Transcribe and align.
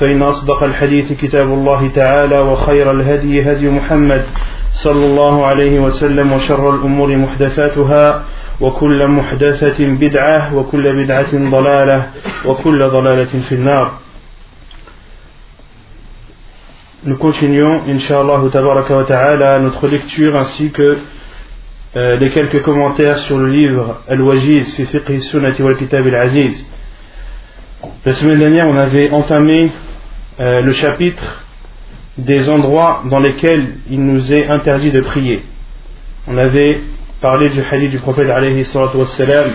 فإن 0.00 0.22
أصدق 0.22 0.62
الحديث 0.62 1.12
كتاب 1.12 1.46
الله 1.46 1.88
تعالى 1.88 2.38
وخير 2.38 2.90
الهدي 2.90 3.52
هدي 3.52 3.68
محمد 3.68 4.24
صلى 4.70 5.06
الله 5.06 5.46
عليه 5.46 5.80
وسلم 5.80 6.32
وشر 6.32 6.74
الأمور 6.74 7.16
محدثاتها 7.16 8.24
وكل 8.60 9.06
محدثة 9.06 9.86
بدعة 9.86 10.56
وكل 10.56 11.04
بدعة 11.04 11.50
ضلالة 11.50 12.10
وكل 12.46 12.88
ضلالة 12.90 13.40
في 13.48 13.54
النار 13.54 13.92
Nous 17.04 17.16
continuons, 17.16 17.82
Inch'Allah 17.86 18.40
wa 18.40 19.04
ta'ala, 19.04 19.60
notre 19.60 19.86
lecture 19.86 20.34
ainsi 20.34 20.72
que 20.72 20.98
euh, 21.96 22.16
les 22.16 22.32
quelques 22.32 22.60
commentaires 22.64 23.18
sur 23.18 23.38
le 23.38 23.46
livre 23.48 24.02
Al-Wajiz 24.08 24.74
fi 24.74 24.84
fiqh 24.84 25.22
sunnati 25.22 25.62
wal 25.62 25.76
kitab 25.76 26.04
al-aziz. 26.08 26.66
La 28.04 28.14
semaine 28.14 28.40
dernière, 28.40 28.66
on 28.66 28.76
avait 28.76 29.10
entamé 29.12 29.70
euh, 30.40 30.60
le 30.60 30.72
chapitre 30.72 31.44
des 32.16 32.48
endroits 32.48 33.02
dans 33.06 33.20
lesquels 33.20 33.74
il 33.90 34.04
nous 34.04 34.32
est 34.32 34.48
interdit 34.48 34.90
de 34.90 35.00
prier. 35.00 35.42
On 36.26 36.36
avait 36.36 36.80
parlé 37.20 37.48
du 37.50 37.60
hadith 37.60 37.90
du 37.90 37.98
prophète 37.98 38.30
alayhi 38.30 38.64
wassalam, 38.74 39.50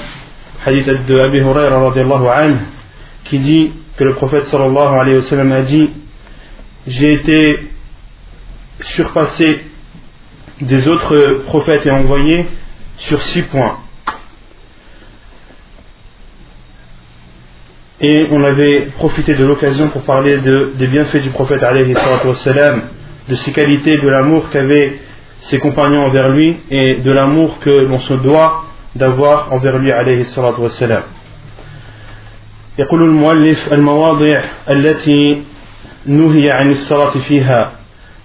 hadith 0.65 1.05
de 1.07 1.19
Abi 1.19 1.39
Huraira 1.39 1.93
qui 3.25 3.39
dit 3.39 3.71
que 3.97 4.03
le 4.03 4.13
prophète 4.15 4.45
sallallahu 4.45 4.99
alayhi 4.99 5.17
wa 5.17 5.55
a 5.55 5.61
dit 5.61 5.89
J'ai 6.87 7.13
été 7.13 7.69
surpassé 8.81 9.61
des 10.61 10.87
autres 10.87 11.43
prophètes 11.45 11.85
et 11.85 11.91
envoyés 11.91 12.45
sur 12.97 13.21
six 13.21 13.43
points. 13.43 13.77
Et 18.02 18.26
on 18.30 18.44
avait 18.44 18.88
profité 18.96 19.34
de 19.34 19.44
l'occasion 19.44 19.88
pour 19.88 20.02
parler 20.02 20.38
de, 20.38 20.72
des 20.76 20.86
bienfaits 20.86 21.22
du 21.22 21.30
prophète 21.30 21.62
alayhi 21.62 21.94
wassalam, 22.24 22.82
de 23.28 23.34
ses 23.34 23.50
qualités, 23.52 23.96
de 23.96 24.08
l'amour 24.08 24.50
qu'avaient 24.50 24.98
ses 25.40 25.58
compagnons 25.58 26.02
envers 26.02 26.28
lui 26.28 26.56
et 26.70 26.96
de 27.02 27.10
l'amour 27.12 27.58
que 27.60 27.70
l'on 27.70 27.98
se 27.98 28.14
doit 28.14 28.64
d'avoir 28.94 29.52
envers 29.52 29.78
lui 29.78 29.92
alayhi 29.92 30.20
الصلاة 30.20 30.60
والسلام 30.60 31.02
يقول 32.78 33.02
المؤلف 33.02 33.72
المواضع 33.72 34.42
التي 34.70 35.42
نهي 36.06 36.50
عن 36.50 36.70
الصلاة 36.70 37.10
فيها 37.10 37.72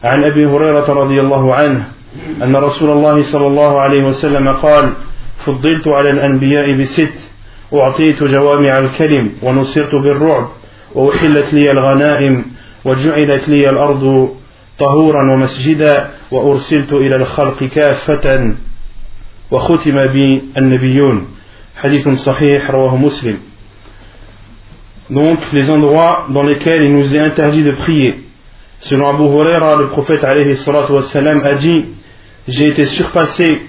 عن 0.03 0.23
أبي 0.23 0.45
هريرة 0.45 0.93
رضي 0.93 1.19
الله 1.21 1.55
عنه 1.55 1.87
أن 2.43 2.55
رسول 2.55 2.89
الله 2.91 3.21
صلى 3.21 3.47
الله 3.47 3.81
عليه 3.81 4.03
وسلم 4.03 4.49
قال 4.49 4.93
فضلت 5.45 5.87
على 5.87 6.09
الأنبياء 6.09 6.73
بست 6.73 7.13
أعطيت 7.74 8.22
جوامع 8.24 8.78
الكلم 8.78 9.32
ونصرت 9.42 9.94
بالرعب 9.94 10.48
وأحلت 10.94 11.54
لي 11.54 11.70
الغنائم 11.70 12.44
وجعلت 12.84 13.48
لي 13.48 13.70
الأرض 13.70 14.34
طهورا 14.78 15.32
ومسجدا 15.32 16.10
وأرسلت 16.30 16.92
إلى 16.92 17.16
الخلق 17.16 17.64
كافة 17.64 18.54
وختم 19.50 20.06
بي 20.06 20.42
النبيون 20.58 21.26
حديث 21.76 22.08
صحيح 22.08 22.70
رواه 22.70 22.96
مسلم 22.96 23.38
Donc 25.10 25.38
les 25.54 25.70
endroits 25.70 26.26
dans 26.28 26.42
lesquels 26.42 26.82
il 26.82 26.94
nous 26.94 27.16
est 27.16 27.18
interdit 27.18 27.62
de 27.62 27.70
prier. 27.72 28.14
Selon 28.80 29.08
Abu 29.08 29.22
Huraira, 29.22 29.76
le 29.76 29.88
prophète 29.88 30.22
alayhi 30.22 30.54
wassalam, 30.68 31.46
a 31.46 31.54
dit 31.54 31.86
J'ai 32.46 32.66
été 32.68 32.84
surpassé 32.84 33.62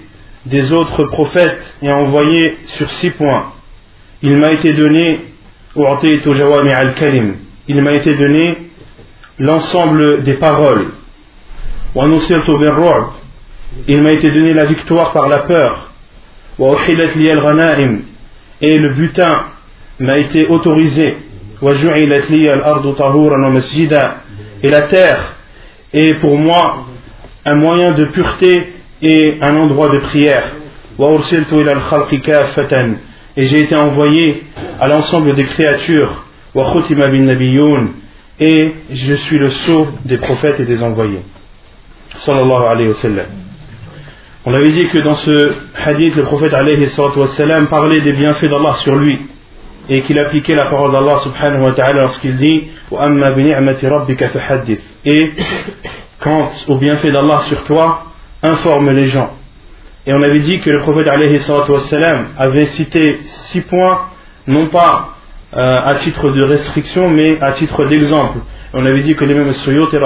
des 0.44 0.70
autres 0.74 1.04
prophètes 1.04 1.76
et 1.80 1.90
envoyé 1.90 2.58
sur 2.66 2.90
six 2.90 3.08
points. 3.10 3.52
Il 4.22 4.36
m'a 4.36 4.52
été 4.52 4.72
donné 4.72 5.20
il 7.68 7.82
m'a 7.82 7.92
été 7.92 8.14
donné 8.14 8.58
l'ensemble 9.38 10.22
des 10.24 10.34
paroles. 10.34 10.88
Il 13.86 14.02
m'a 14.02 14.12
été 14.12 14.30
donné 14.32 14.52
la 14.52 14.64
victoire 14.64 15.12
par 15.12 15.28
la 15.28 15.38
peur. 15.40 15.92
Et 18.60 18.78
le 18.78 18.88
butin 18.94 19.44
m'a 20.00 20.18
été 20.18 20.46
autorisé. 20.48 21.16
Et 24.62 24.70
la 24.70 24.82
terre 24.82 25.36
est 25.92 26.14
pour 26.20 26.36
moi 26.36 26.86
un 27.44 27.54
moyen 27.54 27.92
de 27.92 28.06
pureté 28.06 28.72
et 29.02 29.38
un 29.40 29.56
endroit 29.56 29.88
de 29.90 29.98
prière 29.98 30.52
et 33.36 33.46
j'ai 33.46 33.60
été 33.60 33.76
envoyé 33.76 34.42
à 34.80 34.88
l'ensemble 34.88 35.34
des 35.34 35.44
créatures 35.44 36.24
et 38.40 38.72
je 38.90 39.14
suis 39.14 39.38
le 39.38 39.50
sceau 39.50 39.88
des 40.04 40.16
prophètes 40.18 40.60
et 40.60 40.64
des 40.64 40.82
envoyés. 40.82 41.20
Alayhi 42.26 42.92
on 44.46 44.54
avait 44.54 44.70
dit 44.70 44.88
que 44.88 44.98
dans 44.98 45.14
ce 45.14 45.52
hadith 45.84 46.16
le 46.16 46.22
prophète 46.22 46.52
parlait 47.68 48.00
des 48.00 48.12
bienfaits 48.12 48.46
d'Allah 48.46 48.74
sur 48.76 48.96
lui 48.96 49.18
et 49.88 50.02
qu'il 50.02 50.18
appliquait 50.18 50.54
la 50.54 50.66
parole 50.66 50.92
d'Allah 50.92 51.18
subhanahu 51.18 51.62
wa 51.62 51.72
ta'ala 51.72 52.02
lorsqu'il 52.02 52.36
dit 52.38 52.68
et 55.04 55.32
quant 56.20 56.50
aux 56.68 56.76
bienfaits 56.78 57.12
d'Allah 57.12 57.40
sur 57.42 57.64
toi 57.64 58.04
informe 58.42 58.90
les 58.90 59.08
gens 59.08 59.30
et 60.10 60.12
on 60.12 60.22
avait 60.22 60.40
dit 60.40 60.60
que 60.60 60.70
le 60.70 60.80
prophète 60.80 61.06
avait 61.06 62.66
cité 62.66 63.18
six 63.22 63.60
points, 63.60 64.06
non 64.48 64.66
pas 64.66 65.10
euh, 65.54 65.80
à 65.84 65.94
titre 65.94 66.32
de 66.32 66.42
restriction, 66.42 67.08
mais 67.08 67.40
à 67.40 67.52
titre 67.52 67.84
d'exemple. 67.84 68.38
On 68.74 68.84
avait 68.86 69.02
dit 69.02 69.14
que 69.14 69.24
l'imam 69.24 69.52
Suyuti 69.52 69.96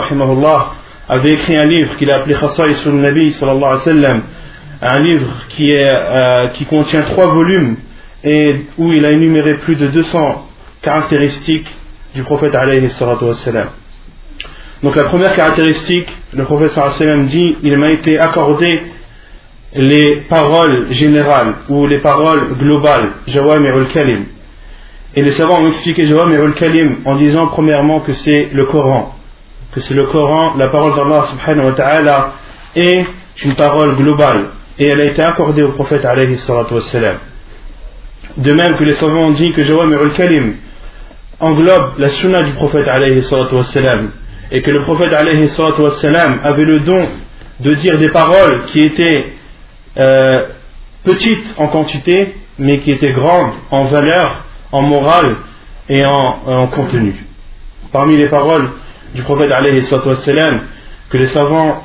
avait 1.09 1.33
écrit 1.33 1.57
un 1.57 1.65
livre 1.65 1.97
qu'il 1.97 2.11
a 2.11 2.17
appelé 2.17 2.35
Khassaïs 2.35 2.85
nabi 2.85 3.33
sallallahu 3.33 3.79
alayhi 3.83 4.03
wa 4.03 4.17
un 4.83 5.01
livre 5.01 5.31
qui, 5.49 5.71
est, 5.71 5.83
euh, 5.83 6.49
qui 6.49 6.67
contient 6.67 7.01
trois 7.05 7.29
volumes 7.29 7.77
et 8.23 8.57
où 8.77 8.93
il 8.93 9.07
a 9.07 9.11
énuméré 9.11 9.55
plus 9.55 9.77
de 9.77 9.87
200 9.87 10.47
caractéristiques 10.83 11.71
du 12.15 12.25
prophète 12.25 12.55
alayhi 12.55 12.91
Donc 14.83 14.97
la 14.97 15.05
première 15.05 15.35
caractéristique, 15.35 16.15
le 16.35 16.45
prophète 16.45 16.73
sallallahu 16.73 17.03
alayhi 17.03 17.21
wa 17.21 17.27
dit, 17.27 17.57
il 17.63 17.79
m'a 17.79 17.89
été 17.89 18.19
accordé 18.19 18.83
les 19.75 20.17
paroles 20.29 20.87
générales 20.93 21.55
ou 21.69 21.87
les 21.87 21.99
paroles 22.01 22.55
globales, 22.57 23.11
Jawam 23.27 23.67
et 23.67 23.93
Kalim. 23.93 24.25
Et 25.17 25.23
les 25.23 25.33
savants 25.33 25.63
ont 25.63 25.67
expliqué 25.67 26.05
Jawam 26.05 26.33
et 26.33 26.59
Kalim 26.59 26.99
en 27.05 27.17
disant 27.17 27.49
premièrement 27.49 28.01
que 28.01 28.13
c'est 28.13 28.51
le 28.53 28.67
Coran, 28.67 29.15
que 29.73 29.81
c'est 29.81 29.95
le 29.95 30.07
Coran, 30.07 30.55
la 30.57 30.69
parole 30.69 30.95
d'Allah 30.95 31.25
subhanahu 31.31 31.67
wa 31.67 31.73
ta'ala 31.73 32.33
est 32.77 33.05
une 33.45 33.55
parole 33.55 33.97
globale 33.97 34.47
et 34.79 34.87
elle 34.87 35.01
a 35.01 35.05
été 35.05 35.23
accordée 35.23 35.63
au 35.63 35.73
prophète 35.73 36.05
alayhi 36.05 36.39
salatu 36.39 36.75
wassalam. 36.75 37.17
De 38.37 38.53
même 38.53 38.77
que 38.77 38.85
les 38.85 38.95
savants 38.95 39.27
ont 39.27 39.31
dit 39.33 39.53
que 39.53 39.63
Jawam 39.63 39.93
et 39.93 40.17
Kalim 40.17 40.55
englobe 41.41 41.99
la 41.99 42.09
sunna 42.09 42.45
du 42.45 42.53
prophète 42.53 42.87
alayhi 42.87 43.23
salatu 43.23 43.57
wassalam 43.57 44.11
et 44.53 44.63
que 44.63 44.71
le 44.71 44.83
prophète 44.83 45.13
alayhi 45.13 45.49
salatu 45.49 45.83
wassalam 45.83 46.39
avait 46.45 46.65
le 46.65 46.81
don 46.81 47.09
de 47.61 47.75
dire 47.75 47.99
des 47.99 48.11
paroles 48.11 48.63
qui 48.67 48.81
étaient 48.83 49.27
euh, 49.97 50.47
petite 51.05 51.45
en 51.57 51.69
quantité, 51.69 52.35
mais 52.59 52.79
qui 52.79 52.91
était 52.91 53.13
grande 53.13 53.53
en 53.71 53.85
valeur, 53.85 54.45
en 54.73 54.83
morale 54.83 55.37
et 55.89 56.05
en, 56.05 56.67
contenu. 56.69 57.15
Parmi 57.93 58.17
les 58.17 58.29
paroles 58.29 58.71
du 59.15 59.23
prophète 59.23 59.53
alayhi 59.53 59.83
que 61.11 61.17
les 61.17 61.27
savants 61.27 61.83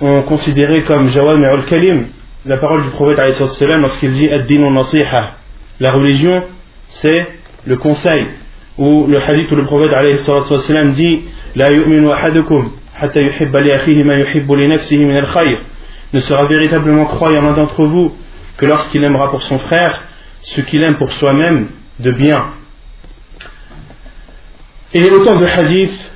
ont 0.00 0.22
considéré 0.22 0.84
comme 0.84 1.08
Jawam 1.08 1.42
al-Kalim, 1.42 2.06
la 2.46 2.58
parole 2.58 2.84
du 2.84 2.90
prophète 2.90 3.18
lorsqu'il 3.80 4.10
dit 4.10 4.28
La 5.80 5.90
religion, 5.92 6.44
c'est 6.86 7.26
le 7.66 7.76
conseil. 7.76 8.26
Ou 8.76 9.06
le 9.08 9.20
hadith 9.20 9.50
où 9.50 9.56
le 9.56 9.64
prophète 9.64 9.90
dit 10.94 11.24
La 11.56 11.72
yu'minu 11.72 12.12
ahadukum 12.12 12.70
hatta 13.00 13.20
yuhibba 13.20 13.60
li 13.60 14.04
ma 14.04 14.18
yuhibbu 14.18 14.56
li 14.56 14.68
nafsihi 14.68 15.04
min 15.04 15.16
al-khayr. 15.16 15.58
Ne 16.12 16.20
sera 16.20 16.46
véritablement 16.46 17.06
croyant 17.06 17.42
l'un 17.42 17.52
d'entre 17.52 17.84
vous 17.84 18.16
que 18.56 18.66
lorsqu'il 18.66 19.04
aimera 19.04 19.30
pour 19.30 19.42
son 19.42 19.58
frère 19.58 20.02
ce 20.42 20.60
qu'il 20.62 20.82
aime 20.82 20.96
pour 20.96 21.12
soi-même 21.12 21.68
de 21.98 22.12
bien. 22.12 22.46
Et 24.94 25.10
autant 25.10 25.36
de 25.36 25.46
hadiths 25.46 26.12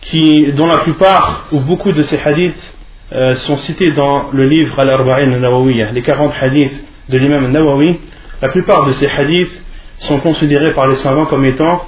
qui, 0.00 0.52
dont 0.52 0.66
la 0.66 0.78
plupart 0.78 1.46
ou 1.52 1.60
beaucoup 1.60 1.92
de 1.92 2.02
ces 2.02 2.18
hadiths 2.18 2.74
euh, 3.12 3.36
sont 3.36 3.56
cités 3.56 3.92
dans 3.92 4.30
le 4.32 4.48
livre 4.48 4.78
Al-Arba'in 4.78 5.32
al-Nawawiyah, 5.32 5.92
les 5.92 6.02
40 6.02 6.32
hadiths 6.40 6.84
de 7.08 7.18
l'imam 7.18 7.44
al-Nawawi, 7.46 7.98
la 8.42 8.48
plupart 8.48 8.86
de 8.86 8.92
ces 8.92 9.06
hadiths 9.06 9.62
sont 9.98 10.18
considérés 10.20 10.72
par 10.72 10.86
les 10.86 10.96
savants 10.96 11.26
comme 11.26 11.44
étant 11.44 11.84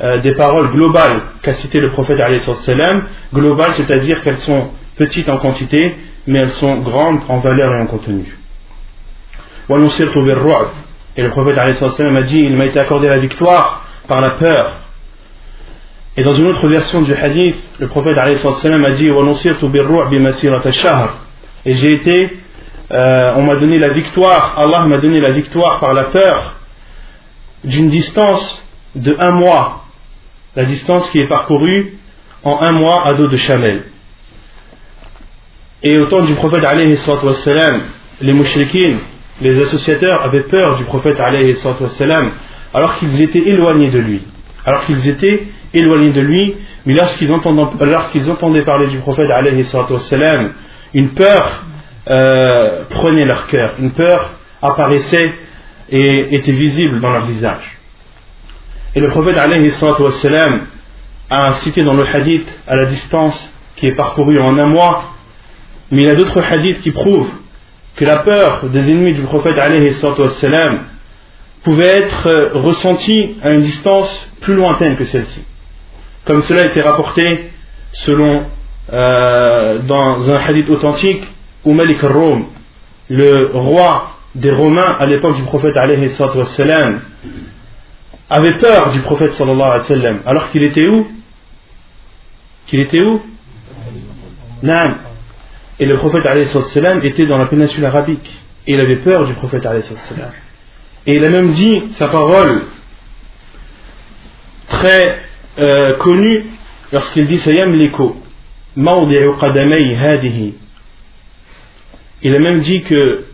euh, 0.00 0.20
des 0.20 0.32
paroles 0.32 0.70
globales 0.70 1.20
qu'a 1.42 1.52
cité 1.52 1.80
le 1.80 1.90
prophète 1.90 2.18
globales 3.32 3.72
c'est-à-dire 3.74 4.22
qu'elles 4.22 4.36
sont 4.36 4.70
petites 4.96 5.28
en 5.28 5.38
quantité, 5.38 5.96
mais 6.28 6.40
elles 6.40 6.50
sont 6.50 6.82
grandes 6.82 7.22
en 7.28 7.38
valeur 7.38 7.74
et 7.74 7.80
en 7.80 7.86
contenu. 7.86 8.38
Et 11.16 11.22
le 11.22 11.30
prophète 11.30 11.58
a 11.58 12.22
dit, 12.22 12.38
il 12.38 12.56
m'a 12.56 12.66
été 12.66 12.78
accordé 12.78 13.08
la 13.08 13.18
victoire 13.18 13.84
par 14.06 14.20
la 14.20 14.36
peur. 14.36 14.76
Et 16.16 16.22
dans 16.22 16.32
une 16.32 16.46
autre 16.46 16.68
version 16.68 17.02
du 17.02 17.12
hadith, 17.14 17.56
le 17.80 17.88
prophète 17.88 18.16
a 18.16 18.28
dit, 18.92 19.08
et 21.64 21.72
j'ai 21.72 21.92
été, 21.94 22.38
euh, 22.92 23.32
on 23.36 23.42
m'a 23.42 23.56
donné 23.56 23.78
la 23.78 23.88
victoire, 23.88 24.54
Allah 24.56 24.84
m'a 24.86 24.98
donné 24.98 25.20
la 25.20 25.30
victoire 25.30 25.80
par 25.80 25.92
la 25.92 26.04
peur 26.04 26.54
d'une 27.64 27.88
distance 27.88 28.64
de 28.94 29.16
un 29.18 29.32
mois 29.32 29.84
la 30.58 30.64
distance 30.64 31.08
qui 31.10 31.18
est 31.18 31.28
parcourue 31.28 31.98
en 32.42 32.60
un 32.60 32.72
mois 32.72 33.06
à 33.06 33.14
dos 33.14 33.28
de 33.28 33.36
chamel. 33.36 33.84
Et 35.82 35.98
au 35.98 36.06
temps 36.06 36.22
du 36.22 36.34
prophète 36.34 36.64
les 38.20 38.32
mouchriquins, 38.32 38.96
les 39.40 39.62
associateurs 39.62 40.22
avaient 40.22 40.42
peur 40.42 40.76
du 40.76 40.84
prophète 40.84 41.20
alors 41.20 42.98
qu'ils 42.98 43.22
étaient 43.22 43.48
éloignés 43.48 43.90
de 43.90 43.98
lui. 43.98 44.22
Alors 44.64 44.84
qu'ils 44.86 45.08
étaient 45.08 45.46
éloignés 45.72 46.12
de 46.12 46.20
lui, 46.20 46.56
mais 46.84 46.94
lorsqu'ils 46.94 47.32
entendaient, 47.32 48.62
parler 48.62 48.88
du 48.88 48.98
prophète 48.98 49.30
une 50.94 51.10
peur 51.10 51.64
euh, 52.08 52.84
prenait 52.90 53.24
leur 53.24 53.46
cœur, 53.46 53.74
une 53.78 53.92
peur 53.92 54.30
apparaissait 54.60 55.32
et 55.90 56.34
était 56.34 56.52
visible 56.52 57.00
dans 57.00 57.12
leur 57.12 57.26
visage. 57.26 57.78
Et 58.94 59.00
le 59.00 59.08
prophète 59.08 59.36
wassalam, 60.00 60.66
a 61.30 61.52
cité 61.52 61.84
dans 61.84 61.94
le 61.94 62.06
hadith 62.06 62.48
à 62.66 62.74
la 62.74 62.86
distance 62.86 63.52
qui 63.76 63.86
est 63.86 63.94
parcourue 63.94 64.40
en 64.40 64.58
un 64.58 64.66
mois, 64.66 65.04
mais 65.90 66.02
il 66.02 66.06
y 66.06 66.10
a 66.10 66.14
d'autres 66.14 66.40
hadiths 66.40 66.80
qui 66.80 66.90
prouvent 66.90 67.30
que 67.96 68.04
la 68.04 68.18
peur 68.18 68.68
des 68.68 68.90
ennemis 68.90 69.14
du 69.14 69.22
prophète 69.22 69.56
wassalam, 69.56 70.80
pouvait 71.64 71.98
être 72.02 72.26
euh, 72.28 72.50
ressentie 72.54 73.36
à 73.42 73.50
une 73.50 73.62
distance 73.62 74.30
plus 74.40 74.54
lointaine 74.54 74.96
que 74.96 75.04
celle-ci. 75.04 75.44
Comme 76.24 76.42
cela 76.42 76.62
a 76.62 76.66
été 76.66 76.80
rapporté 76.80 77.50
selon 77.92 78.46
euh, 78.92 79.78
dans 79.80 80.30
un 80.30 80.36
hadith 80.36 80.68
authentique 80.70 81.24
où 81.64 81.72
Malik 81.72 82.02
al-Rum, 82.04 82.46
le 83.10 83.50
roi 83.52 84.12
des 84.34 84.50
Romains 84.50 84.96
à 84.98 85.06
l'époque 85.06 85.36
du 85.36 85.42
prophète 85.42 85.74
wassalam, 85.76 87.00
avait 88.30 88.58
peur 88.58 88.90
du 88.92 89.00
prophète 89.00 89.32
sallallahu 89.32 89.80
alayhi 89.80 90.02
wa 90.02 90.30
alors 90.30 90.50
qu'il 90.50 90.62
était 90.62 90.86
où? 90.86 91.08
Qu'il 92.66 92.80
était 92.80 93.02
où? 93.02 93.22
Naam. 94.62 94.96
Et 95.80 95.86
le 95.86 95.96
prophète 95.96 96.26
était 97.04 97.26
dans 97.26 97.38
la 97.38 97.46
péninsule 97.46 97.84
arabique. 97.84 98.30
Et 98.66 98.74
il 98.74 98.80
avait 98.80 98.96
peur 98.96 99.26
du 99.26 99.34
prophète. 99.34 99.66
Et 101.06 101.16
il 101.16 101.24
a 101.24 101.30
même 101.30 101.48
dit 101.48 101.84
sa 101.92 102.08
parole 102.08 102.62
très 104.68 105.18
euh, 105.58 105.96
connue 105.98 106.44
lorsqu'il 106.92 107.26
dit 107.26 107.38
Sayam 107.38 107.74
liko. 107.74 108.16
Il 108.76 108.88
a 112.34 112.38
même 112.38 112.60
dit 112.60 112.82
que 112.82 113.24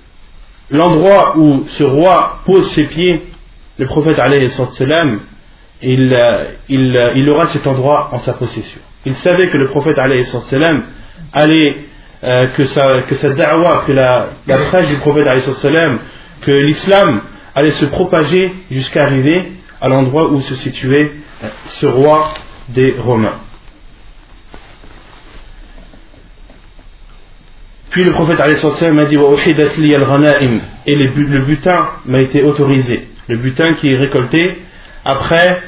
l'endroit 0.70 1.36
où 1.36 1.64
ce 1.66 1.84
roi 1.84 2.40
pose 2.46 2.70
ses 2.70 2.84
pieds 2.84 3.22
le 3.76 3.86
prophète 3.86 4.20
il, 5.82 6.14
euh, 6.14 6.44
il, 6.68 6.96
euh, 6.96 7.12
il 7.16 7.28
aura 7.28 7.48
cet 7.48 7.66
endroit 7.66 8.10
en 8.12 8.16
sa 8.16 8.34
possession. 8.34 8.80
Il 9.04 9.14
savait 9.14 9.48
que 9.48 9.56
le 9.58 9.66
prophète 9.66 9.98
allait, 9.98 10.22
euh, 12.24 12.48
que, 12.56 12.64
sa, 12.64 13.02
que 13.02 13.14
sa 13.14 13.30
da'wa, 13.30 13.84
que 13.86 13.92
la, 13.92 14.28
prêche 14.46 14.88
du 14.88 14.96
prophète 14.96 15.28
que 16.42 16.50
l'islam 16.50 17.20
allait 17.54 17.70
se 17.70 17.84
propager 17.86 18.52
jusqu'à 18.70 19.04
arriver 19.04 19.52
à 19.80 19.88
l'endroit 19.88 20.30
où 20.30 20.40
se 20.40 20.54
situait 20.54 21.12
ce 21.62 21.86
roi 21.86 22.32
des 22.68 22.94
Romains. 22.98 23.38
Puis 27.90 28.04
le 28.04 28.10
prophète 28.12 28.40
a 28.40 28.48
dit 28.48 28.56
et 30.86 30.94
le 30.96 31.44
butin 31.44 31.88
m'a 32.06 32.20
été 32.20 32.42
autorisé 32.42 33.08
le 33.28 33.36
butin 33.38 33.74
qui 33.74 33.88
est 33.88 33.96
récolté 33.96 34.58
après 35.04 35.62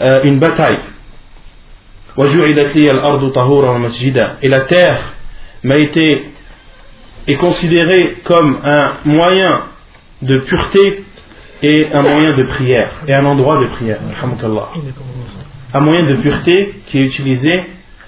euh, 0.00 0.22
une 0.24 0.38
bataille. 0.38 0.78
Et 4.42 4.48
la 4.48 4.60
terre 4.60 5.13
m'a 5.64 5.78
été 5.78 6.22
est 7.26 7.36
considérée 7.36 8.18
comme 8.24 8.60
un 8.62 8.92
moyen 9.06 9.62
de 10.22 10.38
pureté 10.40 11.04
et 11.62 11.86
un 11.92 12.02
moyen 12.02 12.36
de 12.36 12.42
prière 12.44 12.92
et 13.08 13.14
un 13.14 13.24
endroit 13.24 13.58
de 13.58 13.66
prière. 13.68 14.00
Un 15.72 15.80
moyen 15.80 16.04
de 16.04 16.14
pureté 16.16 16.74
qui 16.86 16.98
est 16.98 17.04
utilisé 17.04 17.50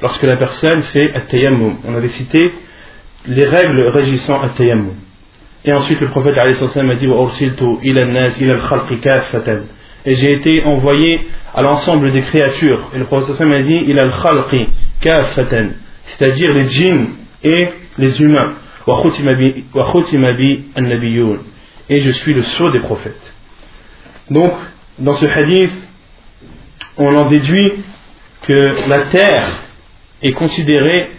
lorsque 0.03 0.23
la 0.23 0.37
personne 0.37 0.83
fait 0.83 1.15
at-tayammum. 1.15 1.79
On 1.85 1.95
avait 1.95 2.11
cité 2.11 2.53
les 3.27 3.47
règles 3.47 3.89
régissant 3.89 4.43
at-tayammum. 4.43 4.97
Et 5.65 5.73
ensuite 5.73 6.01
le 6.01 6.09
prophète 6.09 6.37
a 6.37 6.47
dit 6.47 6.55
Et 10.05 10.15
j'ai 10.15 10.33
été 10.33 10.63
envoyé 10.65 11.27
à 11.55 11.63
l'ensemble 11.63 12.13
des 12.13 12.21
créatures. 12.21 12.91
Et 12.95 12.99
le 12.99 13.07
prophète 13.07 13.41
a 13.41 13.63
dit 13.63 13.87
c'est-à-dire 16.05 16.53
les 16.53 16.67
djinns 16.67 17.09
et 17.47 17.69
les 17.99 18.21
humains. 18.21 18.55
Et 21.89 22.01
je 22.01 22.11
suis 22.11 22.35
le 22.35 22.43
sceau 22.43 22.71
des 22.71 22.81
prophètes. 22.81 23.35
Donc, 24.31 24.53
dans 24.99 25.15
ce 25.15 25.27
hadith, 25.27 25.73
on 26.97 27.15
en 27.15 27.27
déduit 27.27 27.73
que 28.43 28.89
la 28.89 29.01
terre 29.03 29.49
est 30.23 30.33
considérée 30.33 31.11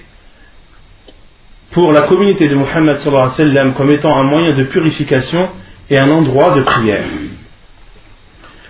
pour 1.72 1.92
la 1.92 2.04
communauté 2.04 2.48
de 2.48 2.56
Muhammad 2.56 2.98
comme 3.76 3.92
étant 3.92 4.18
un 4.18 4.24
moyen 4.24 4.58
de 4.58 4.64
purification 4.66 5.50
et 5.90 5.98
un 5.98 6.10
endroit 6.10 6.52
de 6.52 6.62
prière. 6.62 7.06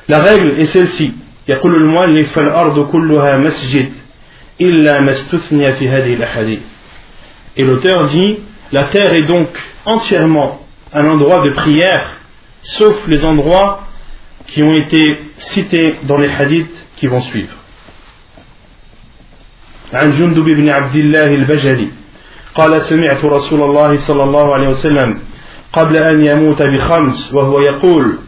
La 0.07 0.19
règle 0.19 0.59
est 0.59 0.65
celle-ci. 0.65 1.13
Et 7.56 7.64
l'auteur 7.64 8.06
dit 8.06 8.38
la 8.72 8.84
terre 8.84 9.12
est 9.14 9.24
donc 9.24 9.48
entièrement 9.84 10.60
un 10.92 11.06
endroit 11.08 11.42
de 11.42 11.50
prière 11.50 12.12
sauf 12.62 12.96
les 13.06 13.24
endroits 13.24 13.86
qui 14.46 14.62
ont 14.62 14.74
été 14.74 15.18
cités 15.36 15.96
dans 16.04 16.18
les 16.18 16.28
hadiths 16.28 16.86
qui 16.96 17.06
vont 17.06 17.20
suivre. 17.20 17.56
عن 19.92 20.12
جندب 20.12 20.44
بن 20.44 20.68
عبد 20.68 20.96
الله 20.96 21.34
البجلي 21.34 21.88
قال 22.54 22.82
سمعت 22.82 23.24
رسول 23.24 23.62
الله 23.62 23.96
صلى 23.96 24.24
الله 24.24 24.54
عليه 24.54 24.68
وسلم 24.68 25.18
قبل 25.72 25.96
أن 25.96 26.26
يموت 26.26 26.62
بخمس 26.62 27.34
وهو 27.34 27.60
يقول 27.60 28.18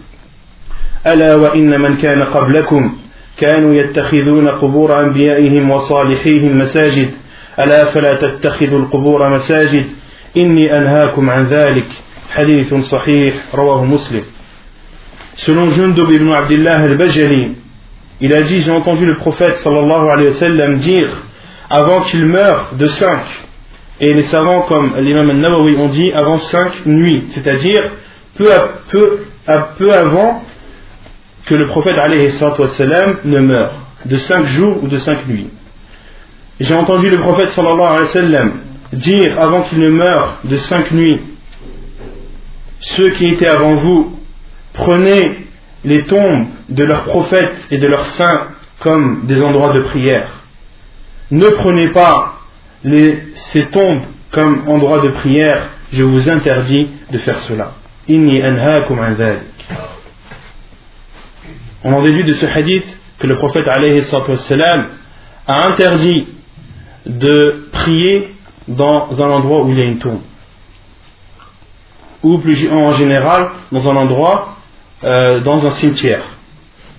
ألا 1.06 1.36
وإن 1.36 1.80
من 1.80 1.96
كان 1.96 2.22
قبلكم 2.22 2.96
كانوا 3.36 3.74
يتخذون 3.74 4.48
قبور 4.48 5.00
أنبيائهم 5.00 5.70
وصالحيهم 5.70 6.58
مساجد 6.58 7.10
ألا 7.58 7.84
فلا 7.84 8.14
تتخذوا 8.14 8.78
القبور 8.78 9.28
مساجد 9.28 9.84
إني 10.36 10.78
أنهاكم 10.78 11.30
عن 11.30 11.46
ذلك 11.46 11.86
حديث 12.30 12.74
صحيح 12.74 13.34
رواه 13.54 13.84
مسلم 13.84 14.22
Selon 15.36 15.68
Jundub 15.70 16.10
ibn 16.12 16.30
Abdullah 16.30 16.78
al-Bajali, 16.78 17.56
il 18.20 18.32
a 18.32 18.42
dit, 18.42 18.60
j'ai 18.60 18.70
entendu 18.70 19.04
le 19.04 19.16
prophète 19.18 19.56
sallallahu 19.56 20.08
alayhi 20.08 20.28
wa 20.28 20.34
sallam 20.34 20.76
dire, 20.76 21.10
avant 21.68 22.02
qu'il 22.02 22.24
meure 22.24 22.68
de 22.78 22.86
cinq, 22.86 23.24
Et 24.00 24.12
les 24.12 24.22
savants 24.22 24.62
comme 24.62 24.96
l'imam 24.96 25.30
al-Nawawi 25.30 25.76
ont 25.76 25.88
dit 25.88 26.12
avant 26.12 26.38
cinq 26.38 26.84
nuits, 26.86 27.24
c'est-à-dire 27.28 27.90
peu, 28.36 28.52
à 28.52 28.68
peu, 28.90 29.20
à 29.46 29.58
peu 29.76 29.92
avant 29.92 30.42
que 31.46 31.54
le 31.54 31.68
prophète 31.68 31.96
ne 33.24 33.38
meure, 33.38 33.74
de 34.04 34.16
cinq 34.16 34.46
jours 34.46 34.82
ou 34.82 34.88
de 34.88 34.98
cinq 34.98 35.26
nuits. 35.28 35.50
J'ai 36.59 36.75
entendu 36.75 37.09
le 37.09 37.19
prophète 37.19 37.49
sallallahu 37.49 37.81
alayhi 37.81 38.01
wa 38.01 38.05
sallam 38.05 38.51
dire 38.93 39.41
avant 39.41 39.61
qu'il 39.63 39.79
ne 39.79 39.89
meure 39.89 40.39
de 40.43 40.57
cinq 40.57 40.91
nuits 40.91 41.19
ceux 42.79 43.09
qui 43.11 43.27
étaient 43.27 43.47
avant 43.47 43.75
vous, 43.75 44.19
prenez 44.73 45.45
les 45.83 46.05
tombes 46.05 46.47
de 46.69 46.83
leurs 46.83 47.03
prophètes 47.05 47.67
et 47.71 47.77
de 47.77 47.87
leurs 47.87 48.05
saints 48.07 48.47
comme 48.79 49.25
des 49.25 49.41
endroits 49.41 49.73
de 49.73 49.81
prière. 49.81 50.29
Ne 51.31 51.49
prenez 51.49 51.89
pas 51.89 52.39
ces 53.35 53.65
tombes 53.67 54.01
comme 54.31 54.63
endroits 54.67 55.01
de 55.01 55.09
prière, 55.09 55.69
je 55.91 56.03
vous 56.03 56.29
interdis 56.29 56.89
de 57.11 57.17
faire 57.17 57.39
cela. 57.39 57.73
On 61.83 61.93
en 61.93 62.01
déduit 62.01 62.25
de 62.25 62.33
ce 62.33 62.45
hadith 62.45 62.85
que 63.19 63.27
le 63.27 63.37
prophète 63.37 63.67
a 65.47 65.67
interdit 65.67 66.27
de 67.08 67.68
prier 67.72 68.34
dans 68.68 69.20
un 69.22 69.30
endroit 69.30 69.62
où 69.64 69.70
il 69.70 69.78
y 69.78 69.82
a 69.82 69.84
une 69.84 69.98
tombe 69.98 70.20
ou 72.24 72.38
plus 72.38 72.68
en 72.72 72.94
général 72.94 73.50
dans 73.70 73.88
un 73.88 73.96
endroit, 73.96 74.56
euh, 75.04 75.40
dans 75.40 75.64
un 75.64 75.70
cimetière. 75.70 76.22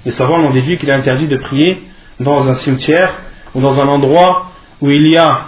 Les 0.06 0.12
savants 0.12 0.40
ont 0.40 0.54
déduit 0.54 0.78
qu'il 0.78 0.88
est 0.88 0.94
interdit 0.94 1.28
de 1.28 1.38
prier 1.38 1.82
dans 2.20 2.48
un 2.48 2.54
cimetière 2.54 3.12
ou 3.56 3.60
dans 3.60 3.82
un 3.82 3.88
endroit 3.88 4.52
où 4.82 4.90
il 4.92 5.08
y 5.08 5.18
a 5.18 5.48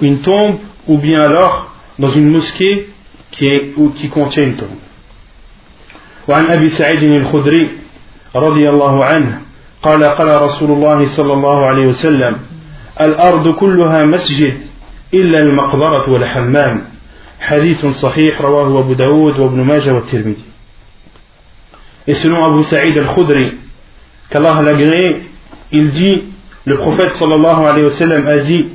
une 0.00 0.20
tombe 0.20 0.58
ou 0.86 0.98
bien 0.98 1.20
alors 1.20 1.72
dans 1.98 2.08
une 2.08 2.30
mosquée 2.30 2.90
qui, 3.32 3.46
est, 3.46 3.72
ou 3.76 3.90
qui 3.90 4.08
contient 4.08 4.44
une 4.44 4.56
tombe. 4.56 4.78
وعن 6.28 6.46
أبي 6.50 6.68
سعيد 6.68 7.02
الخدري 7.02 7.70
رضي 8.36 8.70
الله 8.70 9.04
عنه 9.04 9.40
قال 9.82 10.04
قال 10.04 10.42
رسول 10.42 10.70
الله 10.70 11.06
صلى 11.06 11.32
الله 11.32 11.66
عليه 11.66 11.86
وسلم 11.86 12.36
الأرض 13.01 13.55
كلها 13.55 14.05
مسجد 14.05 14.57
إلا 15.13 15.39
المقبرة 15.39 16.09
والحمام 16.09 16.93
rawahu 17.49 18.79
Abu 18.79 18.95
Daoud, 18.95 19.37
wa 19.37 19.45
Ibn 19.45 19.63
Majah, 19.63 19.93
wa 19.93 20.01
Tirmidhi. 20.01 20.43
Et 22.07 22.13
selon 22.13 22.43
Abu 22.45 22.63
Sa'id 22.63 22.97
al-Khudri, 22.97 23.53
qu'Allah 24.29 24.61
l'agréé, 24.61 25.23
il 25.71 25.91
dit, 25.91 26.23
le 26.65 26.77
prophète 26.77 27.09
sallallahu 27.09 27.65
alayhi 27.65 27.85
wa 27.85 27.91
sallam 27.91 28.27
a 28.27 28.37
dit, 28.37 28.67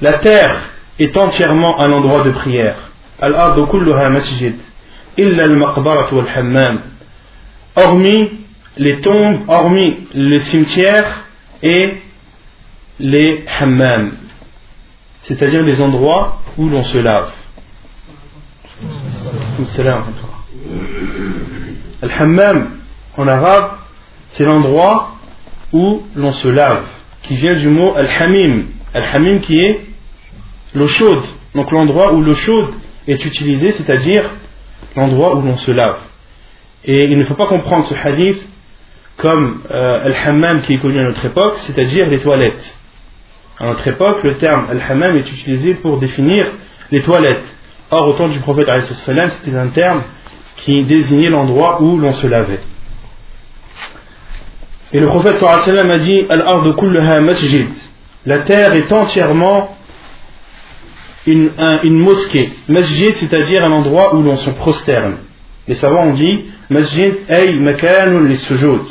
la 0.00 0.14
terre 0.14 0.70
est 0.98 1.16
entièrement 1.16 1.80
un 1.80 1.90
endroit 1.92 2.22
de 2.22 2.30
prière. 2.30 2.76
Al-ardu 3.20 3.66
kulluha 3.66 4.08
masjid, 4.10 4.54
illa 5.16 5.44
al-maqbarat 5.44 6.12
wal 6.12 6.28
hammam. 6.34 6.80
Hormis 7.76 8.30
les 8.76 9.00
tombes, 9.00 9.40
hormis 9.48 10.08
les 10.14 10.38
cimetières 10.38 11.24
et 11.62 11.94
les 12.98 13.44
hammams, 13.60 14.12
c'est-à-dire 15.22 15.62
les 15.62 15.80
endroits 15.80 16.40
où 16.56 16.68
l'on 16.68 16.82
se 16.84 16.98
lave. 16.98 17.30
Al-Hammam, 22.02 22.70
en 23.16 23.28
arabe, 23.28 23.70
c'est 24.28 24.44
l'endroit 24.44 25.14
où 25.72 26.02
l'on 26.14 26.32
se 26.32 26.48
lave, 26.48 26.84
qui 27.22 27.36
vient 27.36 27.56
du 27.56 27.68
mot 27.68 27.94
Al-Hamim. 27.96 28.66
Al-Hamim 28.92 29.40
qui 29.40 29.58
est 29.58 29.80
l'eau 30.74 30.88
chaude. 30.88 31.24
Donc 31.54 31.70
l'endroit 31.70 32.12
où 32.12 32.20
l'eau 32.20 32.34
chaude 32.34 32.74
est 33.06 33.24
utilisée, 33.24 33.72
c'est-à-dire 33.72 34.30
l'endroit 34.96 35.36
où 35.36 35.42
l'on 35.42 35.56
se 35.56 35.70
lave. 35.70 35.98
Et 36.84 37.04
il 37.04 37.18
ne 37.18 37.24
faut 37.24 37.34
pas 37.34 37.46
comprendre 37.46 37.86
ce 37.86 37.94
hadith 37.94 38.46
comme 39.16 39.62
euh, 39.70 40.60
qui 40.66 40.74
est 40.74 40.78
connu 40.78 41.00
à 41.00 41.04
notre 41.04 41.24
époque, 41.24 41.54
c'est-à-dire 41.58 42.06
les 42.08 42.20
toilettes. 42.20 42.78
À 43.58 43.66
notre 43.66 43.86
époque, 43.86 44.24
le 44.24 44.36
terme 44.36 44.66
Al-Hammam 44.70 45.16
est 45.16 45.30
utilisé 45.30 45.74
pour 45.74 45.98
définir 45.98 46.46
les 46.90 47.02
toilettes. 47.02 47.44
Or, 47.90 48.08
au 48.08 48.12
temps 48.14 48.28
du 48.28 48.40
prophète, 48.40 48.66
c'était 48.82 49.56
un 49.56 49.68
terme 49.68 50.02
qui 50.56 50.84
désignait 50.84 51.28
l'endroit 51.28 51.82
où 51.82 51.98
l'on 51.98 52.12
se 52.12 52.26
lavait. 52.26 52.60
Et 54.92 55.00
le 55.00 55.06
prophète 55.06 55.42
a 55.42 55.98
dit 55.98 56.26
masjid. 57.20 57.68
La 58.26 58.38
terre 58.38 58.74
est 58.74 58.92
entièrement 58.92 59.76
une, 61.26 61.50
mosquée. 61.84 62.50
Masjid, 62.68 63.14
c'est-à-dire 63.14 63.64
un 63.64 63.72
endroit 63.72 64.14
où 64.14 64.22
l'on 64.22 64.36
se 64.38 64.50
prosterne. 64.50 65.16
Les 65.66 65.74
savants 65.74 66.08
ont 66.08 66.12
dit 66.14 66.50
Masjid 66.70 67.14
ay 67.28 67.58
makanun 67.58 68.26
li 68.26 68.36
sujud. 68.36 68.82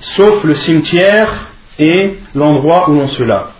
Sauf 0.00 0.44
le 0.44 0.54
cimetière 0.54 1.48
et 1.78 2.18
l'endroit 2.34 2.88
où 2.88 2.94
l'on 2.94 3.08
se 3.08 3.22
lave. 3.22 3.50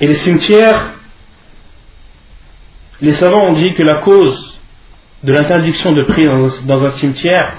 Et 0.00 0.06
les 0.06 0.14
cimetières, 0.14 0.90
les 3.00 3.12
savants 3.12 3.46
ont 3.48 3.52
dit 3.52 3.74
que 3.74 3.82
la 3.82 3.96
cause 3.96 4.58
de 5.22 5.32
l'interdiction 5.32 5.92
de 5.92 6.04
prier 6.04 6.28
dans 6.66 6.84
un 6.84 6.90
cimetière, 6.90 7.54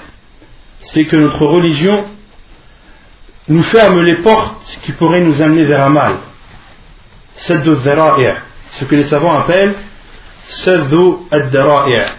c'est 0.80 1.06
que 1.06 1.16
notre 1.16 1.44
religion 1.44 2.04
nous 3.48 3.62
ferme 3.62 4.00
les 4.00 4.16
portes 4.22 4.78
qui 4.82 4.92
pourraient 4.92 5.24
nous 5.24 5.42
amener 5.42 5.64
vers 5.64 5.82
un 5.82 5.90
mal. 5.90 6.12
Ce 7.36 7.52
que 8.84 8.94
les 8.94 9.04
savants 9.04 9.38
appellent 9.38 9.74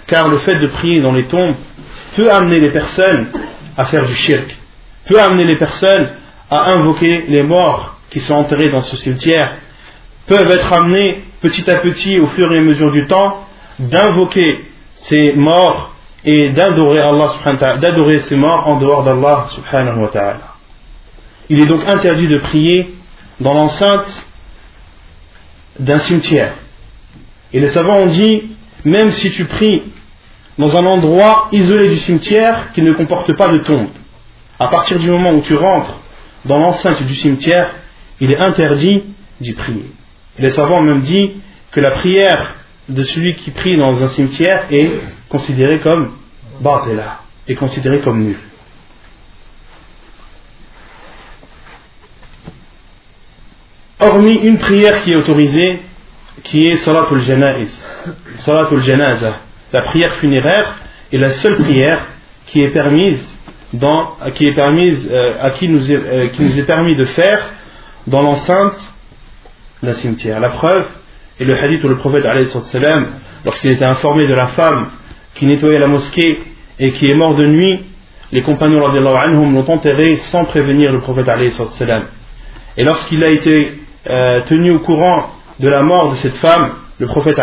car 0.07 0.27
le 0.27 0.37
fait 0.39 0.59
de 0.59 0.67
prier 0.67 1.01
dans 1.01 1.13
les 1.13 1.25
tombes 1.25 1.55
peut 2.19 2.29
amener 2.29 2.59
les 2.59 2.73
personnes 2.73 3.27
à 3.77 3.85
faire 3.85 4.05
du 4.05 4.13
shirk, 4.13 4.53
peut 5.07 5.21
amener 5.21 5.45
les 5.45 5.57
personnes 5.57 6.09
à 6.51 6.69
invoquer 6.71 7.23
les 7.29 7.43
morts 7.43 7.95
qui 8.09 8.19
sont 8.19 8.33
enterrés 8.33 8.69
dans 8.69 8.81
ce 8.81 8.97
cimetière 8.97 9.55
peuvent 10.27 10.51
être 10.51 10.73
amenés 10.73 11.23
petit 11.41 11.69
à 11.71 11.77
petit 11.77 12.19
au 12.19 12.27
fur 12.27 12.51
et 12.51 12.57
à 12.57 12.61
mesure 12.61 12.91
du 12.91 13.07
temps 13.07 13.47
d'invoquer 13.79 14.65
ces 14.91 15.31
morts 15.31 15.95
et 16.25 16.49
d'adorer 16.49 16.99
Allah 16.99 17.29
d'adorer 17.81 18.19
ces 18.19 18.35
morts 18.35 18.67
en 18.67 18.77
dehors 18.77 19.03
d'Allah 19.03 19.45
subhanahu 19.51 20.01
wa 20.01 20.07
ta'ala. 20.09 20.55
Il 21.47 21.61
est 21.61 21.67
donc 21.67 21.87
interdit 21.87 22.27
de 22.27 22.39
prier 22.39 22.95
dans 23.39 23.53
l'enceinte 23.53 24.27
d'un 25.79 25.99
cimetière. 25.99 26.55
Et 27.53 27.61
les 27.61 27.69
savants 27.69 27.99
ont 27.99 28.07
dit, 28.07 28.57
même 28.83 29.11
si 29.11 29.31
tu 29.31 29.45
pries 29.45 29.83
dans 30.59 30.75
un 30.75 30.85
endroit 30.85 31.47
isolé 31.53 31.87
du 31.87 31.95
cimetière 31.95 32.73
qui 32.73 32.81
ne 32.81 32.93
comporte 32.93 33.33
pas 33.37 33.47
de 33.47 33.63
tombe, 33.63 33.87
à 34.59 34.67
partir 34.67 34.99
du 34.99 35.09
moment 35.09 35.31
où 35.31 35.41
tu 35.41 35.55
rentres 35.55 36.01
dans 36.43 36.59
l'enceinte 36.59 37.01
du 37.03 37.15
cimetière, 37.15 37.75
il 38.19 38.29
est 38.29 38.37
interdit 38.37 39.05
d'y 39.39 39.53
prier. 39.53 39.85
les 40.37 40.49
savants 40.49 40.79
ont 40.79 40.83
même 40.83 40.99
dit 40.99 41.31
que 41.71 41.79
la 41.79 41.91
prière 41.91 42.55
de 42.89 43.03
celui 43.03 43.35
qui 43.35 43.51
prie 43.51 43.77
dans 43.77 44.03
un 44.03 44.09
cimetière 44.09 44.65
est 44.69 44.91
considérée 45.29 45.79
comme 45.79 46.17
batela, 46.59 47.21
est 47.47 47.55
considérée 47.55 48.01
comme 48.01 48.21
nulle. 48.21 48.39
Hormis 54.01 54.39
une 54.43 54.57
prière 54.57 55.03
qui 55.03 55.13
est 55.13 55.15
autorisée, 55.15 55.79
qui 56.43 56.65
est 56.65 56.75
Salatul 56.75 57.21
Janaiz, 57.21 57.87
Salatul 58.35 58.81
la 59.71 59.81
prière 59.83 60.13
funéraire 60.13 60.75
est 61.11 61.17
la 61.17 61.29
seule 61.29 61.57
prière 61.57 62.05
qui 62.47 62.61
est 62.61 62.69
permise 62.69 63.37
dans, 63.73 64.15
euh, 64.21 65.33
à 65.39 65.51
qui 65.51 65.67
nous, 65.67 65.91
est, 65.91 65.95
euh, 65.95 66.29
qui 66.29 66.41
nous 66.41 66.59
est 66.59 66.65
permis 66.65 66.95
de 66.95 67.05
faire 67.05 67.51
dans 68.07 68.21
l'enceinte 68.21 68.77
d'un 69.83 69.91
cimetière. 69.91 70.39
La 70.39 70.49
preuve 70.49 70.87
est 71.39 71.45
le 71.45 71.55
hadith 71.55 71.83
où 71.83 71.87
le 71.87 71.97
prophète, 71.97 72.23
lorsqu'il 73.45 73.71
était 73.71 73.85
informé 73.85 74.27
de 74.27 74.33
la 74.33 74.47
femme 74.47 74.89
qui 75.35 75.45
nettoyait 75.45 75.79
la 75.79 75.87
mosquée 75.87 76.39
et 76.79 76.91
qui 76.91 77.09
est 77.09 77.15
mort 77.15 77.35
de 77.35 77.45
nuit, 77.45 77.85
les 78.31 78.41
compagnons 78.43 78.85
anhum 78.85 79.53
l'ont 79.53 79.69
enterré 79.69 80.15
sans 80.17 80.45
prévenir 80.45 80.91
le 80.91 80.99
prophète. 81.01 81.27
Et 82.77 82.83
lorsqu'il 82.83 83.23
a 83.23 83.29
été 83.29 83.73
euh, 84.09 84.41
tenu 84.41 84.71
au 84.71 84.79
courant 84.79 85.29
de 85.59 85.67
la 85.67 85.81
mort 85.83 86.11
de 86.11 86.15
cette 86.15 86.35
femme, 86.35 86.71
le 86.99 87.07
prophète 87.07 87.37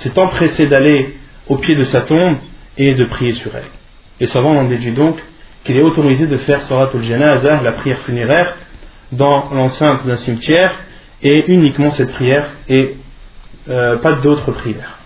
s'est 0.00 0.18
empressé 0.18 0.66
d'aller 0.66 1.16
au 1.46 1.56
pied 1.58 1.74
de 1.74 1.84
sa 1.84 2.00
tombe 2.00 2.38
et 2.78 2.94
de 2.94 3.04
prier 3.04 3.32
sur 3.32 3.54
elle. 3.54 3.68
Les 4.18 4.26
savants 4.26 4.56
ont 4.56 4.68
déduit 4.68 4.92
donc 4.92 5.18
qu'il 5.64 5.76
est 5.76 5.82
autorisé 5.82 6.26
de 6.26 6.38
faire 6.38 6.62
Salatul 6.62 7.02
Janazah, 7.02 7.60
la 7.62 7.72
prière 7.72 7.98
funéraire, 8.00 8.56
dans 9.12 9.52
l'enceinte 9.52 10.06
d'un 10.06 10.16
cimetière, 10.16 10.72
et 11.22 11.44
uniquement 11.48 11.90
cette 11.90 12.12
prière, 12.12 12.48
et 12.66 12.96
euh, 13.68 13.98
pas 13.98 14.14
d'autres 14.14 14.52
prières. 14.52 14.96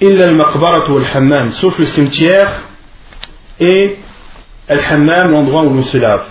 Sauf 0.00 1.78
le 1.78 1.84
cimetière 1.84 2.62
et 3.60 3.96
al-hammam, 4.66 5.30
l'endroit 5.30 5.62
où 5.64 5.74
l'on 5.74 5.84
se 5.84 5.98
lave. 5.98 6.24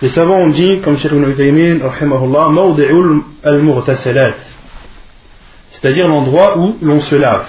Les 0.00 0.08
savants 0.08 0.38
ont 0.38 0.48
dit, 0.48 0.80
comme 0.80 0.96
Cheikh 0.96 1.12
Ibn 1.12 1.28
Uthaymin, 1.30 1.80
al-mughtasalat, 3.42 4.59
c'est-à-dire 5.69 6.07
l'endroit 6.07 6.57
où 6.57 6.77
l'on 6.81 6.99
se 6.99 7.15
lave. 7.15 7.47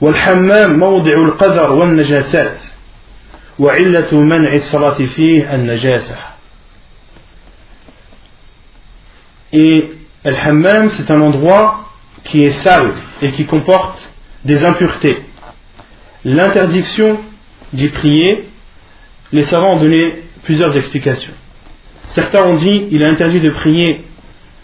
والحمام 0.00 0.78
موضع 0.78 1.12
القذر 1.12 1.72
والنجاسات 1.72 2.58
وعلة 3.58 4.20
منع 4.20 4.52
الصلاة 4.52 4.98
فيه 5.02 5.54
النجاسة 5.54 6.16
Et 9.52 9.90
Al-Hammam, 10.24 10.90
c'est 10.90 11.10
un 11.10 11.20
endroit 11.20 11.84
qui 12.24 12.42
est 12.42 12.50
sale 12.50 12.92
et 13.20 13.32
qui 13.32 13.44
comporte 13.44 14.08
des 14.44 14.64
impuretés. 14.64 15.18
L'interdiction 16.24 17.18
d'y 17.72 17.88
prier, 17.88 18.48
les 19.30 19.44
savants 19.44 19.74
ont 19.74 19.80
donné 19.80 20.22
plusieurs 20.44 20.76
explications. 20.76 21.34
Certains 22.04 22.44
ont 22.44 22.54
dit 22.54 22.88
il 22.90 23.02
est 23.02 23.06
interdit 23.06 23.40
de 23.40 23.50
prier 23.50 24.04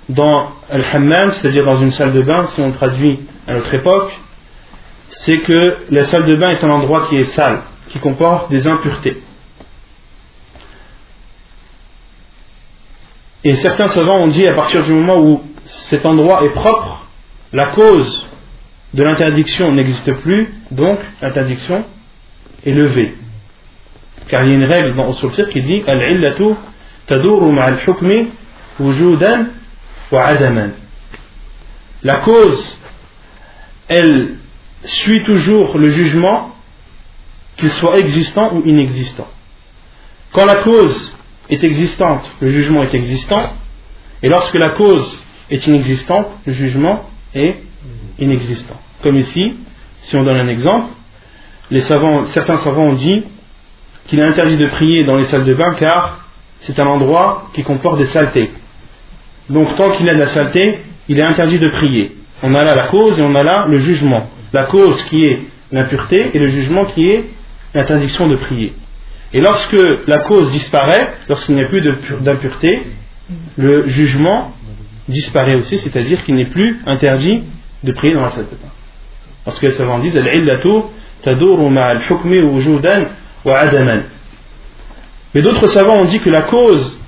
dans 0.09 0.49
Al-Hammam, 0.69 1.31
c'est-à-dire 1.31 1.65
dans 1.65 1.81
une 1.81 1.91
salle 1.91 2.13
de 2.13 2.21
bain, 2.21 2.43
si 2.43 2.61
on 2.61 2.71
traduit 2.71 3.21
à 3.47 3.53
notre 3.53 3.73
époque, 3.73 4.11
c'est 5.09 5.39
que 5.39 5.77
la 5.91 6.03
salle 6.03 6.25
de 6.25 6.35
bain 6.35 6.49
est 6.49 6.63
un 6.63 6.69
endroit 6.69 7.07
qui 7.07 7.17
est 7.17 7.25
sale, 7.25 7.61
qui 7.89 7.99
comporte 7.99 8.49
des 8.49 8.67
impuretés. 8.67 9.21
Et 13.43 13.55
certains 13.55 13.87
savants 13.87 14.19
ont 14.19 14.27
dit 14.27 14.47
à 14.47 14.53
partir 14.53 14.83
du 14.83 14.91
moment 14.91 15.19
où 15.19 15.41
cet 15.65 16.05
endroit 16.05 16.43
est 16.43 16.51
propre, 16.51 17.05
la 17.51 17.73
cause 17.75 18.27
de 18.93 19.03
l'interdiction 19.03 19.71
n'existe 19.73 20.13
plus, 20.21 20.49
donc 20.71 20.99
l'interdiction 21.21 21.83
est 22.65 22.71
levée. 22.71 23.15
Car 24.29 24.43
il 24.43 24.49
y 24.49 24.51
a 24.53 24.55
une 24.55 24.71
règle 24.71 24.95
dans 24.95 25.11
Usul 25.11 25.49
qui 25.49 25.61
dit 25.61 25.83
Al-illatu 25.85 26.55
taduru 27.07 27.51
ma'al 27.51 27.79
hukmi 27.85 28.29
wujudan. 28.79 29.47
La 32.03 32.17
cause, 32.17 32.77
elle 33.87 34.35
suit 34.83 35.23
toujours 35.23 35.77
le 35.77 35.89
jugement, 35.89 36.51
qu'il 37.57 37.69
soit 37.71 37.97
existant 37.99 38.53
ou 38.53 38.63
inexistant. 38.65 39.27
Quand 40.33 40.45
la 40.45 40.57
cause 40.57 41.15
est 41.49 41.63
existante, 41.63 42.29
le 42.41 42.51
jugement 42.51 42.83
est 42.83 42.93
existant, 42.93 43.53
et 44.21 44.29
lorsque 44.29 44.55
la 44.55 44.75
cause 44.75 45.23
est 45.49 45.65
inexistante, 45.67 46.27
le 46.45 46.53
jugement 46.53 47.09
est 47.33 47.57
inexistant. 48.19 48.79
Comme 49.01 49.15
ici, 49.15 49.55
si 49.97 50.15
on 50.15 50.23
donne 50.23 50.37
un 50.37 50.47
exemple, 50.47 50.87
certains 52.25 52.57
savants 52.57 52.87
ont 52.87 52.93
dit 52.93 53.23
qu'il 54.07 54.19
est 54.19 54.23
interdit 54.23 54.57
de 54.57 54.67
prier 54.67 55.05
dans 55.05 55.15
les 55.15 55.25
salles 55.25 55.45
de 55.45 55.53
bain 55.53 55.75
car 55.75 56.27
c'est 56.57 56.79
un 56.79 56.85
endroit 56.85 57.49
qui 57.53 57.63
comporte 57.63 57.97
des 57.97 58.05
saletés. 58.05 58.51
Donc 59.49 59.75
tant 59.75 59.91
qu'il 59.91 60.09
a 60.09 60.13
de 60.13 60.19
la 60.19 60.27
saleté, 60.27 60.79
il 61.07 61.19
est 61.19 61.23
interdit 61.23 61.59
de 61.59 61.69
prier. 61.69 62.15
On 62.41 62.53
a 62.55 62.63
là 62.63 62.75
la 62.75 62.87
cause 62.87 63.19
et 63.19 63.21
on 63.21 63.35
a 63.35 63.43
là 63.43 63.65
le 63.67 63.79
jugement. 63.79 64.29
La 64.53 64.65
cause 64.65 65.03
qui 65.05 65.25
est 65.25 65.39
l'impureté 65.71 66.31
et 66.33 66.39
le 66.39 66.47
jugement 66.47 66.85
qui 66.85 67.09
est 67.09 67.25
l'interdiction 67.73 68.27
de 68.27 68.35
prier. 68.35 68.73
Et 69.33 69.41
lorsque 69.41 69.77
la 70.07 70.19
cause 70.19 70.51
disparaît, 70.51 71.13
lorsqu'il 71.27 71.55
n'y 71.55 71.61
a 71.61 71.65
plus 71.65 71.81
d'impureté, 72.21 72.83
le 73.57 73.87
jugement 73.87 74.53
disparaît 75.07 75.55
aussi, 75.55 75.79
c'est-à-dire 75.79 76.23
qu'il 76.23 76.35
n'est 76.35 76.49
plus 76.49 76.79
interdit 76.85 77.43
de 77.83 77.91
prier 77.91 78.13
dans 78.13 78.21
la 78.21 78.29
salle 78.29 78.45
de 78.45 78.55
bain. 78.55 78.71
Parce 79.43 79.59
que 79.59 79.65
les 79.65 79.73
savants 79.73 79.99
disent 79.99 80.17
Mais 85.35 85.41
d'autres 85.41 85.67
savants 85.67 85.95
ont 85.95 86.05
dit 86.05 86.19
que 86.19 86.29
la 86.29 86.43
cause 86.43 86.99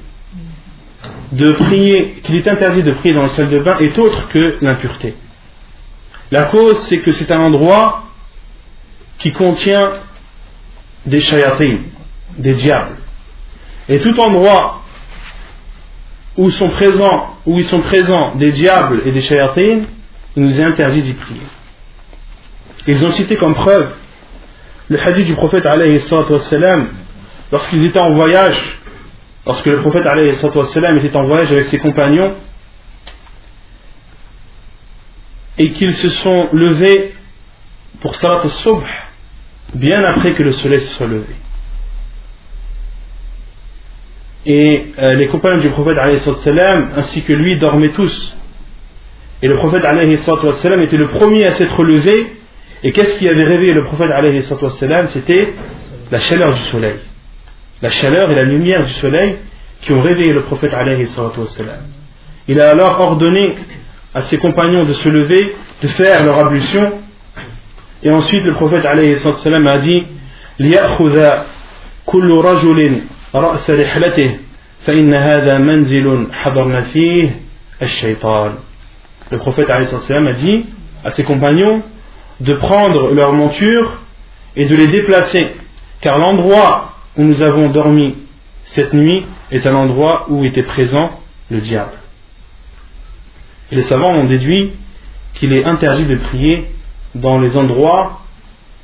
de 1.31 1.51
prier, 1.53 2.21
qu'il 2.23 2.35
est 2.35 2.47
interdit 2.47 2.83
de 2.83 2.91
prier 2.91 3.13
dans 3.13 3.23
la 3.23 3.29
salle 3.29 3.49
de 3.49 3.59
bain 3.59 3.77
est 3.79 3.97
autre 3.97 4.27
que 4.29 4.57
l'impureté. 4.61 5.15
La 6.31 6.45
cause, 6.45 6.77
c'est 6.87 6.99
que 6.99 7.11
c'est 7.11 7.31
un 7.31 7.39
endroit 7.39 8.03
qui 9.19 9.31
contient 9.31 9.93
des 11.05 11.21
shayatin, 11.21 11.77
des 12.37 12.53
diables. 12.53 12.97
Et 13.87 13.99
tout 13.99 14.19
endroit 14.19 14.81
où 16.37 16.49
sont 16.51 16.69
présents, 16.69 17.35
où 17.45 17.57
ils 17.57 17.65
sont 17.65 17.81
présents 17.81 18.35
des 18.35 18.51
diables 18.51 19.03
et 19.05 19.11
des 19.11 19.21
shayatin, 19.21 19.81
il 20.35 20.43
nous 20.43 20.59
est 20.59 20.63
interdit 20.63 21.01
d'y 21.01 21.13
prier. 21.13 21.41
Ils 22.87 23.05
ont 23.05 23.11
cité 23.11 23.35
comme 23.37 23.55
preuve 23.55 23.93
le 24.89 24.99
hadith 24.99 25.25
du 25.25 25.35
prophète 25.35 25.65
lorsqu'ils 27.51 27.85
étaient 27.85 27.99
en 27.99 28.13
voyage, 28.13 28.79
lorsque 29.45 29.65
le 29.65 29.81
prophète 29.81 30.03
était 30.05 31.15
en 31.15 31.25
voyage 31.25 31.51
avec 31.51 31.65
ses 31.65 31.77
compagnons, 31.79 32.35
et 35.57 35.71
qu'ils 35.71 35.93
se 35.93 36.09
sont 36.09 36.49
levés 36.51 37.13
pour 38.01 38.15
Salat 38.15 38.41
al-Subh 38.43 38.83
bien 39.73 40.03
après 40.03 40.35
que 40.35 40.43
le 40.43 40.51
soleil 40.51 40.81
se 40.81 40.93
soit 40.95 41.07
levé. 41.07 41.35
Et 44.45 44.85
euh, 44.99 45.15
les 45.15 45.27
compagnons 45.29 45.61
du 45.61 45.69
prophète 45.69 45.97
ainsi 45.97 47.23
que 47.23 47.33
lui 47.33 47.57
dormaient 47.57 47.89
tous. 47.89 48.37
Et 49.41 49.47
le 49.47 49.57
prophète 49.57 49.83
était 49.83 50.97
le 50.97 51.07
premier 51.09 51.45
à 51.45 51.51
s'être 51.51 51.83
levé. 51.83 52.33
Et 52.83 52.91
qu'est-ce 52.91 53.17
qui 53.17 53.27
avait 53.27 53.43
réveillé 53.43 53.73
le 53.73 53.85
prophète 53.85 54.11
C'était 55.09 55.53
la 56.11 56.19
chaleur 56.19 56.53
du 56.53 56.61
soleil 56.61 56.99
La 57.84 57.88
chaleur 57.88 58.30
et 58.30 58.34
la 58.34 58.42
lumière 58.42 58.84
du 58.84 58.92
soleil 58.92 59.36
qui 59.82 59.92
ont 59.92 60.02
réveillé 60.02 60.32
le 60.32 60.42
prophète 60.42 60.72
Il 62.46 62.60
a 62.60 62.70
alors 62.70 63.00
ordonné 63.00 63.54
à 64.14 64.22
ses 64.22 64.38
compagnons 64.38 64.84
de 64.84 64.92
se 64.92 65.08
lever, 65.08 65.54
de 65.82 65.88
faire 65.88 66.24
leur 66.24 66.38
ablution. 66.38 66.92
Et 68.02 68.10
ensuite 68.10 68.44
le 68.44 68.54
prophète 68.54 68.84
a 68.84 69.78
dit 69.78 70.06
ليأخذ 70.60 71.44
كل 72.06 72.30
رجل 72.30 73.00
رأس 73.34 73.70
رحلته 73.70 74.36
فإن 74.86 75.14
هذا 75.14 75.58
منزل 75.58 76.26
حضرنا 76.32 76.82
فيه 76.82 77.30
الشيطان 77.82 78.52
le 79.30 79.38
prophète 79.38 79.70
a 79.70 79.80
dit 80.32 80.66
à 81.04 81.10
ses 81.10 81.22
compagnons 81.22 81.82
de 82.40 82.54
prendre 82.54 83.12
leur 83.12 83.32
monture 83.32 84.00
et 84.56 84.66
de 84.66 84.74
les 84.74 84.88
déplacer, 84.88 85.46
car 86.00 86.18
l'endroit 86.18 86.93
où 87.17 87.23
nous 87.23 87.41
avons 87.41 87.69
dormi 87.69 88.15
cette 88.65 88.93
nuit 88.93 89.25
est 89.51 89.65
un 89.67 89.75
endroit 89.75 90.25
où 90.29 90.43
était 90.43 90.63
présent 90.63 91.11
le 91.49 91.59
diable. 91.59 91.99
Les 93.71 93.83
savants 93.83 94.13
ont 94.13 94.25
déduit 94.25 94.73
qu'il 95.35 95.53
est 95.53 95.65
interdit 95.65 96.05
de 96.05 96.15
prier 96.15 96.65
dans 97.13 97.39
les 97.39 97.57
endroits 97.57 98.21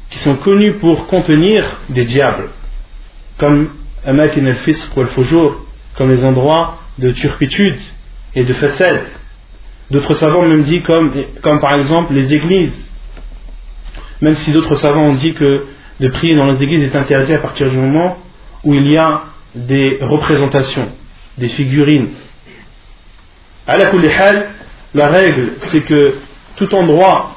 qui 0.10 0.20
sont 0.20 0.36
connus 0.36 0.76
pour 0.76 1.08
contenir 1.08 1.80
des 1.90 2.06
diables, 2.06 2.50
comme 3.38 3.70
Amakin 4.06 4.46
al-Fisq 4.46 4.96
ou 4.96 5.02
al 5.02 5.10
comme 5.98 6.10
les 6.10 6.24
endroits 6.24 6.80
de 6.98 7.12
turpitude 7.12 7.80
et 8.36 8.44
de 8.44 8.54
façade. 8.54 9.06
D'autres 9.90 10.14
savants 10.14 10.46
même 10.48 10.64
dit 10.64 10.82
comme, 10.84 11.14
comme 11.42 11.60
par 11.60 11.76
exemple 11.76 12.14
les 12.14 12.34
églises. 12.34 12.92
Même 14.22 14.36
si 14.36 14.52
d'autres 14.52 14.76
savants 14.76 15.08
ont 15.08 15.16
dit 15.16 15.34
que 15.34 15.66
de 16.00 16.08
prier 16.10 16.36
dans 16.36 16.46
les 16.46 16.64
églises 16.64 16.84
est 16.84 16.96
interdit 16.96 17.34
à 17.34 17.40
partir 17.40 17.70
du 17.70 17.78
moment 17.78 18.18
où 18.64 18.74
il 18.74 18.92
y 18.92 18.98
a 18.98 19.24
des 19.56 20.00
représentations, 20.02 20.90
des 21.38 21.50
figurines. 21.50 22.10
À 23.68 23.78
la 23.78 23.92
la 24.94 25.08
règle 25.08 25.52
c'est 25.58 25.82
que 25.82 26.16
tout 26.56 26.74
endroit 26.76 27.36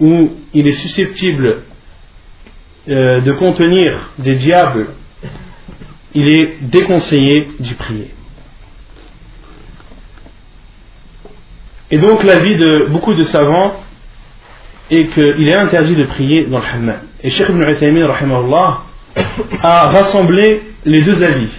où 0.00 0.30
il 0.54 0.66
est 0.66 0.72
susceptible 0.72 1.62
euh, 2.88 3.20
de 3.20 3.32
contenir 3.32 4.12
des 4.18 4.34
diables, 4.34 4.90
il 6.14 6.28
est 6.28 6.56
déconseillé 6.62 7.48
d'y 7.58 7.74
prier. 7.74 8.10
Et 11.90 11.98
donc 11.98 12.24
l'avis 12.24 12.56
de 12.56 12.86
beaucoup 12.90 13.14
de 13.14 13.22
savants 13.22 13.74
est 14.90 15.06
qu'il 15.08 15.48
est 15.48 15.54
interdit 15.54 15.96
de 15.96 16.04
prier 16.04 16.46
dans 16.46 16.58
le 16.58 16.64
hammam. 16.64 17.00
Et 17.22 17.30
Sheikh 17.30 17.48
ibn 17.48 17.62
Uthaymin 17.62 18.08
a 19.62 19.88
rassemblé 19.88 20.62
les 20.84 21.02
deux 21.02 21.22
avis. 21.22 21.50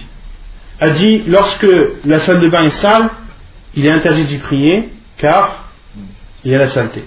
A 0.80 0.90
dit 0.90 1.24
lorsque 1.26 1.66
la 2.04 2.18
salle 2.20 2.40
de 2.40 2.48
bain 2.48 2.62
est 2.62 2.70
sale, 2.70 3.10
il 3.74 3.84
est 3.86 3.90
interdit 3.90 4.24
d'y 4.24 4.38
prier 4.38 4.90
car 5.18 5.70
il 6.44 6.52
y 6.52 6.54
a 6.54 6.58
la 6.58 6.68
saleté. 6.68 7.04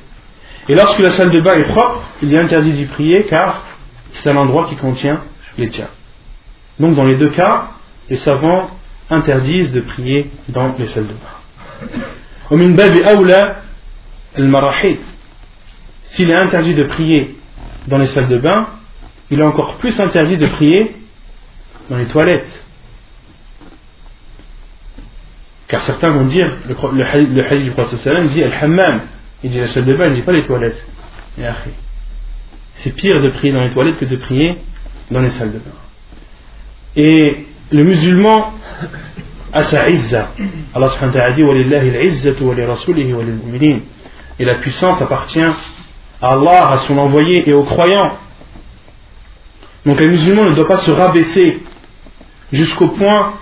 Et 0.68 0.76
lorsque 0.76 1.00
la 1.00 1.12
salle 1.12 1.32
de 1.32 1.42
bain 1.42 1.56
est 1.56 1.72
propre, 1.72 2.04
il 2.22 2.34
est 2.34 2.40
interdit 2.40 2.74
d'y 2.74 2.86
prier 2.86 3.26
car 3.30 3.64
c'est 4.12 4.30
un 4.30 4.36
endroit 4.36 4.68
qui 4.68 4.76
contient 4.76 5.22
les 5.58 5.70
tiens. 5.70 5.90
Donc 6.80 6.96
dans 6.96 7.06
les 7.06 7.16
deux 7.16 7.32
cas, 7.32 7.70
les 8.10 8.18
savants 8.18 8.70
interdisent 9.10 9.72
de 9.72 9.82
prier 9.82 10.30
dans 10.50 10.76
les 10.78 10.86
salles 10.86 11.08
de 11.08 11.14
bain. 11.14 11.98
S'il 16.14 16.30
est 16.30 16.36
interdit 16.36 16.74
de 16.76 16.84
prier 16.84 17.36
dans 17.88 17.98
les 17.98 18.08
salles 18.08 18.28
de 18.28 18.38
bain 18.38 18.68
il 19.32 19.40
est 19.40 19.44
encore 19.44 19.78
plus 19.78 19.98
interdit 20.00 20.38
de 20.38 20.46
prier 20.46 20.92
dans 21.90 21.98
les 21.98 22.06
toilettes. 22.06 22.66
Car 25.70 25.82
certains 25.84 26.12
vont 26.12 26.26
dire, 26.26 26.58
le, 26.68 26.76
le, 26.98 27.46
hadith 27.46 27.64
du 27.64 27.72
prophète 27.72 28.28
dit 28.28 28.44
Al-Hammam, 28.44 29.04
il 29.42 29.52
dit 29.52 29.60
la 29.60 29.68
salle 29.68 29.86
de 29.86 29.96
bain, 29.96 30.08
il 30.08 30.12
ne 30.12 30.16
dit 30.16 30.22
pas 30.22 30.34
les 30.34 30.46
toilettes. 30.46 30.86
C'est 32.74 32.94
pire 32.94 33.22
de 33.22 33.30
prier 33.30 33.54
dans 33.54 33.62
les 33.62 33.72
toilettes 33.72 33.98
que 33.98 34.06
de 34.06 34.18
prier 34.18 34.58
dans 35.10 35.22
les 35.22 35.30
salles 35.30 35.54
de 35.54 35.60
bain. 35.60 35.72
Et 36.98 37.46
le 37.72 37.84
musulman 37.86 38.54
a 39.54 39.64
sa 39.64 39.90
izza. 39.90 40.32
Allah 40.74 40.90
subhanahu 40.90 41.16
wa 41.16 41.22
ta'ala 41.22 41.36
dit 41.36 41.44
wa 41.44 41.56
Et 44.40 44.46
la 44.46 44.56
puissance 44.56 45.02
appartient 45.02 45.40
à 46.22 46.34
Allah, 46.34 46.72
à 46.72 46.78
son 46.80 46.98
envoyé 46.98 47.50
et 47.50 47.54
aux 47.54 47.64
croyants. 47.64 48.18
Donc 49.86 50.00
un 50.02 50.08
musulman 50.08 50.46
ne 50.46 50.56
doit 50.56 50.68
pas 50.68 50.78
se 50.78 50.92
rabaisser 50.92 51.62
jusqu'au 52.52 52.90
point 52.90 53.34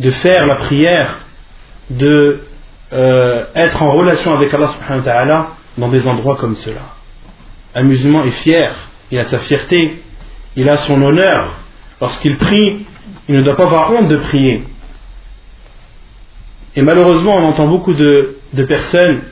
de 0.00 0.10
faire 0.10 0.46
la 0.46 0.56
prière, 0.56 1.18
de 1.90 2.40
euh, 2.92 3.44
être 3.54 3.82
en 3.82 3.92
relation 3.92 4.34
avec 4.34 4.52
Allah 4.54 4.68
subhanahu 4.68 4.98
wa 4.98 5.04
ta'ala 5.04 5.48
dans 5.78 5.88
des 5.88 6.06
endroits 6.06 6.36
comme 6.36 6.56
cela. 6.56 6.96
Un 7.74 7.84
musulman 7.84 8.24
est 8.24 8.30
fier, 8.30 8.74
il 9.10 9.18
a 9.18 9.24
sa 9.24 9.38
fierté, 9.38 10.02
il 10.56 10.68
a 10.68 10.78
son 10.78 11.00
honneur. 11.02 11.54
Lorsqu'il 12.00 12.36
prie, 12.36 12.86
il 13.28 13.36
ne 13.36 13.42
doit 13.42 13.56
pas 13.56 13.64
avoir 13.64 13.92
honte 13.92 14.08
de 14.08 14.16
prier. 14.16 14.64
Et 16.74 16.82
malheureusement, 16.82 17.36
on 17.36 17.44
entend 17.44 17.68
beaucoup 17.68 17.94
de, 17.94 18.36
personnes 18.66 19.22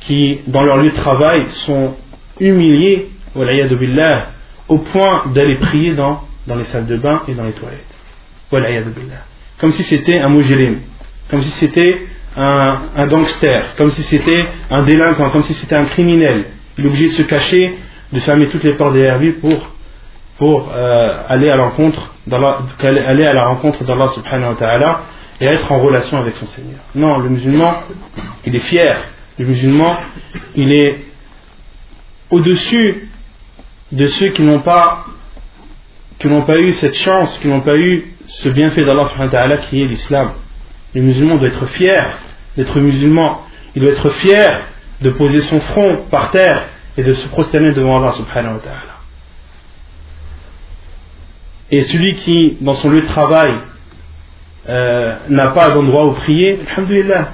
qui, 0.00 0.40
dans 0.46 0.62
leur 0.62 0.78
lieu 0.78 0.90
de 0.90 0.96
travail, 0.96 1.46
sont 1.46 1.94
humiliées, 2.40 3.08
au 4.68 4.78
point 4.78 5.24
d'aller 5.34 5.58
prier 5.58 5.94
dans, 5.94 6.22
les 6.46 6.64
salles 6.64 6.86
de 6.86 6.96
bain 6.96 7.22
et 7.28 7.34
dans 7.34 7.44
les 7.44 7.52
toilettes. 7.52 7.84
Comme 9.58 9.72
si 9.72 9.82
c'était 9.82 10.18
un 10.18 10.28
mujirim, 10.28 10.78
comme 11.30 11.42
si 11.42 11.50
c'était 11.50 12.06
un, 12.36 12.78
un, 12.96 13.06
gangster, 13.06 13.74
comme 13.76 13.90
si 13.92 14.02
c'était 14.02 14.44
un 14.70 14.82
délinquant, 14.82 15.30
comme 15.30 15.42
si 15.42 15.54
c'était 15.54 15.76
un 15.76 15.86
criminel. 15.86 16.46
Il 16.78 16.84
est 16.84 16.88
obligé 16.88 17.06
de 17.06 17.12
se 17.12 17.22
cacher, 17.22 17.74
de 18.12 18.20
fermer 18.20 18.48
toutes 18.48 18.64
les 18.64 18.74
portes 18.74 18.92
derrière 18.92 19.18
lui 19.18 19.32
pour, 19.34 19.70
pour 20.38 20.72
euh, 20.72 21.10
aller 21.28 21.50
à 21.50 21.56
l'encontre 21.56 22.12
aller 22.32 23.26
à 23.26 23.32
la 23.32 23.46
rencontre 23.46 23.84
d'Allah 23.84 24.08
subhanahu 24.08 24.50
wa 24.50 24.54
ta'ala 24.56 25.00
et 25.40 25.46
être 25.46 25.70
en 25.70 25.78
relation 25.78 26.18
avec 26.18 26.34
son 26.36 26.46
Seigneur. 26.46 26.80
Non, 26.94 27.18
le 27.18 27.28
musulman, 27.28 27.72
il 28.44 28.54
est 28.56 28.60
fier. 28.60 28.96
Le 29.38 29.46
musulman, 29.46 29.96
il 30.54 30.72
est 30.72 31.05
au-dessus 32.30 33.08
de 33.92 34.06
ceux 34.06 34.28
qui 34.28 34.42
n'ont 34.42 34.60
pas 34.60 35.04
qui 36.18 36.28
n'ont 36.28 36.42
pas 36.42 36.56
eu 36.56 36.72
cette 36.72 36.96
chance, 36.96 37.38
qui 37.38 37.48
n'ont 37.48 37.60
pas 37.60 37.76
eu 37.76 38.14
ce 38.26 38.48
bienfait 38.48 38.84
d'Allah 38.84 39.58
qui 39.68 39.82
est 39.82 39.86
l'islam. 39.86 40.30
Le 40.94 41.02
musulman 41.02 41.36
doit 41.36 41.48
être 41.48 41.66
fier 41.66 42.18
d'être 42.56 42.78
musulman. 42.80 43.42
Il 43.74 43.82
doit 43.82 43.92
être 43.92 44.08
fier 44.10 44.62
de 45.02 45.10
poser 45.10 45.42
son 45.42 45.60
front 45.60 46.04
par 46.10 46.30
terre 46.30 46.68
et 46.96 47.02
de 47.02 47.12
se 47.12 47.28
prosterner 47.28 47.72
devant 47.72 47.98
Allah 47.98 48.12
subhanahu. 48.12 48.58
Et 51.70 51.82
celui 51.82 52.14
qui, 52.16 52.56
dans 52.60 52.74
son 52.74 52.90
lieu 52.90 53.02
de 53.02 53.06
travail, 53.06 53.52
euh, 54.68 55.16
n'a 55.28 55.48
pas 55.48 55.70
d'endroit 55.70 56.06
où 56.06 56.12
prier, 56.12 56.60
alhamdulillah. 56.70 57.32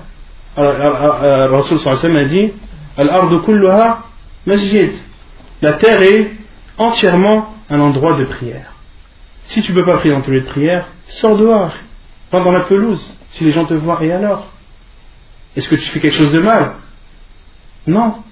Rasul 0.56 1.78
sallam 1.78 2.16
a 2.16 2.24
dit 2.24 2.52
Al-ardu 2.96 3.40
kulluha 3.42 4.04
masjid. 4.46 4.92
La 5.60 5.74
terre 5.74 6.02
est 6.02 6.32
entièrement 6.78 7.54
un 7.68 7.80
endroit 7.80 8.16
de 8.18 8.24
prière. 8.24 8.72
Si 9.44 9.62
tu 9.62 9.72
ne 9.72 9.78
peux 9.78 9.84
pas 9.84 9.98
prier 9.98 10.14
dans 10.14 10.22
ton 10.22 10.30
lieu 10.30 10.40
de 10.40 10.48
prière, 10.48 10.86
sors 11.04 11.36
dehors, 11.36 11.72
va 12.30 12.40
dans 12.40 12.52
la 12.52 12.64
pelouse. 12.64 13.02
Si 13.30 13.44
les 13.44 13.52
gens 13.52 13.64
te 13.64 13.74
voient, 13.74 14.02
et 14.02 14.12
alors? 14.12 14.52
Est-ce 15.56 15.68
que 15.68 15.76
tu 15.76 15.86
fais 15.88 16.00
quelque 16.00 16.16
chose 16.16 16.32
de 16.32 16.40
mal? 16.40 16.74
Non. 17.86 18.22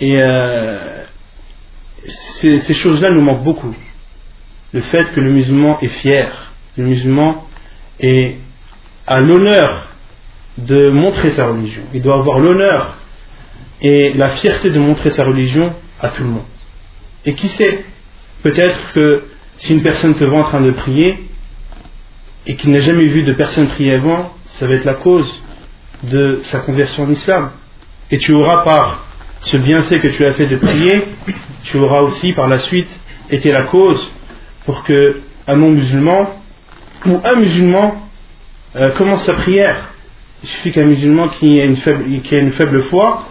Et 0.00 0.20
euh, 0.20 1.04
ces 2.06 2.74
choses-là 2.74 3.10
nous 3.10 3.20
manquent 3.20 3.44
beaucoup 3.44 3.74
le 4.74 4.80
fait 4.80 5.12
que 5.12 5.20
le 5.20 5.30
musulman 5.30 5.78
est 5.80 5.88
fier, 5.88 6.52
le 6.76 6.84
musulman 6.84 7.46
est, 8.00 8.36
a 9.06 9.20
l'honneur 9.20 9.86
de 10.58 10.90
montrer 10.90 11.30
sa 11.30 11.46
religion. 11.46 11.84
Il 11.94 12.02
doit 12.02 12.16
avoir 12.16 12.40
l'honneur 12.40 12.96
et 13.84 14.14
la 14.14 14.30
fierté 14.30 14.70
de 14.70 14.78
montrer 14.78 15.10
sa 15.10 15.24
religion 15.24 15.74
à 16.00 16.08
tout 16.08 16.22
le 16.22 16.30
monde. 16.30 16.46
Et 17.26 17.34
qui 17.34 17.48
sait, 17.48 17.84
peut-être 18.42 18.92
que 18.94 19.24
si 19.58 19.74
une 19.74 19.82
personne 19.82 20.14
te 20.14 20.24
voit 20.24 20.38
en 20.38 20.44
train 20.44 20.62
de 20.62 20.70
prier 20.70 21.28
et 22.46 22.54
qu'il 22.54 22.70
n'a 22.70 22.80
jamais 22.80 23.06
vu 23.06 23.22
de 23.22 23.34
personne 23.34 23.68
prier 23.68 23.94
avant, 23.96 24.32
ça 24.40 24.66
va 24.66 24.74
être 24.74 24.86
la 24.86 24.94
cause 24.94 25.42
de 26.02 26.40
sa 26.44 26.60
conversion 26.60 27.04
en 27.04 27.10
islam. 27.10 27.50
Et 28.10 28.16
tu 28.16 28.32
auras 28.32 28.64
par 28.64 29.06
ce 29.42 29.58
bienfait 29.58 30.00
que 30.00 30.08
tu 30.08 30.24
as 30.24 30.34
fait 30.34 30.46
de 30.46 30.56
prier, 30.56 31.02
tu 31.64 31.76
auras 31.76 32.00
aussi 32.00 32.32
par 32.32 32.48
la 32.48 32.58
suite 32.58 32.88
été 33.28 33.52
la 33.52 33.64
cause 33.64 34.12
pour 34.64 34.82
que 34.84 35.20
un 35.46 35.56
non-musulman 35.56 36.30
ou 37.04 37.20
un 37.22 37.34
musulman 37.36 38.08
euh, 38.76 38.92
commence 38.96 39.24
sa 39.24 39.34
prière. 39.34 39.92
Il 40.42 40.48
suffit 40.48 40.72
qu'un 40.72 40.86
musulman 40.86 41.28
qui 41.28 41.60
a, 41.60 41.64
une 41.64 41.76
faible, 41.76 42.22
qui 42.22 42.34
a 42.34 42.38
une 42.38 42.52
faible 42.52 42.84
foi 42.84 43.28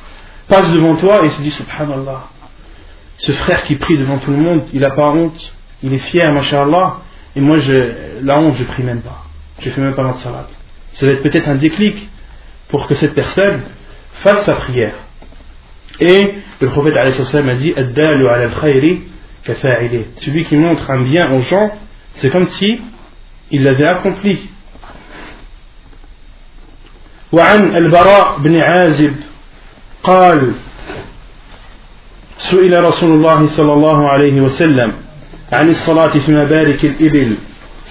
passe 0.48 0.72
devant 0.72 0.96
toi 0.96 1.24
et 1.24 1.28
se 1.28 1.40
dit 1.42 1.50
Subhanallah. 1.50 2.28
Ce 3.18 3.32
frère 3.32 3.64
qui 3.64 3.76
prie 3.76 3.98
devant 3.98 4.18
tout 4.18 4.30
le 4.30 4.36
monde, 4.36 4.62
il 4.72 4.80
n'a 4.80 4.90
pas 4.90 5.10
honte, 5.10 5.54
il 5.82 5.92
est 5.92 5.98
fier, 5.98 6.32
mashallah, 6.32 6.98
et 7.34 7.40
moi, 7.40 7.58
je, 7.58 8.22
la 8.22 8.38
honte, 8.38 8.56
je 8.58 8.64
prie 8.64 8.82
même 8.82 9.02
pas. 9.02 9.24
Je 9.60 9.70
fais 9.70 9.80
même 9.80 9.94
pas 9.94 10.02
ma 10.02 10.12
salat. 10.14 10.46
Ça 10.92 11.06
va 11.06 11.12
être 11.12 11.22
peut-être 11.22 11.48
un 11.48 11.56
déclic 11.56 12.08
pour 12.68 12.86
que 12.86 12.94
cette 12.94 13.14
personne 13.14 13.62
fasse 14.14 14.44
sa 14.44 14.54
prière. 14.54 14.94
Et 16.00 16.34
le 16.60 16.68
prophète 16.68 16.96
a 16.96 17.54
dit 17.54 17.72
Ad-dalu 17.76 18.28
ala 18.28 18.44
al 18.44 18.84
celui 20.16 20.44
qui 20.44 20.56
montre 20.56 20.90
un 20.90 21.02
bien 21.02 21.32
aux 21.32 21.40
gens, 21.40 21.70
c'est 22.10 22.28
comme 22.28 22.46
si 22.46 22.80
il 23.50 23.62
l'avait 23.62 23.86
accompli. 23.86 24.50
وعن 27.32 27.76
البراء 27.76 28.38
بن 28.38 28.56
عازب 28.56 29.14
قال 30.03 30.51
سئل 32.37 32.83
رسول 32.83 33.11
الله 33.11 33.45
صلى 33.45 33.73
الله 33.73 34.09
عليه 34.09 34.41
وسلم 34.41 34.93
عن 35.51 35.69
الصلاة 35.69 36.07
في 36.07 36.31
مبارك 36.31 36.85
الإبل 36.85 37.37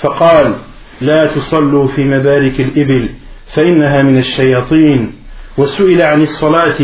فقال 0.01 0.57
لا 1.01 1.27
تصلوا 1.27 1.89
في 1.89 2.05
مبارك 2.05 2.61
الإبل 2.61 3.09
فإنها 3.47 4.03
من 4.03 4.19
الشياطين. 4.19 5.13
وسئل 5.59 6.03
عن 6.03 6.23
الصلاة 6.23 6.79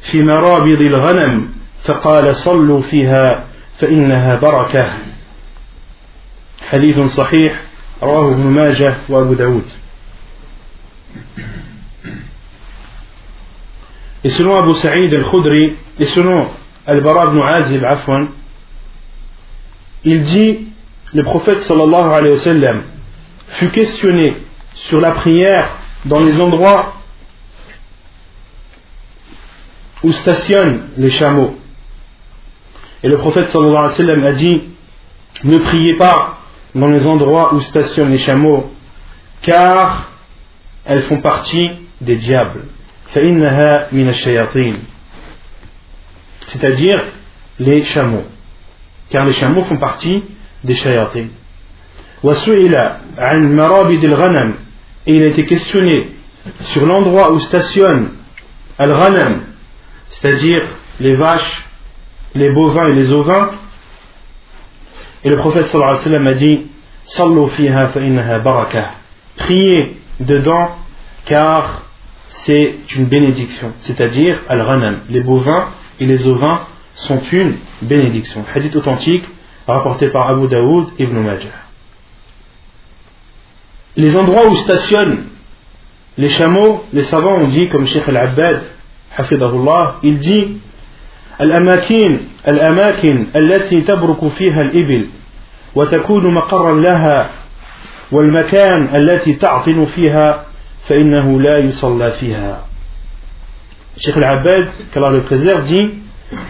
في 0.00 0.22
مرابض 0.22 0.80
الغنم 0.80 1.48
فقال 1.84 2.36
صلوا 2.36 2.82
فيها 2.82 3.44
فإنها 3.78 4.36
بركة. 4.36 4.92
حديث 6.68 7.00
صحيح 7.00 7.60
رواه 8.02 8.30
ابن 8.32 8.42
ماجه 8.42 8.94
وأبو 9.08 9.34
داود. 9.34 9.64
Et 14.26 14.30
selon 14.30 14.56
Abu 14.56 14.74
Sa'id 14.74 15.14
al-Khudri, 15.14 15.76
et 16.00 16.06
selon 16.06 16.48
Al-Bara 16.84 17.26
ibn 17.26 17.40
Azib, 17.42 17.84
Afwan, 17.84 18.26
il 20.02 20.22
dit, 20.22 20.66
le 21.14 21.22
prophète 21.22 21.60
sallallahu 21.60 22.10
alayhi 22.10 22.32
wa 22.34 22.38
sallam 22.40 22.82
fut 23.50 23.68
questionné 23.68 24.36
sur 24.74 25.00
la 25.00 25.12
prière 25.12 25.68
dans 26.06 26.18
les 26.18 26.40
endroits 26.40 26.94
où 30.02 30.10
stationnent 30.10 30.88
les 30.96 31.10
chameaux. 31.10 31.56
Et 33.04 33.08
le 33.08 33.18
prophète 33.18 33.50
sallallahu 33.50 33.76
alayhi 33.76 33.90
wa 33.90 33.96
sallam 33.96 34.24
a 34.24 34.32
dit 34.32 34.62
Ne 35.44 35.58
priez 35.58 35.96
pas 35.98 36.40
dans 36.74 36.88
les 36.88 37.06
endroits 37.06 37.54
où 37.54 37.60
stationnent 37.60 38.10
les 38.10 38.18
chameaux, 38.18 38.72
car 39.42 40.10
elles 40.84 41.02
font 41.02 41.20
partie 41.20 41.70
des 42.00 42.16
diables. 42.16 42.64
C'est-à-dire 46.46 47.02
les 47.58 47.82
chameaux. 47.84 48.24
Car 49.10 49.24
les 49.24 49.32
chameaux 49.32 49.64
font 49.64 49.78
partie 49.78 50.22
des 50.62 50.74
shayatin. 50.74 51.28
Et 55.06 55.14
il 55.14 55.22
a 55.22 55.26
été 55.26 55.44
questionné 55.44 56.10
sur 56.62 56.86
l'endroit 56.86 57.32
où 57.32 57.40
stationnent 57.40 58.10
al-ghanam, 58.78 59.42
c'est-à-dire 60.08 60.62
les 61.00 61.14
vaches 61.14 61.66
les 62.36 62.50
bovins 62.50 62.88
et 62.88 62.94
les 62.94 63.10
ovins. 63.12 63.50
Et 65.24 65.30
le 65.30 65.36
prophète 65.38 65.66
sallallahu 65.66 66.28
a 66.28 66.34
dit 66.34 66.66
Sallu 67.04 67.48
fiha 67.48 67.90
baraka. 68.38 68.90
Priez 69.36 69.96
dedans 70.20 70.76
car 71.24 71.82
c'est 72.28 72.74
une 72.96 73.06
bénédiction, 73.06 73.72
c'est-à-dire 73.78 74.40
al-ranam. 74.48 75.00
Les 75.08 75.22
bovins 75.22 75.68
et 76.00 76.06
les 76.06 76.26
ovins 76.26 76.60
sont 76.94 77.20
une 77.32 77.56
bénédiction. 77.82 78.44
Hadith 78.54 78.74
authentique 78.76 79.24
rapporté 79.66 80.08
par 80.08 80.28
Abu 80.30 80.48
Daoud 80.48 80.88
et 80.98 81.04
Ibn 81.04 81.18
Majah. 81.20 81.48
Les 83.96 84.16
endroits 84.16 84.48
où 84.48 84.54
stationnent 84.54 85.24
les 86.18 86.28
chameaux, 86.28 86.84
les 86.92 87.02
savants 87.02 87.34
ont 87.34 87.48
dit, 87.48 87.68
comme 87.70 87.86
Sheikh 87.86 88.08
Al-Abbad, 88.08 88.62
il 90.02 90.18
dit 90.18 90.58
Al-amakin, 91.38 92.18
al-amakin, 92.44 93.26
allati 93.34 93.84
tabruku 93.84 94.30
fiha 94.30 94.60
al-ibil, 94.62 95.08
wa 95.74 95.86
takunu 95.86 96.30
maqarran 96.30 96.80
laha, 96.80 97.28
wal 98.10 98.30
makan 98.30 98.88
allati 98.92 99.36
ta'tinu 99.36 99.86
fiha 99.86 100.46
فإنه 100.87 101.41
لا 101.41 101.57
يصلى 101.57 102.11
فيها 102.19 102.65
Sheikh 103.97 104.15
Al-Abbad, 104.17 104.67
qu'Allah 104.91 105.11
le 105.11 105.21
préserve, 105.21 105.65
dit 105.65 105.93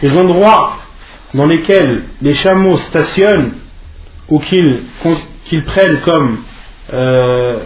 les 0.02 0.18
endroits 0.18 0.78
dans 1.34 1.46
lesquels 1.46 2.04
les 2.22 2.34
chameaux 2.34 2.78
stationnent 2.78 3.54
ou 4.30 4.40
qu'ils 4.40 4.84
qu 5.50 5.62
prennent 5.64 6.02
comme, 6.02 6.40
euh, 6.94 7.60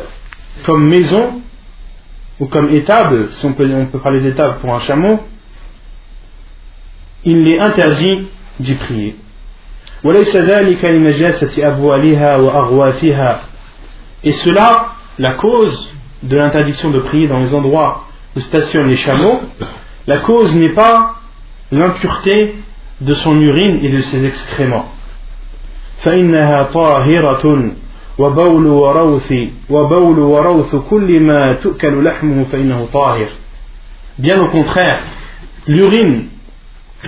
comme 0.63 0.87
maison 0.87 1.41
ou 2.39 2.45
comme 2.47 2.73
étable, 2.73 3.27
si 3.31 3.45
on 3.45 3.53
peut, 3.53 3.69
on 3.73 3.85
peut 3.87 3.99
parler 3.99 4.21
d'étable 4.21 4.59
pour 4.59 4.73
un 4.73 4.79
chameau, 4.79 5.19
il 7.23 7.47
est 7.47 7.59
interdit 7.59 8.27
d'y 8.59 8.73
prier. 8.75 9.17
Et 14.23 14.31
cela, 14.31 14.87
la 15.17 15.33
cause 15.35 15.88
de 16.23 16.37
l'interdiction 16.37 16.91
de 16.91 16.99
prier 16.99 17.27
dans 17.27 17.39
les 17.39 17.53
endroits 17.53 18.05
où 18.35 18.39
stationnent 18.39 18.87
les 18.87 18.95
chameaux, 18.95 19.41
la 20.07 20.17
cause 20.17 20.55
n'est 20.55 20.69
pas 20.73 21.15
l'impureté 21.71 22.55
de 23.01 23.13
son 23.13 23.39
urine 23.39 23.79
et 23.83 23.89
de 23.89 24.01
ses 24.01 24.25
excréments. 24.25 24.91
وبول 28.19 28.67
وروث 28.67 29.33
وبول 29.69 30.19
وروث 30.19 30.75
كل 30.75 31.19
ما 31.19 31.53
تؤكل 31.53 32.03
لحمه 32.03 32.43
فإنه 32.51 32.87
طاهر 32.93 33.27
Bien 34.17 34.39
au 34.39 34.47
contraire, 34.49 34.99
l'urine 35.67 36.27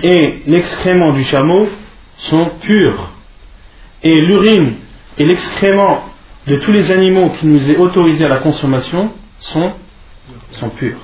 et 0.02 0.42
l'excrément 0.46 1.12
du 1.12 1.22
chameau 1.22 1.66
sont 2.16 2.50
purs. 2.60 3.12
Et 4.02 4.20
l'urine 4.20 4.74
et 5.16 5.24
l'excrément 5.24 6.04
de 6.46 6.56
tous 6.64 6.72
les 6.72 6.90
animaux 6.90 7.30
qui 7.30 7.46
nous 7.46 7.70
est 7.70 7.76
autorisé 7.76 8.24
à 8.24 8.28
la 8.28 8.38
consommation 8.38 9.12
sont, 9.40 9.72
sont 10.52 10.70
purs. 10.70 10.98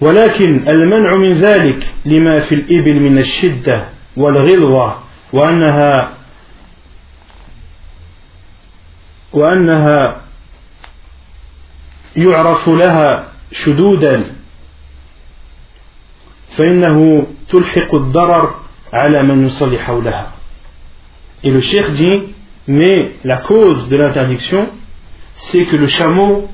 ولكن 0.00 0.68
المنع 0.68 1.16
من 1.16 1.32
ذلك 1.32 1.86
لما 2.04 2.40
في 2.40 2.54
الإبل 2.54 3.00
من 3.00 3.18
الشدة 3.18 3.88
والغلظة 4.16 4.98
وأنها 5.32 6.12
وأنها 9.32 10.20
يعرف 12.16 12.68
لها 12.68 13.28
شدودا 13.52 14.24
فإنه 16.56 17.26
تلحق 17.50 17.94
الضرر 17.94 18.54
على 18.92 19.22
من 19.22 19.46
يصلي 19.46 19.78
حولها 19.78 20.32
et 21.43 21.51
le 21.51 21.61
cheikh 21.61 21.91
dit, 21.91 22.33
mais 22.67 23.13
la 23.23 23.37
cause 23.37 23.87
de 23.89 23.95
l'interdiction, 23.95 24.69
c'est 25.35 25.65
que 25.65 25.75
le 25.75 25.87
chameau 25.87 26.49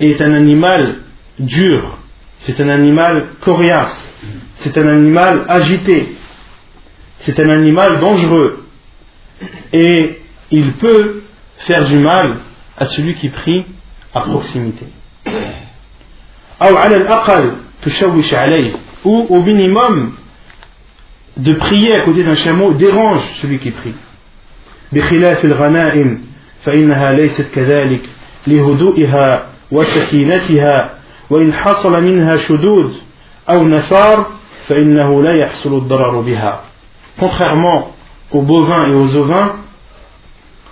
est 0.00 0.20
un 0.20 0.34
animal 0.34 0.96
dur, 1.38 1.98
c'est 2.40 2.60
un 2.60 2.68
animal 2.68 3.26
coriace, 3.40 4.12
c'est 4.54 4.76
un 4.78 4.88
animal 4.88 5.44
agité, 5.48 6.16
c'est 7.16 7.38
un 7.40 7.48
animal 7.48 8.00
dangereux. 8.00 8.64
Et 9.72 10.20
il 10.50 10.72
peut 10.74 11.22
faire 11.58 11.84
du 11.86 11.96
mal 11.96 12.36
à 12.76 12.86
celui 12.86 13.14
qui 13.14 13.28
prie 13.28 13.64
à 14.14 14.20
proximité. 14.20 14.86
Ou 19.04 19.26
au 19.28 19.42
minimum, 19.42 20.12
de 21.37 21.53
prier 21.53 21.95
à 21.95 22.01
côté 22.01 22.23
d'un 22.23 22.35
chameau 22.35 22.73
dérange 22.73 23.23
celui 23.41 23.59
qui 23.59 23.71
prie. 23.71 23.95
بخلاف 24.91 25.45
الغنائم 25.45 26.21
فإنها 26.61 27.11
ليست 27.11 27.51
كذلك 27.55 28.01
لهدوئها 28.47 29.45
وسكينتها 29.71 30.93
وإن 31.29 31.53
حصل 31.53 32.03
منها 32.03 32.35
شدود 32.35 32.93
أو 33.49 33.67
نثار 33.67 34.27
فإنه 34.67 35.23
لا 35.23 35.33
يحصل 35.33 35.77
الضرر 35.77 36.21
بها. 36.21 36.61
Contrairement 37.19 37.95
aux 38.31 38.41
bovins 38.41 38.87
et 38.87 38.95
aux 38.95 39.15
ovins, 39.15 39.55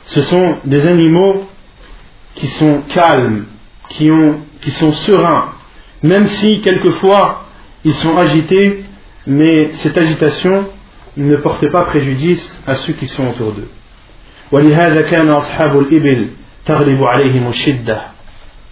ce 0.06 0.22
sont 0.22 0.56
des 0.66 0.88
animaux 0.88 1.48
qui 2.36 2.48
sont 2.48 2.82
calmes, 2.94 3.46
qui, 3.90 4.10
ont, 4.10 4.40
qui 4.62 4.72
sont 4.72 4.92
sereins, 4.92 5.50
même 6.04 6.26
si 6.26 6.62
quelquefois 6.62 7.44
ils 7.84 7.94
sont 7.94 8.18
agités, 8.18 8.84
mais 9.27 9.71
cette 9.73 9.97
agitation 9.97 10.67
ne 11.17 11.37
porte 11.37 11.69
pas 11.71 11.85
préjudice 11.85 12.61
à 12.67 12.77
ceux 12.77 12.93
qui 12.95 13.07
sont 13.07 13.29
autour 13.29 13.53
d'eux. 13.53 13.69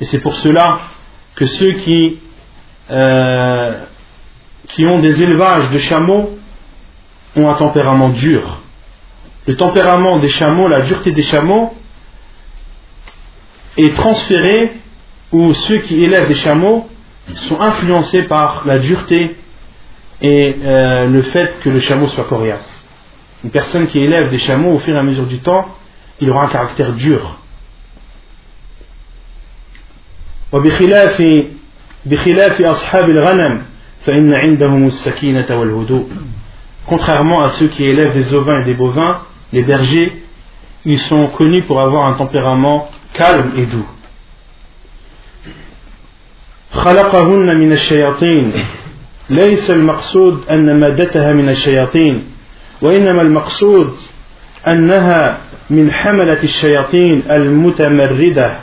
Et 0.01 0.05
c'est 0.05 0.19
pour 0.19 0.35
cela 0.35 0.79
que 1.35 1.45
ceux 1.47 1.73
qui, 1.75 2.19
euh, 2.91 3.79
qui 4.69 4.85
ont 4.87 4.99
des 4.99 5.23
élevages 5.23 5.71
de 5.71 5.79
chameaux 5.79 6.39
ont 7.37 7.49
un 7.49 7.55
tempérament 7.55 8.11
dur 8.11 8.61
le 9.51 9.57
tempérament 9.57 10.19
des 10.19 10.29
chameaux, 10.29 10.69
la 10.69 10.83
dureté 10.83 11.11
des 11.11 11.23
chameaux, 11.23 11.75
est 13.77 13.95
transféré 13.97 14.73
ou 15.33 15.53
ceux 15.55 15.79
qui 15.79 16.05
élèvent 16.05 16.29
des 16.29 16.35
chameaux 16.35 16.89
sont 17.35 17.61
influencés 17.61 18.25
par 18.25 18.63
la 18.65 18.79
dureté 18.79 19.37
et 20.22 20.56
euh, 20.64 21.08
le 21.08 21.22
fait 21.24 21.60
que 21.62 21.70
le 21.70 21.80
chameau 21.80 22.08
soit 22.08 22.24
coriace. 22.26 22.88
Une 23.44 23.52
personne 23.52 23.88
qui 23.88 24.00
élève 24.00 24.30
des 24.30 24.38
chameaux 24.38 24.74
au 24.74 24.80
fur 24.80 24.96
et 24.96 25.00
à 25.00 25.04
mesure 25.04 25.26
du 25.26 25.40
temps, 25.40 25.68
il 26.20 26.30
aura 26.30 26.46
un 26.46 26.48
caractère 26.48 26.94
dur. 26.94 27.40
Contrairement 36.88 37.42
à 37.42 37.50
ceux 37.50 37.68
qui 37.68 37.84
élèvent 37.84 38.14
des 38.14 38.34
ovins 38.34 38.62
et 38.62 38.66
des 38.66 38.74
bovins, 38.74 39.22
les 39.52 39.64
bergers, 39.64 40.22
ils 40.86 41.00
sont 41.00 41.28
connus 41.28 41.64
pour 41.64 41.82
avoir 41.82 42.06
un 42.08 42.14
tempérament 42.14 42.90
calme 43.14 43.52
et 43.58 43.66
doux. 43.66 43.86
خلقهن 46.76 47.56
من 47.56 47.72
الشياطين 47.72 48.52
ليس 49.31 49.71
المقصود 49.71 50.49
أن 50.51 50.81
مادتها 50.81 51.33
من 51.33 51.49
الشياطين 51.49 52.25
وإنما 52.83 53.23
المقصود 53.23 53.97
أنها 54.67 55.39
من 55.71 55.93
حملة 55.93 56.43
الشياطين 56.43 57.23
المتمردة 57.31 58.57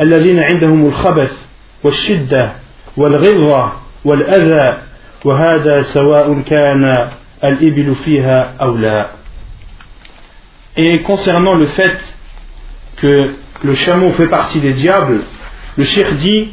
الذين 0.00 0.38
عندهم 0.38 0.86
الخبث 0.86 1.42
والشدة 1.84 2.52
والغلظة 2.96 3.72
والأذى 4.04 4.78
وهذا 5.24 5.82
سواء 5.82 6.40
كان 6.40 7.08
الإبل 7.44 7.94
فيها 7.94 8.54
أو 8.60 8.76
لا. 8.76 9.06
Et 10.76 11.02
concernant 11.02 11.54
le 11.54 11.66
fait 11.66 11.96
que 12.96 13.32
le 13.62 13.74
chameau 13.74 14.10
fait 14.12 14.26
partie 14.26 14.60
des 14.60 14.72
diables, 14.72 15.20
le 15.76 15.84
shir 15.84 16.12
dit 16.12 16.50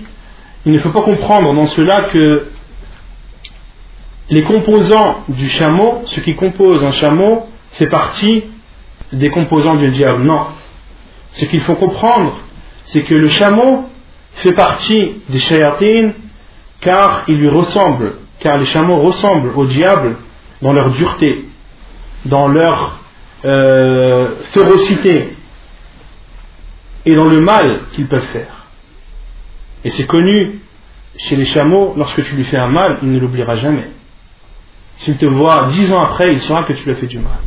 il 0.66 0.74
ne 0.74 0.80
faut 0.80 0.90
pas 0.90 1.02
comprendre 1.02 1.54
dans 1.54 1.66
cela 1.66 2.02
que 2.04 2.46
les 4.32 4.44
composants 4.44 5.26
du 5.28 5.50
chameau, 5.50 6.04
ce 6.06 6.22
qui 6.22 6.36
compose 6.36 6.82
un 6.86 6.92
chameau, 6.92 7.48
fait 7.74 7.88
partie 7.88 8.46
des 9.12 9.30
composants 9.30 9.76
du 9.76 9.90
diable. 9.90 10.24
Non. 10.24 10.48
Ce 11.32 11.44
qu'il 11.46 11.60
faut 11.60 11.76
comprendre, 11.76 12.40
c'est 12.86 13.04
que 13.04 13.14
le 13.14 13.28
chameau 13.28 13.90
fait 14.36 14.54
partie 14.54 15.22
des 15.28 15.40
shayatines 15.40 16.14
car 16.80 17.26
il 17.28 17.40
lui 17.40 17.50
ressemble, 17.50 18.16
car 18.40 18.58
les 18.58 18.66
chameaux 18.66 19.00
ressemblent 19.02 19.52
au 19.54 19.66
diable 19.66 20.16
dans 20.62 20.72
leur 20.72 20.92
dureté, 20.92 21.46
dans 22.24 22.48
leur 22.48 23.00
euh, 23.44 24.30
férocité 24.52 25.36
et 27.06 27.16
dans 27.16 27.26
le 27.26 27.42
mal 27.42 27.82
qu'ils 27.92 28.08
peuvent 28.08 28.28
faire. 28.28 28.68
Et 29.84 29.90
c'est 29.90 30.08
connu 30.08 30.62
chez 31.18 31.36
les 31.36 31.46
chameaux, 31.46 31.96
lorsque 31.98 32.24
tu 32.24 32.36
lui 32.36 32.46
fais 32.46 32.58
un 32.58 32.70
mal, 32.70 33.00
il 33.04 33.12
ne 33.12 33.20
l'oubliera 33.20 33.58
jamais. 33.58 33.90
S'il 35.02 35.18
te 35.18 35.26
voit 35.26 35.66
dix 35.70 35.92
ans 35.92 36.04
après, 36.04 36.32
il 36.32 36.40
saura 36.42 36.64
que 36.64 36.74
tu 36.74 36.86
lui 36.86 36.92
as 36.92 36.96
fait 36.96 37.08
du 37.08 37.18
mal. 37.18 37.40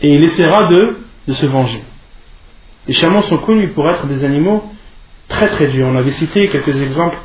Et 0.00 0.14
il 0.14 0.24
essaiera 0.24 0.64
de, 0.64 0.96
de 1.28 1.32
se 1.34 1.44
venger. 1.44 1.84
Les 2.86 2.94
chameaux 2.94 3.20
sont 3.20 3.36
connus 3.36 3.68
pour 3.72 3.86
être 3.90 4.06
des 4.06 4.24
animaux 4.24 4.64
très 5.28 5.48
très 5.48 5.66
durs. 5.66 5.86
On 5.86 5.94
avait 5.94 6.12
cité 6.12 6.48
quelques 6.48 6.80
exemples 6.80 7.18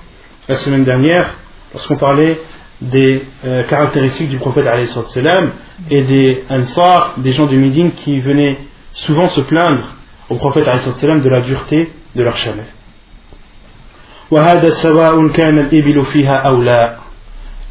la 0.49 0.58
semaine 0.58 0.84
dernière 0.84 1.38
lorsqu'on 1.71 1.95
parlait 1.95 2.38
des 2.82 3.23
euh, 3.45 3.63
caractéristiques 3.63 4.28
du 4.28 4.39
prophète 4.39 4.65
et 5.89 6.04
des 6.04 6.43
Ansar, 6.49 7.13
des 7.19 7.32
gens 7.32 7.45
de 7.45 7.56
Médine 7.56 7.91
qui 7.93 8.19
venaient 8.19 8.58
souvent 8.93 9.28
se 9.30 9.39
plaindre 9.39 9.95
au 10.28 10.36
prophète 10.36 10.65
de 10.65 11.30
la 11.30 11.39
dureté 11.39 11.93
de 12.13 12.23
leur 12.23 12.36
chameau. 12.36 12.63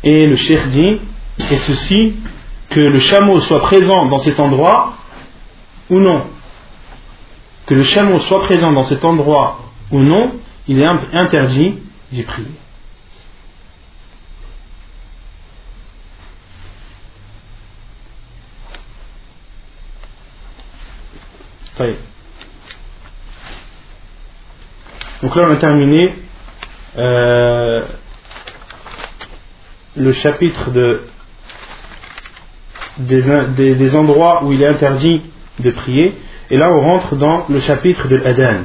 Et 0.03 0.27
le 0.27 0.37
cheikh 0.37 0.67
dit, 0.69 1.01
et 1.51 1.57
ceci, 1.57 2.17
que 2.71 2.81
le 2.81 2.99
chameau 2.99 3.41
soit 3.41 3.61
présent 3.61 4.07
dans 4.07 4.19
cet 4.19 4.41
endroit 4.41 4.95
ou 5.91 5.99
non. 5.99 6.25
Que 7.67 7.75
le 7.75 7.83
chameau 7.83 8.19
soit 8.21 8.43
présent 8.43 8.73
dans 8.73 8.85
cet 8.85 9.05
endroit 9.05 9.61
ou 9.91 10.01
non, 10.01 10.33
il 10.67 10.81
est 10.81 10.87
interdit 11.13 11.79
d'y 12.13 12.23
prier. 12.23 12.49
Donc 25.23 25.37
là, 25.37 25.47
on 25.49 25.53
a 25.53 25.57
terminé 25.57 26.15
euh, 26.97 27.85
le 29.97 30.13
chapitre 30.13 30.71
de, 30.71 31.03
des, 32.99 33.75
des, 33.75 33.97
endroits 33.97 34.45
où 34.45 34.53
il 34.53 34.63
est 34.63 34.67
interdit 34.67 35.23
de 35.59 35.71
prier. 35.71 36.15
Et 36.51 36.57
là, 36.57 36.73
on 36.73 36.81
rentre 36.81 37.17
dans 37.17 37.47
le 37.49 37.61
chapitre 37.61 38.09
de 38.09 38.17
l'Adan, 38.17 38.63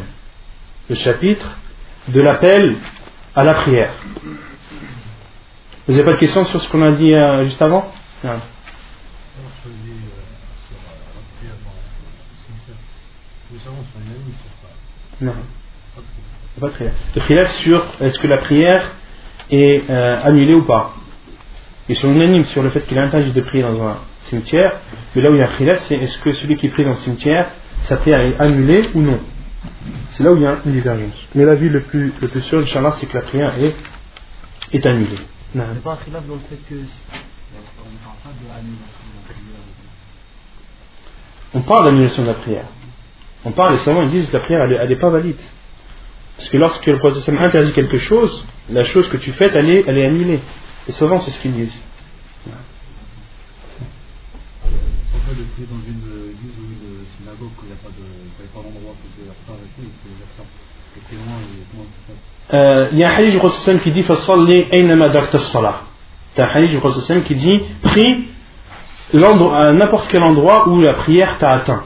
le 0.90 0.96
chapitre 0.96 1.58
de 2.08 2.22
l'appel 2.22 2.76
à 3.36 3.44
la 3.44 3.54
prière. 3.54 3.92
Vous 5.88 5.94
n'avez 5.94 6.06
pas 6.06 6.14
de 6.14 6.20
questions 6.20 6.46
sur 6.46 6.62
ce 6.62 6.70
qu'on 6.70 6.82
a 6.82 6.92
dit 6.92 7.14
euh, 7.14 7.44
juste 7.44 7.62
avant? 7.62 7.92
Non. 8.24 8.40
Non. 15.22 15.34
Pas 16.60 16.68
de 16.68 16.90
Le 17.16 17.22
khilaf 17.22 17.56
sur 17.58 17.84
est-ce 18.00 18.20
que 18.20 18.28
la 18.28 18.38
prière 18.38 18.94
est 19.50 19.90
euh, 19.90 20.22
annulée 20.24 20.54
ou 20.54 20.64
pas? 20.64 20.94
Ils 21.90 21.98
sont 21.98 22.12
unanimes 22.14 22.46
sur 22.46 22.64
le 22.64 22.70
fait 22.70 22.82
qu'il 22.82 22.98
est 22.98 23.02
interdit 23.02 23.32
de 23.32 23.42
prier 23.42 23.64
dans 23.64 23.82
un 23.84 23.98
cimetière, 24.34 24.80
mais 25.16 25.22
là 25.22 25.30
où 25.30 25.36
il 25.36 25.40
y 25.40 25.42
a 25.42 25.46
un 25.46 25.56
khilaf, 25.58 25.80
c'est 25.80 25.96
est-ce 25.96 26.18
que 26.20 26.32
celui 26.32 26.56
qui 26.58 26.70
prie 26.70 26.84
dans 26.84 26.92
le 26.92 26.96
cimetière, 26.96 27.52
sa 27.84 27.98
prière 27.98 28.22
est 28.22 28.40
annulée 28.40 28.90
ou 28.94 29.02
non? 29.02 29.20
C'est 30.10 30.24
là 30.24 30.32
où 30.32 30.36
il 30.38 30.44
y 30.44 30.46
a 30.46 30.58
une 30.66 30.72
divergence. 30.72 31.20
Mais 31.36 31.46
l'avis 31.46 31.70
le 31.70 31.82
plus, 31.82 32.14
le 32.20 32.28
plus 32.28 32.42
sûr, 32.44 32.60
Inch'Allah, 32.60 32.92
c'est 32.92 33.08
que 33.08 33.18
la 33.18 33.24
prière 33.24 33.54
est, 33.60 33.76
est 34.76 34.86
annulée. 34.86 35.20
Il 35.54 35.62
n'y 35.62 35.68
a 35.68 35.70
pas 35.84 35.94
un 35.94 35.98
khilaf 35.98 36.26
dans 36.28 36.36
le 36.36 36.42
fait 36.50 36.60
que. 36.70 36.82
On 41.54 41.62
parle 41.62 41.86
d'annulation 41.86 42.24
de 42.24 42.28
la 42.30 42.34
prière. 42.34 42.66
On 43.46 43.52
parle, 43.52 43.74
les 43.74 43.80
savants 43.80 44.04
ils 44.04 44.10
disent 44.10 44.30
que 44.30 44.38
la 44.38 44.44
prière 44.44 44.64
elle 44.64 44.90
n'est 44.90 44.96
pas 44.96 45.10
valide. 45.10 45.38
Parce 46.38 46.50
que 46.50 46.58
lorsque 46.58 46.86
le 46.88 46.98
prophète 46.98 47.30
interdit 47.30 47.74
quelque 47.74 47.98
chose, 48.00 48.44
la 48.70 48.84
chose 48.84 49.08
que 49.10 49.18
tu 49.18 49.32
fais, 49.34 49.52
elle 49.54 49.70
est, 49.70 49.84
elle 49.86 49.98
est 50.00 50.06
annulée. 50.06 50.40
Et 50.88 50.92
souvent, 50.92 51.20
c'est 51.20 51.30
ce 51.30 51.40
qu'ils 51.40 51.54
disent. 51.54 51.86
Euh, 62.54 62.90
il 62.92 63.00
y 63.00 63.04
a 63.04 63.10
un 63.10 63.16
hadith 63.16 63.32
du 63.32 63.38
Prophète 63.38 63.82
qui 63.82 63.92
dit 63.92 64.04
Fasalli 64.04 64.66
aynama 64.72 65.10
dakta 65.10 65.40
salah. 65.40 65.82
Il 66.38 66.42
a 66.42 66.46
un 66.46 66.50
hadith 66.50 66.72
du 66.72 66.78
Prophète 66.78 67.24
qui 67.24 67.36
dit 67.36 67.60
Prie 67.82 68.28
à 69.14 69.74
n'importe 69.74 70.08
quel 70.10 70.24
endroit 70.24 70.68
où 70.70 70.82
la 70.82 70.94
prière 70.94 71.38
t'a 71.38 71.52
atteint. 71.52 71.84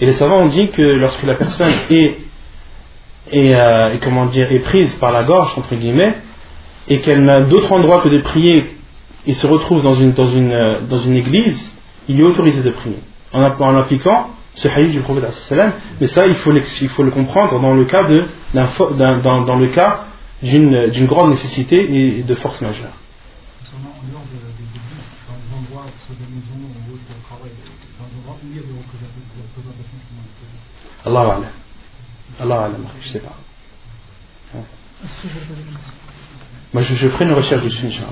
Et 0.00 0.06
les 0.06 0.12
savants 0.12 0.42
ont 0.42 0.48
dit 0.48 0.68
que 0.68 0.80
lorsque 0.80 1.22
la 1.22 1.34
personne 1.34 1.72
est, 1.90 2.16
euh, 3.34 3.96
comment 4.02 4.26
dire, 4.26 4.50
est 4.50 4.60
prise 4.60 4.96
par 4.96 5.12
la 5.12 5.24
gorge, 5.24 5.52
entre 5.58 5.74
guillemets, 5.74 6.14
et 6.88 7.00
qu'elle 7.00 7.22
n'a 7.24 7.42
d'autre 7.42 7.72
endroit 7.72 8.00
que 8.00 8.08
de 8.08 8.22
prier, 8.22 8.76
et 9.26 9.34
se 9.34 9.46
retrouve 9.46 9.82
dans 9.82 9.94
une, 9.94 10.12
dans 10.12 10.24
une, 10.24 10.52
euh, 10.52 10.80
dans 10.88 10.98
une 10.98 11.16
église, 11.16 11.76
il 12.10 12.20
est 12.20 12.24
autorisé 12.24 12.62
de 12.62 12.70
prier. 12.70 12.98
En, 13.32 13.42
en 13.42 13.76
appliquant 13.76 14.30
ce 14.54 14.66
hadith 14.68 14.92
du 14.92 15.00
prophète, 15.00 15.32
mais 16.00 16.06
ça, 16.06 16.26
il 16.26 16.34
faut, 16.34 16.52
il 16.52 16.88
faut 16.88 17.04
le 17.04 17.12
comprendre 17.12 17.60
dans 17.60 17.74
le 17.74 17.84
cas 17.84 18.02
de, 18.04 18.24
dans, 18.52 19.44
dans 19.44 19.56
le 19.56 19.68
cas 19.68 20.06
d'une 20.42 21.06
grande 21.06 21.30
nécessité 21.30 21.76
et 22.18 22.22
de 22.22 22.34
force 22.34 22.60
majeure. 22.60 22.92
Allah 31.06 31.20
Allah. 31.20 31.52
Allah 32.40 32.64
Allah, 32.64 32.76
je 33.02 33.08
sais 33.08 33.20
pas. 33.20 33.36
Moi, 36.72 36.82
je, 36.82 36.94
je 36.94 37.08
ferai 37.08 37.24
une 37.26 37.32
recherche 37.32 37.64
dessus, 37.64 37.86
Inch'Allah. 37.86 38.10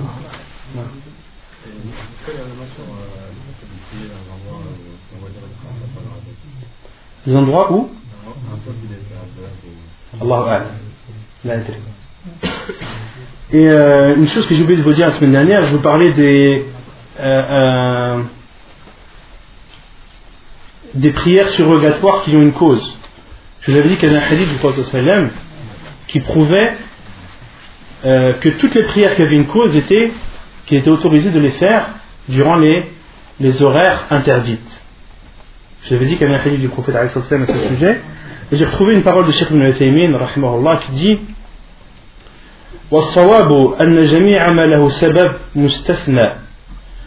Les 7.26 7.36
endroits 7.36 7.72
où? 7.72 7.90
Allah 10.20 10.64
Et 13.50 13.68
euh, 13.68 14.16
une 14.16 14.26
chose 14.26 14.46
que 14.46 14.54
j'ai 14.54 14.62
oublié 14.62 14.78
de 14.78 14.82
vous 14.82 14.92
dire 14.92 15.06
la 15.06 15.12
semaine 15.12 15.32
dernière, 15.32 15.64
je 15.64 15.72
vous 15.74 15.80
parlais 15.80 16.12
des, 16.12 16.66
euh, 17.18 17.22
euh, 17.22 18.22
des 20.94 21.10
prières 21.10 21.48
surrogatoires 21.48 22.22
qui 22.24 22.36
ont 22.36 22.42
une 22.42 22.52
cause. 22.52 22.98
Je 23.60 23.72
vous 23.72 23.78
avais 23.78 23.88
dit 23.88 23.96
qu'il 23.96 24.12
y 24.12 24.14
avait 24.14 24.24
un 24.24 24.30
hadith 24.30 24.48
du 24.48 24.56
Prophète 24.56 24.84
qui 26.08 26.20
prouvait 26.20 26.74
que 28.02 28.48
toutes 28.50 28.74
les 28.74 28.84
prières 28.84 29.16
qui 29.16 29.22
avaient 29.22 29.36
une 29.36 29.46
cause 29.46 29.74
étaient, 29.76 30.12
qu'il 30.66 30.78
était 30.78 30.88
autorisé 30.88 31.30
de 31.30 31.40
les 31.40 31.50
faire 31.50 31.90
durant 32.28 32.56
les, 32.56 32.86
les 33.40 33.62
horaires 33.62 34.06
interdites. 34.10 34.82
Je 35.82 35.90
vous 35.90 35.94
avais 35.96 36.06
dit 36.06 36.16
qu'il 36.16 36.26
y 36.26 36.30
avait 36.30 36.40
un 36.40 36.46
hadith 36.46 36.60
du 36.60 36.68
Prophète 36.68 36.96
à 36.96 37.08
ce 37.08 37.20
sujet. 37.20 38.00
Et 38.50 38.56
j'ai 38.56 38.64
retrouvé 38.64 38.94
une 38.94 39.02
parole 39.02 39.26
de 39.26 39.32
Sheikh 39.32 39.50
ibn 39.50 39.62
Uthaymin 39.62 40.18
qui 40.86 40.92
dit 40.92 41.18
والصواب 42.90 43.74
أن 43.80 44.02
جميع 44.02 44.50
ما 44.50 44.66
له 44.66 44.88
سبب 44.88 45.32
مستثنى 45.56 46.28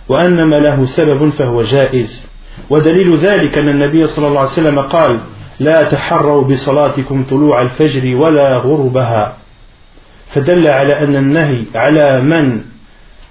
وأن 0.10 0.50
ما 0.50 0.56
له 0.56 0.86
سبب 0.86 1.30
فهو 1.30 1.62
جائز 1.62 2.30
ودليل 2.70 3.18
ذلك 3.18 3.58
أن 3.58 3.70
النبي 3.70 4.08
صلى 4.08 4.28
الله 4.28 4.40
عليه 4.40 4.50
وسلم 4.50 4.80
قال 4.80 5.20
لا 5.60 5.84
تحروا 5.84 6.44
بصلاتكم 6.44 7.24
طلوع 7.24 7.62
الفجر 7.62 8.16
ولا 8.16 8.58
غربها 8.58 9.38
فدل 10.34 10.68
على 10.68 11.00
أن 11.00 11.16
النهي 11.16 11.66
على 11.76 12.22
من 12.22 12.62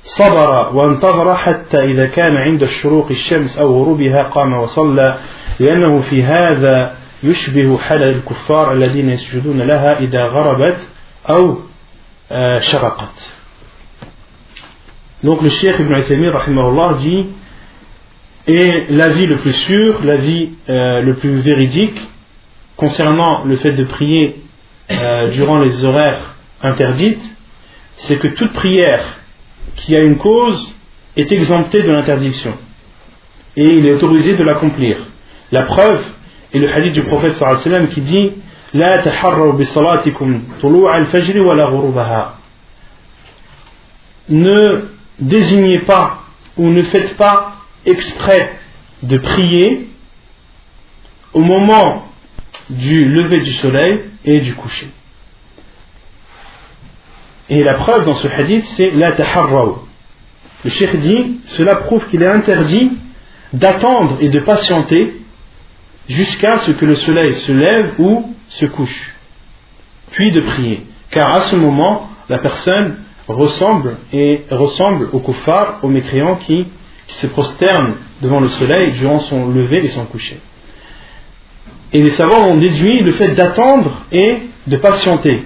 صبر 0.03 0.75
وانتظر 0.75 1.36
حتى 1.36 1.84
إذا 1.84 2.05
كان 2.05 2.38
عند 2.38 2.62
الشروق 2.62 3.08
الشمس 3.10 3.58
أو 3.58 3.81
غروبها 3.81 4.23
قام 4.23 4.53
وصلى 4.53 5.17
لأنه 5.60 5.99
في 5.99 6.23
هذا 6.23 6.95
يشبه 7.23 7.77
حال 7.77 8.03
الكفار 8.03 8.73
الذين 8.73 9.10
يسجدون 9.10 9.62
لها 9.62 9.99
إذا 9.99 10.25
غربت 10.25 10.77
أو 11.29 11.58
شرقت 12.60 13.36
Donc 15.23 15.41
le 15.41 15.49
Cheikh 15.49 15.79
Ibn 15.79 15.95
Uthaymin 15.95 16.31
dit 16.99 17.25
Et 18.47 18.86
l'avis 18.89 19.25
le 19.25 19.38
plus 19.38 19.53
sûr, 19.53 20.03
l'avis 20.03 20.51
euh, 20.69 21.01
le 21.01 21.15
plus 21.15 21.39
véridique 21.39 21.99
concernant 22.75 23.43
le 23.43 23.58
fait 23.58 23.71
de 23.71 23.86
prier 23.86 24.36
euh, 24.91 25.31
durant 25.31 25.58
les 25.58 25.84
horaires 25.84 26.36
interdites, 26.62 27.23
c'est 27.93 28.19
que 28.19 28.27
toute 28.27 28.53
prière 28.53 29.03
qui 29.84 29.94
a 29.96 30.00
une 30.00 30.16
cause 30.16 30.72
est 31.16 31.32
exemptée 31.32 31.82
de 31.82 31.90
l'interdiction. 31.90 32.54
Et 33.56 33.66
il 33.66 33.87
est 33.87 33.92
autorisé 33.92 34.35
de 34.35 34.44
l'accomplir. 34.44 35.06
La 35.50 35.64
preuve 35.64 36.02
est 36.52 36.58
le 36.58 36.72
hadith 36.72 36.94
du 36.94 37.02
prophète 37.02 37.33
sallam 37.33 37.88
qui 37.88 38.00
dit 38.00 38.33
La 38.72 39.02
Ne 44.28 44.85
désignez 45.18 45.81
pas 45.81 46.22
ou 46.56 46.68
ne 46.68 46.83
faites 46.83 47.16
pas 47.16 47.56
exprès 47.85 48.52
de 49.02 49.18
prier 49.18 49.88
au 51.33 51.40
moment 51.40 52.06
du 52.68 53.04
lever 53.04 53.40
du 53.40 53.52
soleil 53.52 54.00
et 54.24 54.40
du 54.40 54.54
coucher. 54.54 54.88
Et 57.51 57.63
la 57.63 57.75
preuve 57.75 58.05
dans 58.07 58.15
ce 58.15 58.29
hadith, 58.29 58.65
c'est 58.65 58.90
la. 58.90 59.11
Le 60.63 60.71
cheikh 60.71 60.96
dit, 61.01 61.40
cela 61.44 61.77
prouve 61.77 62.09
qu'il 62.09 62.23
est 62.23 62.27
interdit 62.27 62.92
d'attendre 63.53 64.19
et 64.21 64.29
de 64.29 64.40
patienter 64.40 65.21
jusqu'à 66.09 66.59
ce 66.59 66.71
que 66.71 66.87
le 66.87 66.94
soleil 66.94 67.35
se 67.35 67.53
lève 67.53 67.94
ou 67.98 68.35
se 68.48 68.67
couche, 68.67 69.15
puis 70.13 70.33
de 70.33 70.40
prier. 70.40 70.87
Car 71.11 71.35
à 71.35 71.40
ce 71.42 71.57
moment, 71.57 72.09
la 72.29 72.38
personne 72.38 72.98
ressemble 73.27 73.96
et 74.13 74.42
ressemble 74.51 75.09
au 75.13 75.21
kuffar, 75.21 75.81
au 75.83 75.88
mécréant 75.88 76.37
qui 76.37 76.67
qui 77.11 77.17
se 77.17 77.27
prosterne 77.27 77.96
devant 78.23 78.38
le 78.38 78.48
soleil 78.48 78.92
durant 78.92 79.19
son 79.21 79.48
lever 79.48 79.85
et 79.85 79.88
son 79.88 80.05
coucher. 80.05 80.38
Et 81.92 82.01
les 82.01 82.11
savants 82.11 82.46
ont 82.46 82.57
déduit 82.57 83.03
le 83.03 83.11
fait 83.13 83.35
d'attendre 83.35 84.05
et 84.13 84.42
de 84.69 84.77
patienter. 84.77 85.42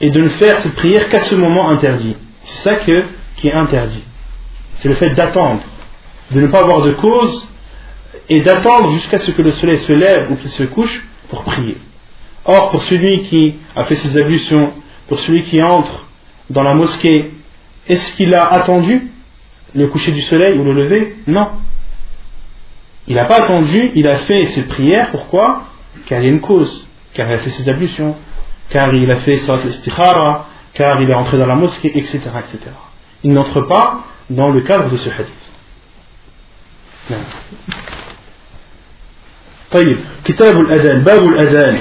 Et 0.00 0.10
de 0.10 0.20
ne 0.20 0.28
faire 0.28 0.60
cette 0.60 0.74
prière 0.74 1.08
qu'à 1.08 1.20
ce 1.20 1.34
moment 1.34 1.70
interdit. 1.70 2.16
C'est 2.40 2.70
ça 2.70 2.76
qui 2.76 3.48
est 3.48 3.52
interdit. 3.52 4.04
C'est 4.74 4.88
le 4.88 4.96
fait 4.96 5.10
d'attendre. 5.14 5.62
De 6.30 6.40
ne 6.40 6.48
pas 6.48 6.60
avoir 6.60 6.82
de 6.82 6.92
cause 6.92 7.48
et 8.28 8.42
d'attendre 8.42 8.90
jusqu'à 8.90 9.18
ce 9.18 9.30
que 9.30 9.42
le 9.42 9.52
soleil 9.52 9.78
se 9.78 9.92
lève 9.92 10.30
ou 10.30 10.36
qu'il 10.36 10.50
se 10.50 10.64
couche 10.64 11.06
pour 11.28 11.44
prier. 11.44 11.78
Or, 12.44 12.70
pour 12.70 12.82
celui 12.82 13.22
qui 13.22 13.56
a 13.74 13.84
fait 13.84 13.94
ses 13.96 14.16
ablutions, 14.16 14.72
pour 15.08 15.18
celui 15.20 15.44
qui 15.44 15.62
entre 15.62 16.06
dans 16.50 16.62
la 16.62 16.74
mosquée, 16.74 17.32
est-ce 17.88 18.14
qu'il 18.16 18.34
a 18.34 18.52
attendu 18.52 19.10
le 19.74 19.88
coucher 19.88 20.12
du 20.12 20.20
soleil 20.20 20.58
ou 20.58 20.64
le 20.64 20.72
lever? 20.72 21.16
Non. 21.26 21.48
Il 23.08 23.14
n'a 23.14 23.24
pas 23.24 23.42
attendu, 23.42 23.92
il 23.94 24.08
a 24.08 24.18
fait 24.18 24.44
ses 24.46 24.62
prières, 24.64 25.10
pourquoi? 25.10 25.64
Car 26.06 26.20
il 26.20 26.24
y 26.24 26.28
a 26.28 26.30
une 26.30 26.40
cause, 26.40 26.86
car 27.14 27.28
il 27.28 27.34
a 27.34 27.38
fait 27.38 27.50
ses 27.50 27.68
ablutions, 27.68 28.16
car 28.70 28.94
il 28.94 29.10
a 29.10 29.16
fait 29.16 29.36
sa 29.36 29.56
istikhara, 29.64 30.46
car 30.74 31.00
il 31.00 31.10
est 31.10 31.14
entré 31.14 31.38
dans 31.38 31.46
la 31.46 31.54
mosquée, 31.54 31.96
etc. 31.96 32.20
etc. 32.38 32.60
Il 33.22 33.32
n'entre 33.32 33.62
pas 33.62 34.04
dans 34.30 34.50
le 34.50 34.62
cadre 34.62 34.90
de 34.90 34.96
ce 34.96 35.08
hadith. 35.08 35.46
طيب 39.70 39.98
كتاب 40.24 40.60
الأذان 40.60 41.02
باب 41.02 41.24
الأذان 41.24 41.78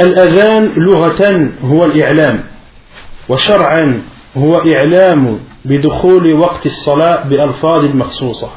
الأذان 0.00 0.72
لغة 0.76 1.50
هو 1.64 1.84
الإعلام 1.84 2.44
وشرعا 3.28 4.02
هو 4.36 4.62
إعلام 4.74 5.38
بدخول 5.64 6.34
وقت 6.34 6.66
الصلاة 6.66 7.28
بألفاظ 7.28 7.84
مخصوصة 7.84 8.50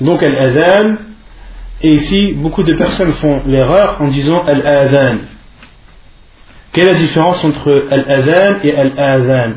donc 0.00 0.22
الأذان 0.22 1.07
et 1.82 1.90
ici 1.90 2.32
beaucoup 2.34 2.62
de 2.62 2.74
personnes 2.74 3.14
font 3.14 3.42
l'erreur 3.46 4.00
en 4.00 4.08
disant 4.08 4.44
al-adhan. 4.44 5.18
Quelle 6.72 6.88
est 6.88 6.92
la 6.92 6.98
différence 6.98 7.44
entre 7.44 7.86
al-adhan 7.90 8.60
et 8.62 8.74
al-adhan? 8.74 9.54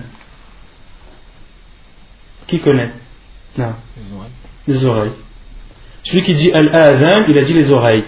Qui 2.47 2.59
connaît? 2.59 2.91
Non. 3.57 3.73
Les 4.67 4.85
oreilles. 4.85 5.11
Celui 6.03 6.23
qui 6.23 6.33
dit 6.35 6.51
al-adhan 6.51 7.25
il 7.27 7.37
a 7.37 7.43
dit 7.43 7.53
les 7.53 7.71
oreilles. 7.71 8.05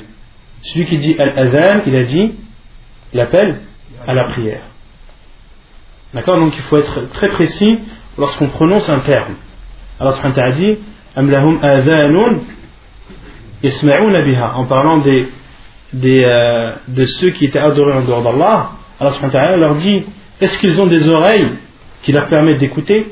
Celui 0.61 0.85
qui 0.85 0.97
dit 0.97 1.15
al-adhan 1.19 1.81
il 1.87 1.95
a 1.95 2.03
dit 2.03 2.31
l'appel 3.13 3.61
à 4.07 4.13
la 4.13 4.25
prière. 4.29 4.61
D'accord? 6.13 6.39
Donc 6.39 6.55
il 6.55 6.61
faut 6.63 6.77
être 6.77 7.09
très 7.13 7.29
précis 7.29 7.79
lorsqu'on 8.17 8.47
prononce 8.49 8.87
un 8.89 8.99
terme. 8.99 9.35
Allah 9.99 10.11
subhanahu 10.11 10.37
wa 10.37 10.43
ta'ala 10.43 10.55
dit 10.55 10.77
en 13.63 14.65
parlant 14.65 14.97
des, 14.97 15.27
des, 15.93 16.23
euh, 16.23 16.71
de 16.87 17.05
ceux 17.05 17.31
qui 17.31 17.45
étaient 17.45 17.59
adorés 17.59 17.93
en 17.93 18.03
dehors 18.03 18.23
d'Allah. 18.23 18.71
Allah 18.99 19.57
leur 19.57 19.75
dit 19.75 20.03
est-ce 20.41 20.57
qu'ils 20.57 20.81
ont 20.81 20.87
des 20.87 21.07
oreilles 21.09 21.47
qui 22.03 22.11
leur 22.11 22.27
permettent 22.27 22.59
d'écouter? 22.59 23.07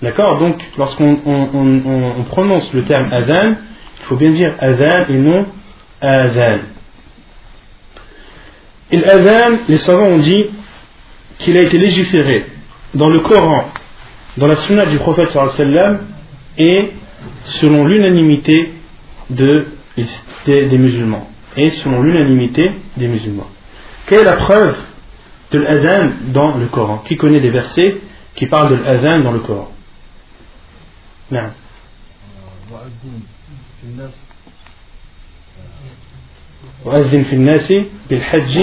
D'accord? 0.00 0.38
Donc 0.38 0.56
lorsqu'on 0.76 1.18
on, 1.24 2.14
on, 2.18 2.22
prononce 2.24 2.72
le 2.72 2.84
terme 2.84 3.12
adhan, 3.12 3.56
il 4.00 4.04
faut 4.06 4.16
bien 4.16 4.30
dire 4.30 4.54
adhan 4.58 5.04
et 5.08 5.18
non 5.18 5.46
adhan. 6.00 6.60
Et 8.90 8.96
l'adhan, 8.96 9.58
les 9.68 9.76
savants 9.76 10.06
ont 10.06 10.18
dit 10.18 10.46
qu'il 11.38 11.58
a 11.58 11.62
été 11.62 11.76
légiféré 11.76 12.46
dans 12.94 13.10
le 13.10 13.20
Coran, 13.20 13.66
dans 14.38 14.46
la 14.46 14.56
sunna 14.56 14.86
du 14.86 14.98
prophète 14.98 15.30
sallam 15.30 16.00
et 16.56 16.92
selon 17.44 17.84
l'unanimité 17.84 18.72
de, 19.29 19.67
des, 20.45 20.77
musulmans. 20.77 21.27
Et 21.55 21.69
selon 21.69 22.01
l'unanimité 22.01 22.71
des 22.97 23.07
musulmans. 23.07 23.49
Quelle 24.07 24.21
est 24.21 24.25
la 24.25 24.37
preuve 24.37 24.75
de 25.51 25.59
l'adhan 25.59 26.11
dans 26.33 26.57
le 26.57 26.67
Coran 26.67 27.03
Qui 27.07 27.15
connaît 27.15 27.41
des 27.41 27.51
versets 27.51 27.97
qui 28.35 28.47
parlent 28.47 28.77
de 28.77 28.83
l'adhan 28.83 29.19
dans 29.19 29.31
le 29.31 29.39
Coran 29.39 29.69
non. 31.31 31.51
وأذن 36.85 37.23
في 37.23 37.33
الناس 37.33 37.73
بالحج 38.09 38.59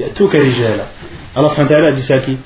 يأتوك 0.00 0.34
رجالا 0.34 0.86
الله 1.36 1.48
سبحانه 1.48 1.68
وتعالى 1.68 1.92
dit 1.96 2.02
ça 2.02 2.14
à 2.16 2.18
qui 2.18 2.36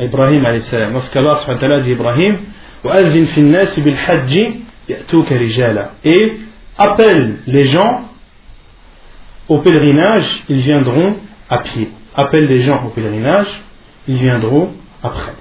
Ibrahim 0.00 0.44
alayhi 0.44 0.62
salam 0.62 0.92
lorsqu'Allah 0.92 1.38
subhanahu 1.38 1.60
wa 1.62 1.68
ta'ala 1.68 1.80
dit 1.80 1.92
Ibrahim 1.92 2.36
وأذن 2.84 3.24
في 3.24 3.38
الناس 3.38 3.80
بالحج 3.80 4.32
يأتوك 4.36 4.46
رجالا 4.46 4.58
et 6.03 6.37
appelle 6.77 7.37
les 7.47 7.65
gens 7.65 8.09
au 9.47 9.59
pèlerinage, 9.59 10.43
ils 10.49 10.59
viendront 10.59 11.17
à 11.49 11.59
pied. 11.59 11.89
Appelle 12.15 12.47
les 12.47 12.61
gens 12.61 12.83
au 12.85 12.89
pèlerinage, 12.89 13.47
ils 14.07 14.17
viendront 14.17 14.73
après. 15.01 15.33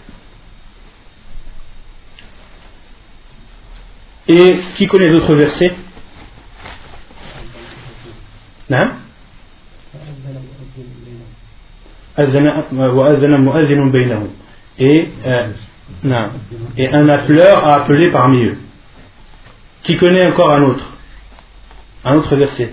Et 4.29 4.57
qui 4.77 4.87
connaît 4.87 5.11
d'autres 5.11 5.35
versets? 5.35 5.75
Hein 8.71 8.77
non 8.77 8.91
Et, 14.79 15.09
euh, 15.27 15.49
non. 16.03 16.31
Et 16.77 16.89
un 16.89 17.09
appeleur 17.09 17.67
a 17.67 17.83
appelé 17.83 18.11
parmi 18.11 18.45
eux 18.45 18.59
qui 19.83 19.97
connaît 19.97 20.27
encore 20.27 20.51
un 20.51 20.63
autre 20.63 20.87
un 22.05 22.17
autre 22.17 22.37
verset 22.37 22.73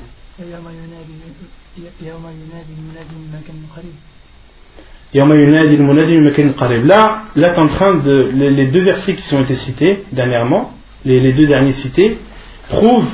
Là, 6.86 7.24
là 7.36 7.60
en 7.60 7.68
train 7.68 7.96
de. 7.96 8.30
Les, 8.34 8.68
deux 8.68 8.84
versets 8.84 9.16
qui 9.16 9.24
sont 9.24 9.42
été 9.42 9.56
cités 9.56 10.04
dernièrement, 10.12 10.74
les, 11.04 11.20
les 11.20 11.34
deux 11.34 11.48
derniers 11.48 11.74
cités, 11.74 12.20
prouvent 12.68 13.10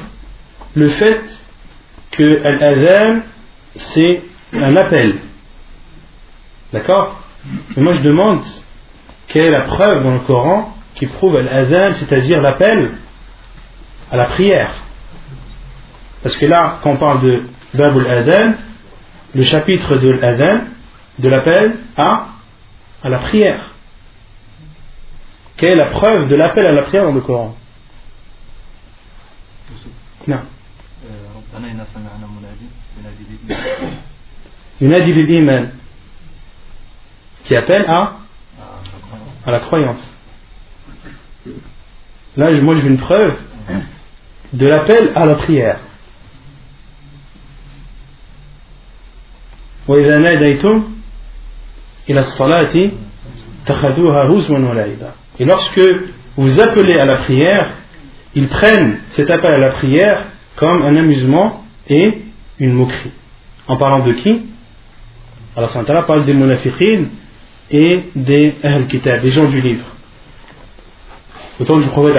le 0.73 0.89
fait 0.89 1.21
que 2.11 2.23
l'adhan, 2.23 3.21
c'est 3.75 4.23
un 4.53 4.75
appel. 4.75 5.19
D'accord? 6.73 7.23
Mais 7.75 7.83
moi 7.83 7.93
je 7.93 8.01
demande 8.01 8.41
quelle 9.27 9.45
est 9.45 9.51
la 9.51 9.61
preuve 9.61 10.03
dans 10.03 10.13
le 10.13 10.19
Coran 10.19 10.75
qui 10.95 11.05
prouve 11.05 11.37
l'adhan, 11.39 11.93
c'est-à-dire 11.93 12.41
l'appel? 12.41 12.91
à 14.12 14.18
la 14.18 14.26
prière. 14.26 14.74
Parce 16.24 16.38
que 16.38 16.45
là, 16.45 16.80
quand 16.82 16.91
on 16.91 16.97
parle 16.97 17.22
de 17.22 17.43
Babul 17.74 18.08
Adhan, 18.08 18.53
le 19.34 19.43
chapitre 19.43 19.97
de 19.97 20.10
l'Adhan, 20.10 20.62
de 21.20 21.30
l'appel 21.30 21.78
à, 21.97 22.28
à 23.03 23.10
la 23.10 23.20
prière. 23.20 23.72
Quelle 25.58 25.72
est 25.72 25.76
la 25.76 25.88
preuve 25.88 26.28
de 26.28 26.36
l'appel 26.36 26.66
à 26.66 26.72
la 26.72 26.84
prière 26.84 27.06
dans 27.06 27.14
le 27.14 27.22
Coran? 27.22 27.56
Non. 30.28 30.41
Yunadi 34.82 35.14
bil 35.14 35.70
qui 37.45 37.56
appelle 37.56 37.86
à 37.88 38.14
à 39.45 39.51
la 39.51 39.60
croyance. 39.60 40.12
Là, 42.36 42.51
moi, 42.62 42.76
j'ai 42.82 42.88
une 42.88 42.97
preuve 42.97 43.38
de 44.55 44.66
l'appel 44.66 45.12
à 45.14 45.26
la 45.26 45.34
prière 45.34 45.78
وإذا 49.88 50.18
ناديتم 50.18 50.84
إلى 52.11 52.20
الصلاة 52.20 52.90
اتخذوها 53.64 54.24
هزوا 54.28 54.59
ولعبا 54.59 55.12
et 55.40 55.44
lorsque 55.44 55.80
vous 56.36 56.61
appelez 56.61 56.98
à 56.98 57.05
la 57.05 57.16
prière 57.16 57.70
ils 58.34 58.48
prennent 58.48 58.98
cet 59.07 59.30
appel 59.30 59.55
à 59.55 59.59
la 59.59 59.70
prière 59.70 60.26
comme 60.57 60.82
un 60.82 60.96
amusement 60.96 61.64
et 61.88 62.22
une 62.59 62.74
moquerie. 62.74 63.12
En 63.66 63.76
parlant 63.76 64.05
de 64.07 64.12
qui 64.12 64.46
Allah 65.57 66.03
parle 66.03 66.24
des 66.24 66.32
munafiqin 66.32 67.07
et 67.70 68.05
des 68.14 68.55
Ahl 68.62 68.86
Kitab, 68.86 69.20
des 69.20 69.30
gens 69.30 69.48
du 69.48 69.61
livre. 69.61 69.84
Au 71.59 71.64
temps 71.64 71.78
du 71.78 71.86
prophète, 71.86 72.16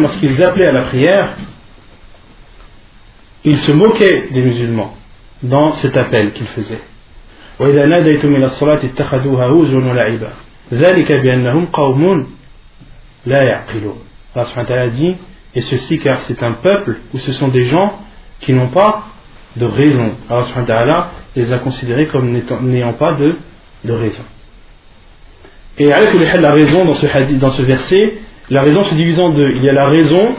lorsqu'ils 0.00 0.42
appelaient 0.42 0.66
à 0.66 0.72
la 0.72 0.82
prière, 0.82 1.36
il 3.43 3.57
se 3.57 3.71
moquait 3.71 4.29
des 4.31 4.41
musulmans 4.41 4.95
dans 5.43 5.71
cet 5.71 5.97
appel 5.97 6.33
qu'il 6.33 6.47
faisait. 6.47 6.81
وإذا 7.59 7.85
ناديتم 7.85 8.35
إلى 8.35 8.45
الصلاة 8.45 8.85
اتخذوها 8.85 9.47
هزوا 9.47 9.81
ولعبا 9.91 10.29
ذلك 10.73 11.11
بأنهم 11.11 11.65
قوم 11.65 12.27
لا 13.25 13.43
يعقلون. 13.43 13.97
Allah 14.35 14.45
subhanahu 14.47 14.69
wa 14.69 14.75
ta'ala 14.75 14.89
dit 14.89 15.15
et 15.53 15.61
ceci 15.61 15.99
car 15.99 16.21
c'est 16.21 16.41
un 16.41 16.53
peuple 16.53 16.97
ou 17.13 17.17
ce 17.17 17.31
sont 17.33 17.49
des 17.49 17.65
gens 17.65 17.99
qui 18.39 18.53
n'ont 18.53 18.69
pas 18.69 19.03
de 19.57 19.65
raison 19.65 20.15
Allah 20.29 20.43
subhanahu 20.43 20.69
wa 20.69 20.75
ta'ala 20.77 21.11
les 21.35 21.51
a 21.51 21.57
considérés 21.59 22.07
comme 22.07 22.31
n'ayant 22.61 22.93
pas 22.93 23.13
de, 23.13 23.35
de 23.83 23.93
raison. 23.93 24.23
Et 25.77 25.91
avec 25.93 26.13
la 26.13 26.51
raison 26.51 26.85
dans 26.85 26.93
ce, 26.95 27.05
hadith, 27.05 27.39
dans 27.39 27.49
ce 27.49 27.61
verset 27.61 28.17
la 28.49 28.61
raison 28.61 28.83
se 28.83 28.95
divise 28.95 29.19
en 29.19 29.29
deux. 29.29 29.51
Il 29.55 29.63
y 29.63 29.69
a 29.69 29.73
la 29.73 29.87
raison 29.87 30.35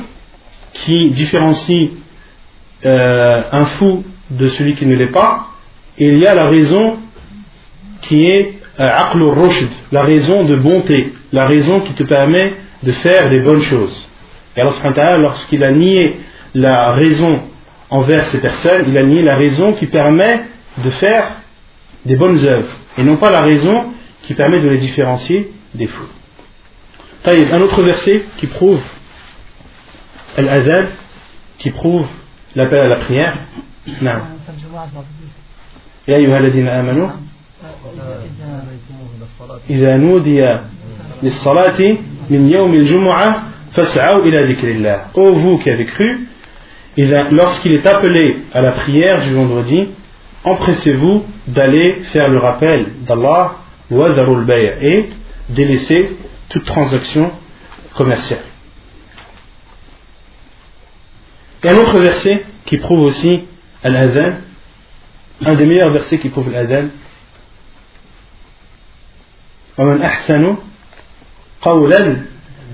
qui 0.75 1.11
différencie 1.11 1.91
euh, 2.85 3.43
un 3.53 3.67
fou 3.67 4.05
de 4.31 4.49
celui 4.49 4.75
qui 4.75 4.87
ne 4.87 4.97
l'est 4.97 5.11
pas, 5.11 5.49
il 5.99 6.19
y 6.19 6.27
a 6.27 6.35
la 6.35 6.49
raison 6.49 6.99
qui 8.01 8.25
est 8.25 8.55
euh, 8.81 8.89
la 9.93 10.03
raison 10.03 10.45
de 10.45 10.57
bonté, 10.57 11.13
la 11.33 11.47
raison 11.47 11.81
qui 11.81 11.93
te 11.93 12.03
permet 12.03 12.55
de 12.83 12.93
faire 12.93 13.31
des 13.31 13.41
bonnes 13.41 13.63
choses. 13.63 14.09
Et 14.57 14.61
Allah 14.61 15.19
lorsqu'il 15.19 15.63
a 15.65 15.71
nié 15.71 16.17
la 16.55 16.93
raison 16.93 17.43
envers 17.91 18.27
ces 18.27 18.39
personnes, 18.39 18.87
il 18.89 18.99
a 18.99 19.03
nié 19.03 19.23
la 19.23 19.37
raison 19.37 19.73
qui 19.73 19.87
permet 19.87 20.43
de 20.83 20.91
faire 20.91 21.37
des 22.05 22.17
bonnes 22.17 22.45
œuvres, 22.45 22.75
et 22.99 23.05
non 23.05 23.17
pas 23.17 23.31
la 23.31 23.43
raison 23.43 23.93
qui 24.23 24.35
permet 24.35 24.61
de 24.61 24.69
les 24.69 24.79
différencier 24.79 25.53
des 25.75 25.87
fous. 25.87 26.09
Un 27.25 27.61
autre 27.61 27.83
verset 27.83 28.25
qui 28.39 28.47
prouve 28.47 28.81
al 30.37 30.89
qui 31.59 31.71
prouve 31.71 32.07
l'appel 32.56 32.80
à 32.80 32.88
la 32.88 32.98
prière. 32.98 33.34
Non. 34.02 34.20
يا 36.08 36.16
أيها 36.16 36.38
الذين 36.38 36.68
آمنوا 36.68 37.10
إذا 39.70 39.98
نودي 39.98 40.60
للصلاة 41.24 41.98
من 42.30 42.50
يوم 42.50 42.74
الجمعة 42.74 43.44
فاسعوا 43.74 44.24
إلى 44.24 44.54
ذكر 44.54 44.68
الله. 44.72 45.02
Ô 45.16 45.34
vous 45.34 45.58
qui 45.58 45.70
avez 45.70 45.86
cru, 45.86 46.28
lorsqu'il 47.32 47.74
est 47.74 47.86
appelé 47.86 48.38
à 48.54 48.62
la 48.62 48.72
prière 48.72 49.22
du 49.22 49.34
vendredi, 49.34 49.90
empressez-vous 50.44 51.26
d'aller 51.48 52.02
faire 52.12 52.30
le 52.30 52.40
rappel 52.40 52.86
d'Allah 53.06 53.56
et 53.92 55.10
délaisser 55.50 56.18
toute 56.50 56.66
transaction 56.66 57.32
commerciale. 57.96 58.44
un 61.64 61.78
autre 61.78 62.00
verset 62.00 62.46
qui 62.66 62.78
prouve 62.78 63.02
aussi 63.02 63.46
al 63.84 64.42
un 65.46 65.54
des 65.54 65.66
meilleurs 65.66 65.92
versets 65.92 66.18
qui 66.20 66.30
prouve 66.30 66.52
l'adhan, 66.52 66.90
ومن 69.78 70.02
أحسن 70.02 70.58
قولا 71.62 72.22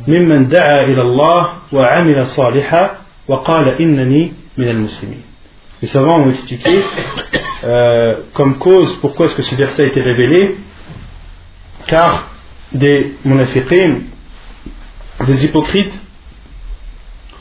ممن 0.07 0.49
دعا 0.49 0.81
إلى 0.81 1.01
الله 1.01 1.53
وعمل 1.71 2.25
صالحا 2.25 2.97
وقال 3.27 3.67
إنني 3.81 4.33
من 4.57 4.69
المسلمين 4.69 5.23
Les 5.81 5.89
savants 5.89 6.21
ont 6.21 6.29
expliqué 6.29 6.81
euh, 7.65 8.21
comme 8.33 8.57
cause 8.57 8.97
pourquoi 9.01 9.25
est-ce 9.25 9.35
que 9.35 9.41
ce 9.41 9.55
verset 9.55 9.83
a 9.83 9.85
été 9.87 9.99
révélé, 9.99 10.55
car 11.87 12.29
des 12.71 13.15
munafiqin, 13.25 13.95
des 15.27 15.43
hypocrites, 15.43 15.93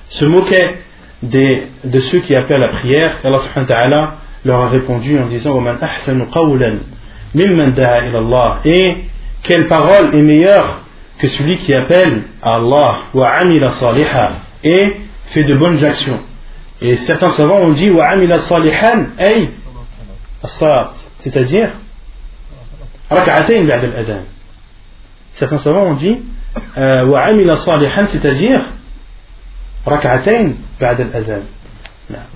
se 0.09 0.25
moquaient 0.25 0.81
de 1.24 1.99
ceux 1.99 2.20
qui 2.20 2.36
appellent 2.36 2.63
à 2.63 2.68
la 2.68 2.80
prière. 2.80 3.20
Allah 3.24 3.39
subhanahu 3.39 3.70
wa 3.70 3.76
ta'ala 3.76 4.15
leur 4.45 4.59
a 4.61 4.70
répondu 4.70 5.18
en 5.20 5.28
disant 5.28 5.61
Et 8.65 8.97
quelle 9.43 9.68
parole 9.68 10.15
est 10.15 10.22
meilleure 10.22 10.82
que 11.20 11.28
celui 11.28 11.57
qui 11.57 11.74
appelle 11.74 12.24
à 12.41 12.55
Allah 12.55 12.97
et 14.63 14.95
fait 15.28 15.43
de 15.43 15.57
bonnes 15.57 15.84
actions. 15.84 16.20
Et 16.82 16.95
certains 16.95 17.30
savants 17.30 17.59
ont 17.61 17.70
dit 17.70 17.89
c'est-à-dire 21.20 21.70
Certains 25.36 25.57
savants 25.59 25.86
ont 25.86 25.95
dit 25.95 26.18
c'est-à-dire 28.05 28.65
ركعتين 29.89 30.57
بعد 30.81 31.01
الأذان 31.01 31.43
نعم 32.11 32.27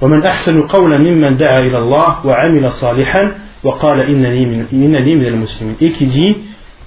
ومن 0.00 0.26
أحسن 0.26 0.62
قولا 0.62 0.98
ممن 0.98 1.36
دعا 1.36 1.58
إلى 1.58 1.78
الله 1.78 2.26
وعمل 2.26 2.70
صالحا 2.70 3.38
وقال 3.64 4.00
إنني 4.00 4.46
من, 4.46 4.66
إنني 4.72 5.16
من 5.16 5.26
المسلمين 5.26 5.76
et 5.80 5.92
qui 5.92 6.06
dit 6.06 6.36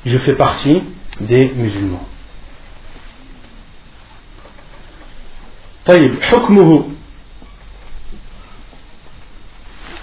je 0.06 0.18
fais 0.18 0.36
partie 0.36 0.82
des 1.22 1.52
musulmans 1.56 2.06
طيب 5.86 6.22
حكمه 6.22 6.84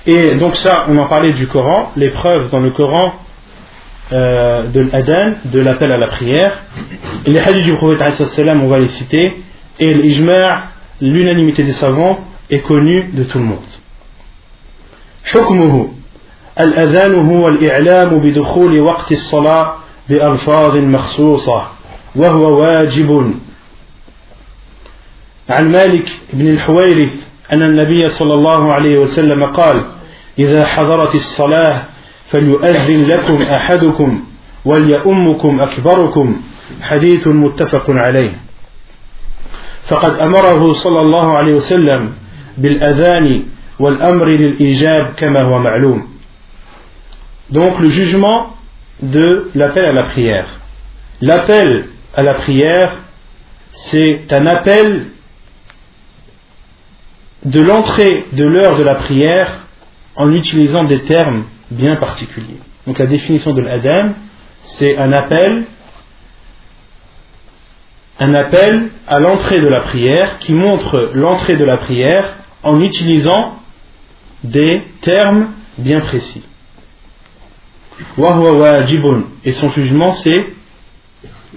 Et 0.07 0.35
donc 0.35 0.57
ça, 0.57 0.85
on 0.89 0.99
en 0.99 1.07
parlait 1.07 1.33
du 1.33 1.47
Coran, 1.47 1.91
les 1.97 2.11
preuves 2.11 2.51
dans 2.51 2.61
le 2.61 2.71
Coran 2.73 3.15
euh, 4.13 4.65
de 4.65 4.81
l'adhan, 4.81 5.33
de 5.47 5.61
l'appel 5.61 5.91
à 5.95 5.97
la 5.97 6.09
prière. 6.09 6.61
Et 7.25 7.31
les 7.31 7.41
hadiths 7.41 7.65
du 7.65 7.75
prophète, 7.75 8.23
on 8.39 8.69
va 8.69 8.79
les 8.79 8.89
citer. 8.89 9.33
Et 9.80 9.94
l'ijma', 9.94 10.64
l'unanimité 11.02 11.64
des 11.64 11.74
savants, 11.74 12.20
est 12.50 12.62
connue 12.62 13.10
de 13.14 13.24
tout 13.24 13.38
le 13.38 13.46
monde. 13.46 13.68
حكمه 15.26 15.88
الأذان 16.60 17.16
هو 17.16 17.48
الإعلام 17.48 18.20
بدخول 18.20 18.80
وقت 18.82 19.12
الصلاة 19.12 19.76
بألفاظ 20.10 20.78
مخصوصة 20.78 21.68
وهو 22.16 22.62
واجب 22.62 23.34
عن 25.50 25.72
مالك 25.72 26.10
بن 26.34 26.48
الحويرث 26.48 27.12
أن 27.54 27.64
النبي 27.64 28.10
صلى 28.10 28.34
الله 28.34 28.74
عليه 28.74 28.96
وسلم 29.00 29.46
قال 29.46 29.86
إذا 30.40 30.66
حضرت 30.66 31.16
الصلاة 31.16 31.84
فليؤذن 32.30 33.06
لكم 33.08 33.42
أحدكم 33.42 34.24
وليؤمكم 34.66 35.60
أكبركم 35.60 36.42
حديث 36.82 37.28
متفق 37.28 37.86
عليه 37.90 38.34
فقد 39.89 40.19
أمره 40.19 40.73
صلى 40.73 41.01
الله 41.01 41.37
عليه 41.37 41.55
وسلم 41.55 42.13
بالأذان 42.59 43.43
والأمر 43.79 44.27
للإيجاب 44.29 45.13
كما 45.17 45.43
هو 45.43 45.59
معلوم 45.59 46.15
Donc 47.51 47.79
le 47.79 47.91
jugement 47.91 48.55
de 49.03 49.51
l'appel 49.55 49.85
à 49.85 49.93
la 49.93 50.05
prière. 50.05 50.47
L'appel 51.21 51.87
à 52.15 52.23
la 52.23 52.35
prière, 52.35 53.03
c'est 53.73 54.33
un 54.33 54.47
appel 54.47 55.07
de 57.45 57.61
l'entrée 57.61 58.25
de 58.33 58.45
l'heure 58.45 58.79
de 58.79 58.83
la 58.83 58.95
prière 58.95 59.67
en 60.17 60.33
utilisant 60.33 60.85
des 60.85 61.03
termes 61.03 61.45
bien 61.71 61.97
particuliers. 61.97 62.61
Donc 62.87 62.99
la 62.99 63.07
définition 63.07 63.53
de 63.53 63.61
l'adam, 63.61 64.15
c'est 64.63 64.97
un 64.97 65.13
appel 65.13 65.65
un 68.20 68.34
appel 68.34 68.92
à 69.08 69.20
l'entrée 69.20 69.62
de 69.62 69.68
la 69.68 69.82
prière 69.82 70.40
qui 70.40 70.54
montre 70.54 71.12
l'entrée 71.14 71.56
de 71.56 71.64
la 71.64 71.78
prière 71.78 72.36
en 72.64 72.82
utilisant 72.82 73.56
des 74.44 74.82
termes 75.02 75.50
bien 75.78 76.02
précis. 76.02 76.44
Et 79.46 79.52
son 79.52 79.70
jugement, 79.72 80.12
c'est 80.12 80.48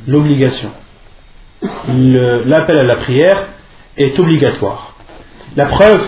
l'obligation. 0.06 0.70
L'appel 1.88 2.78
à 2.78 2.84
la 2.84 2.96
prière 2.96 3.48
est 3.96 4.18
obligatoire. 4.18 4.94
La 5.56 5.66
preuve 5.66 6.02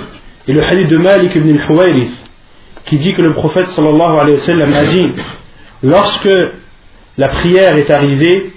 est 0.48 0.52
le 0.52 0.62
hadith 0.62 0.88
de 0.88 0.96
Malik 0.96 1.34
ibn 1.34 1.58
al 1.58 2.06
qui 2.86 2.98
dit 2.98 3.14
que 3.14 3.22
le 3.22 3.34
prophète 3.34 3.68
sallallahu 3.68 4.18
alayhi 4.18 4.36
wa 4.36 4.42
sallam 4.42 4.72
a 4.72 4.84
dit 4.84 5.06
lorsque 5.82 6.28
la 7.16 7.28
prière 7.28 7.76
est 7.76 7.90
arrivée 7.90 8.53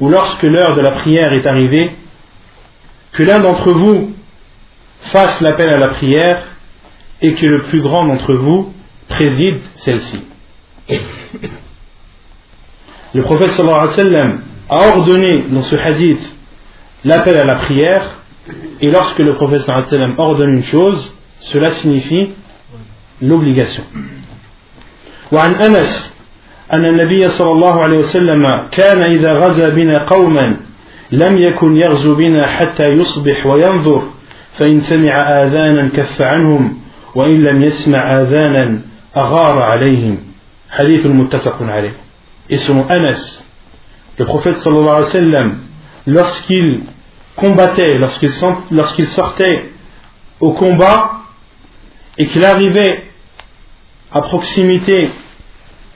ou 0.00 0.08
lorsque 0.08 0.42
l'heure 0.42 0.74
de 0.74 0.80
la 0.80 0.92
prière 0.92 1.32
est 1.32 1.46
arrivée, 1.46 1.90
que 3.12 3.22
l'un 3.22 3.40
d'entre 3.40 3.72
vous 3.72 4.14
fasse 5.02 5.40
l'appel 5.40 5.70
à 5.70 5.78
la 5.78 5.88
prière 5.88 6.44
et 7.22 7.34
que 7.34 7.46
le 7.46 7.62
plus 7.62 7.80
grand 7.80 8.06
d'entre 8.06 8.34
vous 8.34 8.72
préside 9.08 9.58
celle-ci. 9.76 10.20
Le 13.14 13.22
prophète 13.22 13.48
sallallahu 13.48 13.76
alayhi 13.76 13.96
wa 13.96 14.04
sallam 14.04 14.40
a 14.68 14.88
ordonné 14.88 15.44
dans 15.48 15.62
ce 15.62 15.76
hadith 15.76 16.20
l'appel 17.04 17.36
à 17.36 17.44
la 17.44 17.56
prière 17.56 18.18
et 18.80 18.90
lorsque 18.90 19.18
le 19.18 19.34
prophète 19.34 19.60
sallallahu 19.60 19.86
alayhi 19.86 20.02
wa 20.02 20.16
sallam 20.16 20.18
ordonne 20.18 20.50
une 20.50 20.64
chose, 20.64 21.12
cela 21.40 21.70
signifie 21.70 22.32
l'obligation. 23.22 23.84
أن 26.72 26.84
النبي 26.84 27.28
صلى 27.28 27.52
الله 27.52 27.82
عليه 27.82 27.98
وسلم 27.98 28.62
كان 28.72 29.02
إذا 29.02 29.32
غزا 29.32 29.68
بنا 29.68 30.04
قوما 30.04 30.56
لم 31.12 31.38
يكن 31.38 31.76
يغزو 31.76 32.14
بنا 32.14 32.46
حتى 32.46 32.88
يصبح 32.88 33.46
وينظر 33.46 34.02
فإن 34.58 34.80
سمع 34.80 35.12
آذانا 35.12 35.88
كف 35.88 36.22
عنهم 36.22 36.78
وإن 37.14 37.44
لم 37.44 37.62
يسمع 37.62 37.98
آذانا 37.98 38.80
أغار 39.16 39.62
عليهم. 39.62 40.18
حديث 40.70 41.06
متفق 41.06 41.62
عليه. 41.62 41.94
اسم 42.52 42.78
أنس. 42.78 43.46
للخفيت 44.20 44.56
صلى 44.56 44.78
الله 44.78 44.92
عليه 44.92 45.04
وسلم 45.04 45.58
lorsqu'il 46.06 46.80
combattait, 47.36 47.98
lorsqu'il 47.98 48.30
lorsqu 48.70 49.04
sortait 49.04 49.70
au 50.40 50.52
combat 50.52 51.10
et 52.18 52.26
qu'il 52.26 52.44
arrivait 52.44 53.02
à 54.12 54.22
proximité 54.22 55.10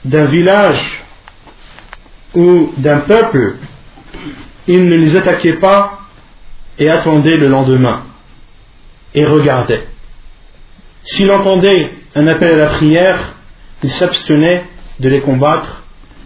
d'un 0.04 0.24
village 0.24 1.02
ou 2.34 2.72
d'un 2.76 3.00
peuple, 3.00 3.56
il 4.66 4.88
ne 4.88 4.96
les 4.96 5.16
attaquait 5.16 5.54
pas 5.54 6.00
et 6.78 6.88
attendait 6.88 7.36
le 7.36 7.48
lendemain 7.48 8.04
et 9.14 9.24
regardait. 9.24 9.86
S'il 11.02 11.30
entendait 11.30 11.90
un 12.14 12.26
appel 12.26 12.54
à 12.54 12.56
la 12.56 12.66
prière, 12.66 13.34
il 13.82 13.90
s'abstenait 13.90 14.64
de 15.00 15.08
les 15.08 15.20
combattre 15.20 15.82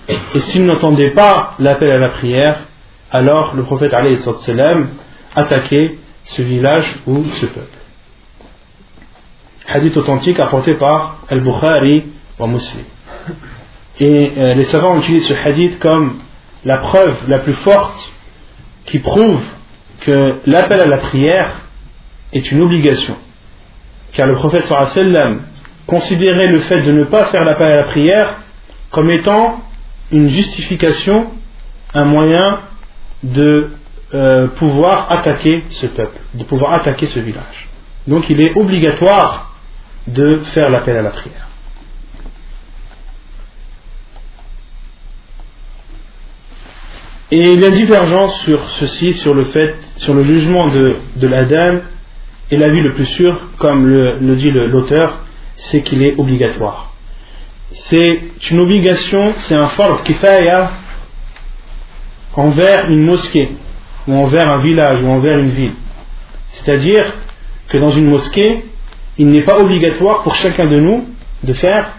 et 0.09 0.39
s'il 0.39 0.67
n'entendait 0.67 1.13
pas 1.13 1.55
l'appel 1.59 1.91
à 1.91 1.99
la 1.99 2.11
prière, 2.11 2.59
alors 3.11 3.55
le 3.55 3.63
prophète 3.63 3.95
salam 4.41 4.89
attaquait 5.35 5.99
ce 6.27 6.43
village 6.43 6.97
ou 7.07 7.25
ce 7.25 7.47
peuple. 7.47 7.79
Hadith 9.67 9.97
authentique 9.97 10.39
apporté 10.39 10.75
par 10.75 11.19
Al-Bukhari 11.29 12.05
ou 12.39 12.47
Muslim. 12.47 12.85
Et 14.01 14.33
euh, 14.37 14.55
les 14.55 14.65
savants 14.65 14.99
utilisent 14.99 15.27
ce 15.27 15.35
hadith 15.35 15.79
comme 15.79 16.19
la 16.65 16.79
preuve 16.79 17.17
la 17.29 17.39
plus 17.39 17.55
forte 17.55 17.99
qui 18.87 18.99
prouve 18.99 19.41
que 20.01 20.41
l'appel 20.47 20.81
à 20.81 20.87
la 20.87 20.99
prière 20.99 21.63
est 22.33 22.51
une 22.51 22.63
obligation. 22.63 23.17
Car 24.13 24.27
le 24.27 24.37
prophète 24.37 24.65
sallam 24.65 25.43
considérait 25.87 26.47
le 26.47 26.61
fait 26.61 26.83
de 26.83 26.93
ne 26.93 27.05
pas 27.05 27.27
faire 27.27 27.45
l'appel 27.45 27.71
à 27.71 27.77
la 27.77 27.85
prière 27.85 28.37
comme 28.91 29.11
étant 29.11 29.61
une 30.11 30.27
justification, 30.27 31.31
un 31.95 32.05
moyen 32.05 32.61
de 33.23 33.71
euh, 34.13 34.49
pouvoir 34.49 35.11
attaquer 35.11 35.65
ce 35.71 35.87
peuple, 35.87 36.19
de 36.35 36.45
pouvoir 36.45 36.75
attaquer 36.75 37.07
ce 37.07 37.21
village. 37.21 37.69
Donc 38.07 38.25
il 38.29 38.41
est 38.41 38.57
obligatoire 38.57 39.55
de 40.07 40.37
faire 40.53 40.71
l'appel 40.71 40.97
à 40.97 41.03
la 41.03 41.11
prière. 41.11 41.49
Et 47.31 47.53
il 47.53 47.61
y 47.61 47.65
a 47.65 47.71
divergence 47.71 48.41
sur 48.41 48.63
ceci, 48.71 49.15
sur 49.15 49.35
le 49.35 49.47
fait, 49.47 49.77
sur 49.97 50.15
le 50.15 50.25
jugement 50.25 50.69
de, 50.69 50.97
de 51.17 51.27
l'Adam, 51.27 51.81
et 52.51 52.57
l'avis 52.57 52.81
le 52.83 52.95
plus 52.95 53.07
sûr, 53.07 53.41
comme 53.59 53.87
le, 53.87 54.37
dit 54.37 54.51
l'auteur, 54.51 55.25
c'est 55.57 55.83
qu'il 55.83 56.03
est 56.03 56.15
obligatoire. 56.19 56.93
C'est 57.71 58.23
une 58.51 58.61
obligation, 58.61 59.33
c'est 59.37 59.57
un 59.57 59.69
fard 59.69 60.03
kifaya 60.03 60.73
envers 62.37 62.89
une 62.91 63.05
mosquée, 63.05 63.53
ou 64.07 64.15
envers 64.15 64.49
un 64.49 64.63
village, 64.63 65.03
ou 65.03 65.09
envers 65.09 65.39
une 65.39 65.51
ville. 65.51 65.75
C'est-à-dire 66.53 67.07
que 67.69 67.79
dans 67.79 67.91
une 67.91 68.09
mosquée, 68.09 68.67
il 69.17 69.29
n'est 69.29 69.43
pas 69.43 69.59
obligatoire 69.59 70.23
pour 70.23 70.35
chacun 70.35 70.67
de 70.67 70.79
nous 70.79 71.09
de 71.43 71.55
faire 71.55 71.93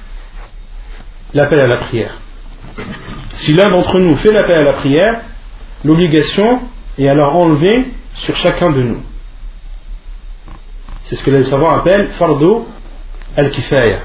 l'appel 1.33 1.59
à 1.59 1.67
la 1.67 1.77
prière. 1.77 2.17
Si 3.35 3.53
l'un 3.53 3.69
d'entre 3.69 3.99
nous 3.99 4.17
fait 4.17 4.31
l'appel 4.31 4.59
à 4.59 4.63
la 4.63 4.73
prière, 4.73 5.21
l'obligation 5.83 6.61
est 6.97 7.07
alors 7.07 7.35
enlevée 7.35 7.85
sur 8.13 8.35
chacun 8.35 8.71
de 8.71 8.81
nous. 8.81 9.03
C'est 11.03 11.15
ce 11.15 11.23
que 11.23 11.31
les 11.31 11.43
savants 11.43 11.71
appellent 11.71 12.09
fardo 12.17 12.67
al-kifaya. 13.35 13.99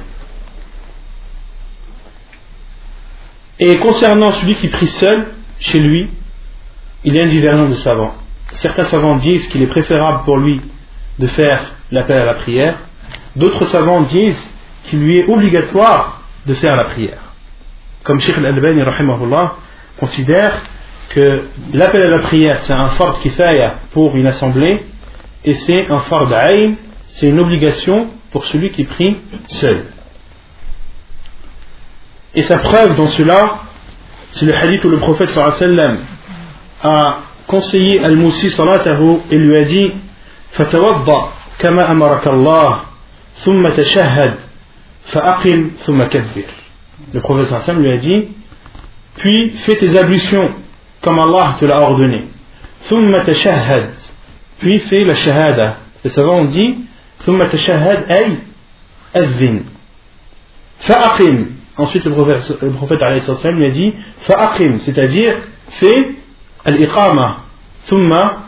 Et 3.58 3.78
concernant 3.78 4.32
celui 4.32 4.56
qui 4.56 4.68
prie 4.68 4.86
seul, 4.86 5.28
chez 5.60 5.78
lui, 5.78 6.10
il 7.04 7.14
y 7.14 7.20
a 7.20 7.22
une 7.22 7.30
divergence 7.30 7.68
des 7.68 7.76
savants. 7.76 8.14
Certains 8.52 8.84
savants 8.84 9.16
disent 9.16 9.46
qu'il 9.48 9.62
est 9.62 9.68
préférable 9.68 10.24
pour 10.24 10.38
lui 10.38 10.60
de 11.18 11.26
faire 11.28 11.74
l'appel 11.90 12.18
à 12.18 12.24
la 12.24 12.34
prière. 12.34 12.78
D'autres 13.36 13.66
savants 13.66 14.02
disent 14.02 14.52
qu'il 14.86 15.00
lui 15.00 15.18
est 15.18 15.28
obligatoire 15.28 16.22
de 16.46 16.54
faire 16.54 16.74
la 16.74 16.84
prière 16.84 17.29
comme 18.04 18.20
Sheikh 18.20 18.38
Al-Albani 18.38 18.82
considère 19.98 20.62
que 21.10 21.44
l'appel 21.72 22.02
à 22.02 22.10
la 22.10 22.18
prière 22.20 22.60
c'est 22.60 22.72
un 22.72 22.90
fard 22.90 23.20
kifaya 23.20 23.74
pour 23.92 24.16
une 24.16 24.26
assemblée 24.26 24.84
et 25.44 25.54
c'est 25.54 25.90
un 25.90 26.00
fard 26.00 26.32
aïm, 26.32 26.76
c'est 27.08 27.28
une 27.28 27.40
obligation 27.40 28.08
pour 28.30 28.46
celui 28.46 28.70
qui 28.72 28.84
prie 28.84 29.16
seul. 29.46 29.84
Et 32.34 32.42
sa 32.42 32.58
preuve 32.58 32.96
dans 32.96 33.08
cela, 33.08 33.58
c'est 34.30 34.46
le 34.46 34.54
hadith 34.54 34.84
où 34.84 34.88
le 34.88 34.98
prophète 34.98 35.30
sallam 35.30 35.98
a 36.82 37.18
conseillé 37.46 38.04
Al-Moussi 38.04 38.50
salatahu 38.50 39.18
et 39.30 39.36
lui 39.36 39.56
a 39.56 39.64
dit 39.64 39.92
Fatawadda 40.52 41.30
kama 41.58 41.84
amarakallah, 41.84 42.84
thumma 43.44 43.72
tashahhad, 43.72 44.34
fa'aqim, 45.06 45.70
thumma 45.84 46.06
kabbir. 46.06 46.59
Le 47.12 47.20
prophète 47.20 47.52
Hassan 47.52 47.82
lui 47.82 47.92
a 47.92 47.96
dit 47.96 48.28
Puis 49.16 49.50
fais 49.50 49.76
tes 49.76 49.96
ablutions 49.96 50.54
comme 51.02 51.18
Allah 51.18 51.56
te 51.58 51.64
l'a 51.64 51.80
ordonné. 51.80 52.26
Puis 54.58 54.78
fais 54.80 55.04
la 55.04 55.14
shahada. 55.14 55.76
Les 56.04 56.10
savants 56.10 56.40
ont 56.40 56.44
dit 56.44 56.84
Ensuite 61.76 62.04
le 62.04 62.10
prophète, 62.10 62.58
le 62.62 62.70
prophète 62.70 63.00
lui 63.00 63.66
a 63.66 63.70
dit 63.70 63.94
c'est-à-dire 64.80 65.34
fais 65.70 65.96
al-iqama, 66.64 67.38
thumma. 67.86 68.44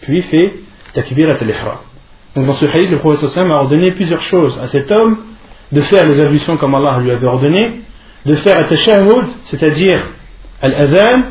Puis 0.00 0.22
fais 0.22 0.54
takbirat 0.92 1.38
al-ihram. 1.40 1.78
Donc 2.36 2.46
dans 2.46 2.52
ce 2.52 2.66
hadith, 2.66 2.90
le 2.90 2.98
prophète 2.98 3.36
a 3.38 3.54
ordonné 3.54 3.92
plusieurs 3.92 4.22
choses 4.22 4.58
à 4.58 4.66
cet 4.68 4.90
homme 4.90 5.18
de 5.72 5.80
faire 5.80 6.06
les 6.06 6.20
ablutions 6.20 6.56
comme 6.56 6.74
Allah 6.74 6.98
lui 7.00 7.10
avait 7.10 7.26
ordonné, 7.26 7.80
de 8.24 8.34
faire 8.34 8.58
al-tashahhud, 8.58 9.26
c'est-à-dire 9.46 10.06
al-adhan, 10.60 11.24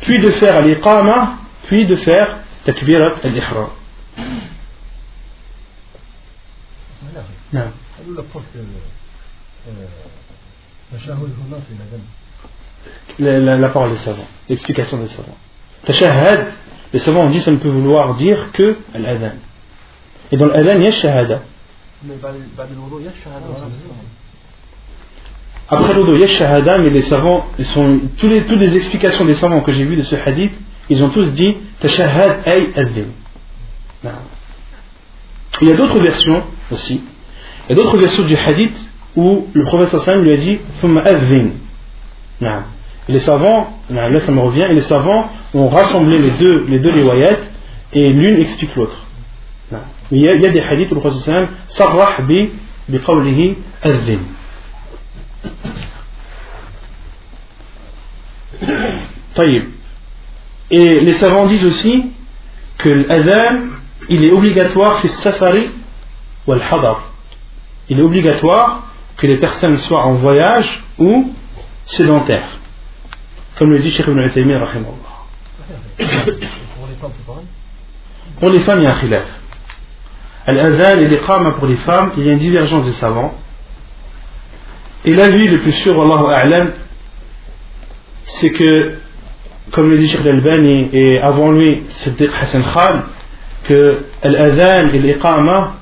puis 0.00 0.18
de 0.20 0.30
faire 0.30 0.56
al-iqama, 0.56 1.38
puis 1.66 1.86
de 1.86 1.96
faire 1.96 2.38
takbirat 2.64 3.14
al-ihram. 3.24 3.70
La, 13.18 13.38
la, 13.38 13.56
la, 13.56 13.68
parole 13.68 13.90
des 13.90 13.96
savants, 13.96 14.28
l'explication 14.48 14.98
des 14.98 15.08
savants. 15.08 15.36
Tashahhad, 15.84 16.48
les 16.92 16.98
savants 16.98 17.22
ont 17.22 17.30
dit 17.30 17.40
ça 17.40 17.50
ne 17.50 17.56
peut 17.56 17.68
vouloir 17.68 18.14
dire 18.14 18.52
que 18.52 18.76
al-adhan. 18.94 19.36
Et 20.30 20.36
dans 20.36 20.46
l'adhan, 20.46 20.76
il 20.76 20.84
y 20.84 20.86
a 20.86 20.92
shahada. 20.92 21.42
Après 25.70 25.94
l'odo, 25.94 26.14
il 26.14 26.20
y 26.20 26.24
a 26.24 26.28
shahada, 26.28 26.78
mais 26.78 26.90
les 26.90 27.02
savants, 27.02 27.46
ils 27.58 27.66
sont, 27.66 28.00
tous 28.16 28.28
les, 28.28 28.42
toutes 28.42 28.58
les 28.58 28.76
explications 28.76 29.24
des 29.24 29.34
savants 29.34 29.60
que 29.60 29.72
j'ai 29.72 29.84
vues 29.84 29.96
de 29.96 30.02
ce 30.02 30.16
hadith, 30.16 30.52
ils 30.88 31.04
ont 31.04 31.10
tous 31.10 31.30
dit 31.32 31.56
tashahad 31.80 32.38
ay 32.46 32.70
azdin. 32.74 33.08
Il 35.60 35.68
y 35.68 35.72
a 35.72 35.74
d'autres 35.74 35.98
versions 35.98 36.42
aussi. 36.70 37.02
Il 37.68 37.76
y 37.76 37.78
a 37.78 37.82
d'autres 37.82 37.98
versions 37.98 38.24
du 38.24 38.36
hadith 38.36 38.76
où 39.16 39.48
le 39.52 39.64
prophète 39.64 40.00
sallam 40.00 40.24
lui 40.24 40.32
a 40.32 40.36
dit 40.36 40.58
thumma 40.80 41.02
azdin. 41.02 41.50
Et 42.40 43.12
les 43.12 43.18
savants, 43.18 43.78
là 43.90 44.20
ça 44.20 44.32
me 44.32 44.40
revient, 44.40 44.66
et 44.70 44.74
les 44.74 44.82
savants 44.82 45.28
ont 45.52 45.68
rassemblé 45.68 46.18
les 46.18 46.30
deux, 46.30 46.64
les 46.66 46.78
deux 46.78 46.92
et 47.92 48.12
l'une 48.12 48.40
explique 48.40 48.74
l'autre. 48.76 49.07
Il 50.10 50.22
y, 50.22 50.28
a, 50.28 50.34
il 50.34 50.40
y 50.40 50.46
a 50.46 50.50
des 50.50 50.60
hadiths 50.60 50.90
où 50.90 50.94
le 50.94 51.00
prophète 51.00 51.48
sarrah 51.66 52.22
bi 52.22 52.50
biqawlihi 52.88 53.56
azim. 53.82 54.20
Et 60.70 61.00
les 61.00 61.12
savants 61.14 61.46
disent 61.46 61.64
aussi 61.64 62.06
que 62.78 62.88
l'adhan, 62.88 63.68
il 64.08 64.24
est 64.24 64.32
obligatoire 64.32 65.00
fi 65.00 65.08
safari 65.08 65.70
ou 66.46 66.52
al 66.52 66.62
hadar. 66.62 67.10
Il 67.88 67.98
est 67.98 68.02
obligatoire 68.02 68.88
que 69.16 69.26
les 69.26 69.38
personnes 69.38 69.78
soient 69.78 70.04
en 70.04 70.14
voyage 70.14 70.82
ou 70.98 71.32
sédentaires. 71.86 72.58
Comme 73.58 73.70
le 73.70 73.78
dit 73.80 73.90
Cheikh 73.90 74.06
Ibn 74.06 74.20
Uthaymin, 74.20 74.60
Pour 74.60 74.76
les 75.98 76.06
femmes, 76.96 77.10
c'est 77.16 77.26
pareil? 77.26 77.44
Pour 78.40 78.50
les 78.50 78.60
femmes, 78.60 78.80
il 78.80 78.84
y 78.84 78.86
a 78.86 78.90
un 78.90 78.94
khilaf. 78.94 79.37
Al-Azan 80.48 81.00
et 81.00 81.08
l'iqama 81.08 81.52
pour 81.52 81.66
les 81.66 81.76
femmes, 81.76 82.12
il 82.16 82.24
y 82.24 82.30
a 82.30 82.32
une 82.32 82.38
divergence 82.38 82.86
des 82.86 82.92
savants. 82.92 83.34
Et 85.04 85.12
l'avis 85.12 85.46
le 85.46 85.58
plus 85.58 85.72
sûr, 85.72 86.00
Allahu 86.00 86.32
A'lam, 86.32 86.70
c'est 88.24 88.50
que, 88.50 88.94
comme 89.72 89.90
le 89.90 89.98
dit 89.98 90.08
Sheikh 90.08 90.22
Al-Albani 90.22 90.88
et 90.94 91.20
avant 91.20 91.52
lui, 91.52 91.82
Siddiq 91.88 92.30
Hassan 92.40 92.62
Khan, 92.62 93.02
que 93.64 94.06
Al-Azan 94.22 94.88
et 94.94 94.98
l'iqama 94.98 95.74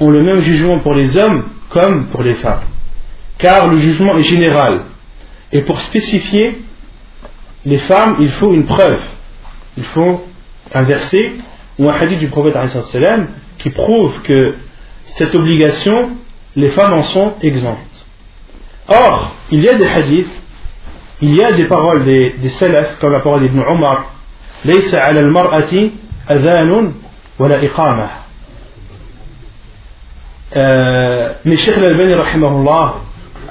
ont 0.00 0.10
le 0.10 0.24
même 0.24 0.40
jugement 0.40 0.80
pour 0.80 0.94
les 0.94 1.16
hommes 1.16 1.44
comme 1.70 2.08
pour 2.08 2.24
les 2.24 2.34
femmes. 2.34 2.62
Car 3.38 3.68
le 3.68 3.78
jugement 3.78 4.16
est 4.18 4.24
général. 4.24 4.86
Et 5.52 5.62
pour 5.62 5.80
spécifier 5.80 6.62
les 7.64 7.78
femmes, 7.78 8.16
il 8.18 8.30
faut 8.30 8.52
une 8.52 8.66
preuve. 8.66 9.00
Il 9.76 9.84
faut 9.84 10.24
un 10.74 10.82
verset 10.82 11.34
ou 11.78 11.88
un 11.88 11.92
hadith 11.92 12.18
du 12.18 12.26
prophète 12.26 12.56
qui 13.58 13.70
prouvent 13.70 14.22
que 14.22 14.54
cette 15.00 15.34
obligation, 15.34 16.10
les 16.56 16.68
femmes 16.68 16.94
en 16.94 17.02
sont 17.02 17.34
exemptes. 17.42 17.78
Or, 18.88 19.34
il 19.50 19.60
y 19.60 19.68
a 19.68 19.74
des 19.74 19.86
hadiths, 19.86 20.42
il 21.20 21.34
y 21.34 21.42
a 21.42 21.52
des 21.52 21.64
paroles 21.64 22.04
des, 22.04 22.34
des 22.38 22.48
salafs, 22.48 22.98
comme 23.00 23.12
la 23.12 23.20
parole 23.20 23.42
d'Ibn 23.42 23.60
Omar, 23.68 24.14
euh, 30.56 31.32
mais 31.44 31.56
Sheikh 31.56 31.76
Al-Albani 31.76 32.14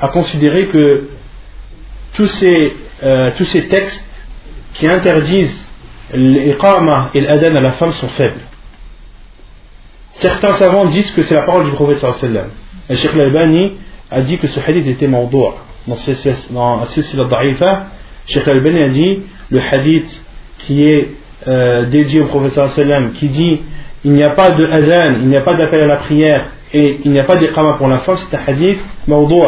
a 0.01 0.07
considéré 0.09 0.67
que 0.67 1.09
tous 2.13 2.27
ces, 2.27 2.75
euh, 3.03 3.31
textes 3.69 4.09
qui 4.73 4.87
interdisent 4.87 5.65
l'iqama 6.13 7.11
et 7.13 7.21
l'adhan 7.21 7.55
à 7.55 7.61
la 7.61 7.71
femme 7.71 7.93
sont 7.93 8.09
faibles. 8.09 8.41
Certains 10.17 10.53
savants 10.53 10.85
disent 10.85 11.11
que 11.11 11.21
c'est 11.21 11.35
la 11.35 11.43
parole 11.43 11.65
du 11.65 11.71
prophète 11.73 11.99
sallallahu 11.99 12.49
Et 12.89 12.95
Sheikh 12.95 13.13
Al-Albani 13.13 13.73
a 14.09 14.21
dit 14.21 14.39
que 14.39 14.47
ce 14.47 14.59
hadith 14.59 14.87
était 14.87 15.07
mawdou' 15.07 15.53
dans 15.85 15.93
As-Silsila 15.93 17.25
Da'ifa. 17.29 17.85
Sheikh 18.25 18.47
Al-Albani 18.47 18.81
a 18.81 18.89
dit 18.89 19.21
le 19.51 19.59
hadith 19.59 20.25
qui 20.57 20.83
est 20.83 21.09
euh, 21.47 21.85
dédié 21.85 22.21
au 22.21 22.25
prophète 22.25 22.53
sallallahu 22.53 23.11
qui 23.11 23.27
dit 23.27 23.61
il 24.03 24.13
n'y 24.13 24.23
a 24.23 24.31
pas 24.31 24.53
de 24.53 24.65
adhan, 24.65 25.19
il 25.21 25.27
n'y 25.27 25.37
a 25.37 25.41
pas 25.41 25.53
d'appel 25.55 25.83
à 25.83 25.85
la 25.85 25.97
prière 25.97 26.47
et 26.73 26.99
il 27.05 27.11
n'y 27.11 27.19
a 27.19 27.23
pas 27.23 27.35
d'iqama 27.35 27.75
pour 27.77 27.87
la 27.87 27.99
femme, 27.99 28.17
c'est 28.17 28.35
un 28.35 28.39
hadith 28.47 28.83
mawdou' 29.07 29.43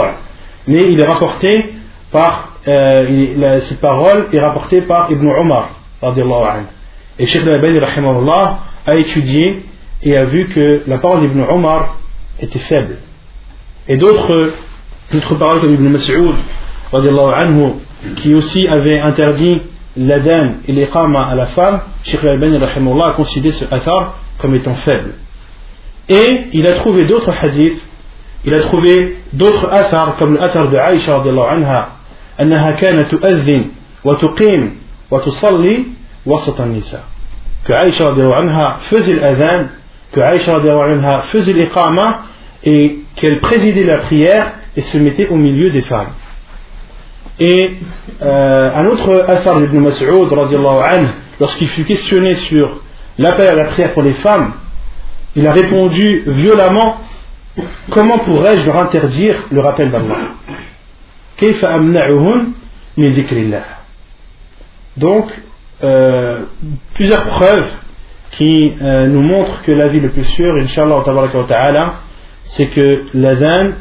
mais 0.67 0.91
il 0.91 0.99
est 0.99 1.05
rapporté 1.05 1.73
par 2.11 2.59
euh, 2.67 3.59
cette 3.61 3.81
parole 3.81 4.27
est 4.31 4.39
rapportée 4.39 4.81
par 4.81 5.11
Ibn 5.11 5.29
Omar 5.29 5.71
et 7.17 7.25
Sheikh 7.25 7.41
Al-Albani 7.41 7.79
a 8.85 8.95
étudié 8.95 9.63
et 10.02 10.16
a 10.16 10.24
vu 10.24 10.48
que 10.48 10.82
la 10.86 10.98
parole 10.98 11.20
d'Ibn 11.20 11.42
Omar 11.48 11.96
était 12.40 12.58
faible 12.58 12.96
et 13.88 13.96
d'autres 13.96 14.52
d'autres 15.12 15.34
paroles 15.36 15.60
comme 15.60 15.74
Ibn 15.74 15.88
Mas'ud 15.88 16.34
anhu, 16.92 17.72
qui 18.16 18.34
aussi 18.34 18.66
avait 18.68 19.00
interdit 19.00 19.60
l'adhan 19.96 20.54
et 20.66 20.72
l'iqama 20.72 21.22
à 21.22 21.34
la 21.34 21.46
femme 21.46 21.80
Sheikh 22.02 22.22
Al-Albani 22.22 22.58
a 22.62 23.10
considéré 23.12 23.54
ce 23.54 23.64
athar 23.72 24.18
comme 24.38 24.54
étant 24.54 24.74
faible 24.74 25.14
et 26.08 26.46
il 26.52 26.66
a 26.66 26.74
trouvé 26.74 27.04
d'autres 27.04 27.32
hadiths 27.42 27.80
il 28.44 28.52
a 28.52 28.62
trouvé 28.62 29.18
d'autres 29.32 29.72
athars 29.72 30.16
comme 30.16 30.36
l'athar 30.36 30.70
de 30.70 30.76
Aïcha 30.76 31.22
anha 31.50 31.94
أنها 32.40 32.70
كانت 32.70 33.10
تؤذن 33.10 33.64
وتقيم 34.04 34.76
وتصلي 35.10 35.84
وسط 36.26 36.60
النساء 36.60 37.04
que 37.64 37.72
Aïcha 37.72 38.12
anha 38.12 38.78
faisait 38.90 39.14
l'adhan 39.14 39.68
que 40.11 40.19
Aïcha 40.19 40.59
faisait 41.31 41.53
l'iqama 41.53 42.21
et 42.63 42.99
qu'elle 43.15 43.39
présidait 43.39 43.83
la 43.83 43.99
prière 43.99 44.53
et 44.75 44.81
se 44.81 44.97
mettait 44.97 45.27
au 45.27 45.35
milieu 45.35 45.71
des 45.71 45.81
femmes. 45.81 46.13
Et 47.39 47.71
euh, 48.21 48.69
un 48.75 48.85
autre 48.87 49.25
athar 49.27 49.59
d'Ibn 49.59 49.79
Mas'ud 49.79 50.29
lorsqu'il 51.39 51.67
fut 51.69 51.85
questionné 51.85 52.35
sur 52.35 52.81
l'appel 53.17 53.47
à 53.47 53.55
la 53.55 53.65
prière 53.65 53.93
pour 53.93 54.03
les 54.03 54.13
femmes 54.13 54.53
il 55.35 55.47
a 55.47 55.51
répondu 55.51 56.23
violemment 56.27 56.97
comment 57.89 58.19
pourrais-je 58.19 58.65
leur 58.65 58.77
interdire 58.77 59.35
le 59.51 59.61
rappel 59.61 59.91
d'Allah? 59.91 60.17
Donc 64.97 65.25
euh, 65.83 66.45
plusieurs 66.93 67.25
preuves 67.25 67.67
qui 68.31 68.73
euh, 68.81 69.07
nous 69.07 69.21
montrent 69.21 69.61
que 69.63 69.71
la 69.71 69.87
vie 69.87 69.99
le 69.99 70.09
plus 70.09 70.25
sûr 70.25 70.55
inshallah 70.55 71.03
ta'ala 71.47 71.93
c'est 72.41 72.67
que 72.67 73.05
l'adhan 73.13 73.71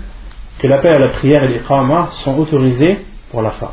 que 0.58 0.66
l'appel 0.66 0.94
à 0.94 0.98
la 0.98 1.08
prière 1.08 1.44
et 1.44 1.48
l'iqama 1.48 2.08
sont 2.24 2.36
autorisés 2.38 2.98
pour 3.30 3.42
la 3.42 3.50
femme 3.52 3.70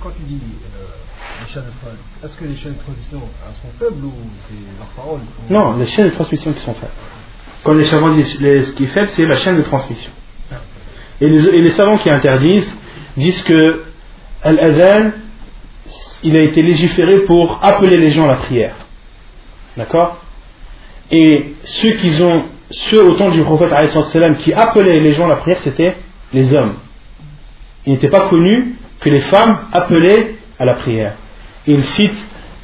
quand 0.00 0.10
tu 0.10 0.22
dis 0.22 0.40
euh, 0.76 0.84
les 1.40 1.46
chaînes 1.46 1.62
de 1.64 2.26
est-ce 2.26 2.36
que 2.36 2.44
les 2.44 2.56
chaînes 2.56 2.74
de 2.74 2.78
transmission 2.78 3.20
sont 3.20 3.78
faibles 3.78 4.04
ou 4.04 4.12
c'est 4.48 4.78
leur 4.78 4.88
parole 4.88 5.20
non 5.50 5.76
les 5.76 5.86
chaînes 5.86 6.06
de 6.06 6.14
transmission 6.14 6.52
qui 6.52 6.60
sont 6.60 6.74
faibles. 6.74 6.92
Quand 7.62 7.72
les 7.72 7.84
savants 7.84 8.12
disent 8.14 8.38
ce 8.38 8.72
qui 8.72 8.84
est 8.84 8.88
faible 8.88 9.08
c'est 9.08 9.26
la 9.26 9.36
chaîne 9.36 9.56
de 9.56 9.62
transmission. 9.62 10.12
Et 11.20 11.28
les, 11.28 11.46
et 11.46 11.60
les 11.60 11.70
savants 11.70 11.98
qui 11.98 12.10
interdisent 12.10 12.78
disent 13.16 13.42
que 13.44 13.84
l'adhan, 14.44 15.12
il 16.22 16.36
a 16.36 16.42
été 16.42 16.62
légiféré 16.62 17.20
pour 17.20 17.60
appeler 17.62 17.96
les 17.96 18.10
gens 18.10 18.24
à 18.24 18.32
la 18.32 18.36
prière. 18.36 18.74
D'accord 19.76 20.18
Et 21.10 21.54
ceux 21.64 21.92
qui 21.92 22.22
ont, 22.22 22.44
ceux 22.70 23.04
au 23.04 23.14
temps 23.14 23.30
du 23.30 23.42
prophète 23.42 23.72
qui 24.38 24.52
appelaient 24.52 25.00
les 25.00 25.14
gens 25.14 25.26
à 25.26 25.30
la 25.30 25.36
prière, 25.36 25.58
c'était 25.58 25.96
les 26.32 26.54
hommes. 26.54 26.74
Il 27.86 27.94
n'était 27.94 28.08
pas 28.08 28.28
connu 28.28 28.74
que 29.00 29.10
les 29.10 29.20
femmes 29.20 29.58
appelaient 29.72 30.36
à 30.58 30.64
la 30.64 30.74
prière. 30.74 31.14
il 31.66 31.82
cite 31.82 32.14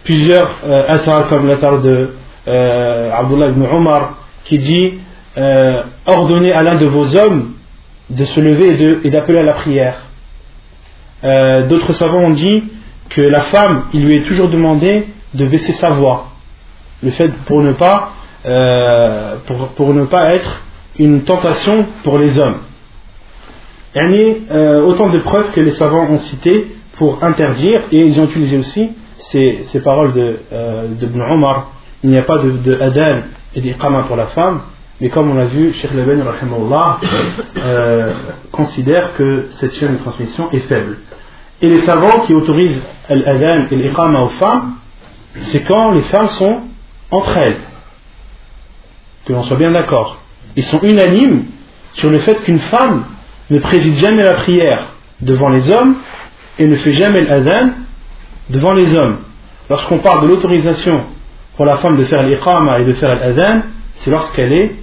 plusieurs 0.05 0.61
euh, 0.65 1.25
comme 1.29 1.47
l'attar 1.47 1.81
de 1.81 2.15
euh, 2.49 3.11
ibn 3.23 3.67
Omar 3.71 4.19
qui 4.45 4.59
dit 4.59 4.99
euh, 5.37 5.83
ordonnez 6.07 6.53
à 6.53 6.63
l'un 6.63 6.77
de 6.77 6.87
vos 6.87 7.17
hommes 7.17 7.53
de 8.09 8.25
se 8.25 8.41
lever 8.41 9.01
et 9.05 9.11
d'appeler 9.11 9.39
à 9.39 9.43
la 9.43 9.53
prière. 9.53 10.03
Euh, 11.23 11.69
d'autres 11.69 11.93
savants 11.93 12.25
ont 12.25 12.31
dit 12.31 12.65
que 13.11 13.21
la 13.21 13.43
femme, 13.43 13.85
il 13.93 14.05
lui 14.05 14.17
est 14.17 14.25
toujours 14.25 14.49
demandé 14.49 15.07
de 15.35 15.47
baisser 15.47 15.73
sa 15.73 15.91
voix. 15.91 16.30
Le 17.03 17.11
fait 17.11 17.31
pour 17.47 17.63
ne 17.63 17.73
pas, 17.73 18.11
euh, 18.47 19.37
pour, 19.77 19.95
ne 19.95 20.05
pas 20.05 20.35
être 20.35 20.63
une 20.99 21.23
tentation 21.23 21.87
pour 22.05 22.19
les 22.19 22.39
hommes. 22.39 22.59
Il 23.95 24.47
a 24.51 24.79
autant 24.85 25.09
de 25.11 25.19
preuves 25.19 25.51
que 25.53 25.61
les 25.61 25.73
savants 25.73 26.07
ont 26.09 26.19
citées 26.19 26.67
pour 26.97 27.25
interdire, 27.25 27.83
et 27.91 28.07
ils 28.07 28.21
ont 28.21 28.25
utilisé 28.25 28.59
aussi 28.59 28.91
ces, 29.19 29.81
paroles 29.83 30.13
de, 30.13 30.41
euh, 30.53 31.33
Omar. 31.33 31.73
Il 32.03 32.11
n'y 32.11 32.19
a 32.19 32.23
pas 32.23 32.39
de, 32.39 32.51
de 32.51 32.79
et 33.55 33.61
d'iqama 33.61 34.05
pour 34.05 34.17
la 34.17 34.27
femme, 34.27 34.61
mais 35.01 35.09
comme 35.09 35.31
on 35.31 35.35
l'a 35.35 35.47
vu, 35.47 35.73
Sheikh 35.73 35.93
Leben 35.93 36.23
euh, 37.57 38.15
considère 38.53 39.15
que 39.17 39.47
cette 39.51 39.73
chaîne 39.75 39.95
de 39.95 39.99
transmission 39.99 40.51
est 40.53 40.61
faible. 40.69 40.99
Et 41.63 41.69
les 41.69 41.81
savants 41.81 42.21
qui 42.27 42.35
autorisent 42.35 42.85
l'adhan 43.09 43.67
et 43.71 43.77
l'iqama 43.77 44.21
aux 44.21 44.29
femmes, 44.31 44.75
c'est 45.35 45.63
quand 45.63 45.93
les 45.93 46.03
femmes 46.03 46.29
sont 46.29 46.61
entre 47.11 47.37
elles. 47.37 47.59
Que 49.27 49.33
l'on 49.33 49.43
soit 49.43 49.57
bien 49.57 49.73
d'accord. 49.73 50.19
Ils 50.57 50.65
sont 50.65 50.81
unanimes 50.83 51.45
sur 51.95 52.11
le 52.11 52.19
fait 52.19 52.43
qu'une 52.43 52.59
femme 52.59 53.05
ne 53.51 53.59
préside 53.59 53.95
jamais 53.95 54.23
la 54.23 54.35
prière 54.35 54.87
devant 55.21 55.49
les 55.49 55.71
hommes 55.71 55.97
et 56.59 56.67
ne 56.67 56.77
fait 56.77 56.93
jamais 56.93 57.23
l'adhan 57.23 57.71
devant 58.49 58.75
les 58.75 58.97
hommes. 58.97 59.19
Lorsqu'on 59.69 59.99
parle 59.99 60.23
de 60.23 60.29
l'autorisation 60.29 61.05
pour 61.57 61.65
la 61.65 61.77
femme 61.77 61.97
de 61.97 62.05
faire 62.05 62.23
l'iqama 62.23 62.81
et 62.81 62.85
de 62.85 62.93
faire 62.95 63.15
l'adhan, 63.15 63.63
c'est 63.93 64.11
lorsqu'elle 64.11 64.53
est 64.53 64.77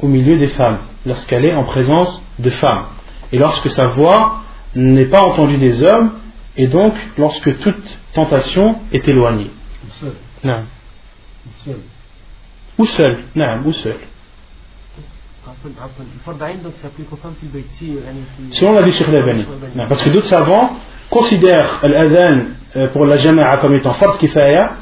au 0.00 0.08
milieu 0.08 0.38
des 0.38 0.48
femmes, 0.48 0.78
lorsqu'elle 1.04 1.46
est 1.46 1.54
en 1.54 1.64
présence 1.64 2.22
de 2.38 2.50
femmes. 2.50 2.84
Et 3.32 3.38
lorsque 3.38 3.68
sa 3.68 3.88
voix 3.88 4.42
n'est 4.74 5.06
pas 5.06 5.22
entendue 5.22 5.56
des 5.56 5.82
hommes, 5.82 6.12
et 6.56 6.66
donc 6.66 6.94
lorsque 7.18 7.58
toute 7.60 7.98
tentation 8.14 8.76
est 8.92 9.06
éloignée. 9.08 9.50
Non. 10.44 10.64
Ou 12.78 12.86
seul. 12.86 13.18
Non, 13.34 13.62
ou 13.64 13.72
seul. 13.72 13.96
Selon 18.52 18.72
la 18.72 18.82
vie 18.82 18.92
sur 18.92 19.06
Parce 19.88 20.02
que 20.02 20.10
d'autres 20.10 20.26
savants 20.26 20.76
considèrent 21.08 21.80
l'adhan 21.82 22.40
euh, 22.76 22.88
pour 22.88 23.06
la 23.06 23.16
jama'a 23.16 23.58
comme 23.58 23.74
étant 23.74 23.94
fard 23.94 24.18
kifaya, 24.18 24.72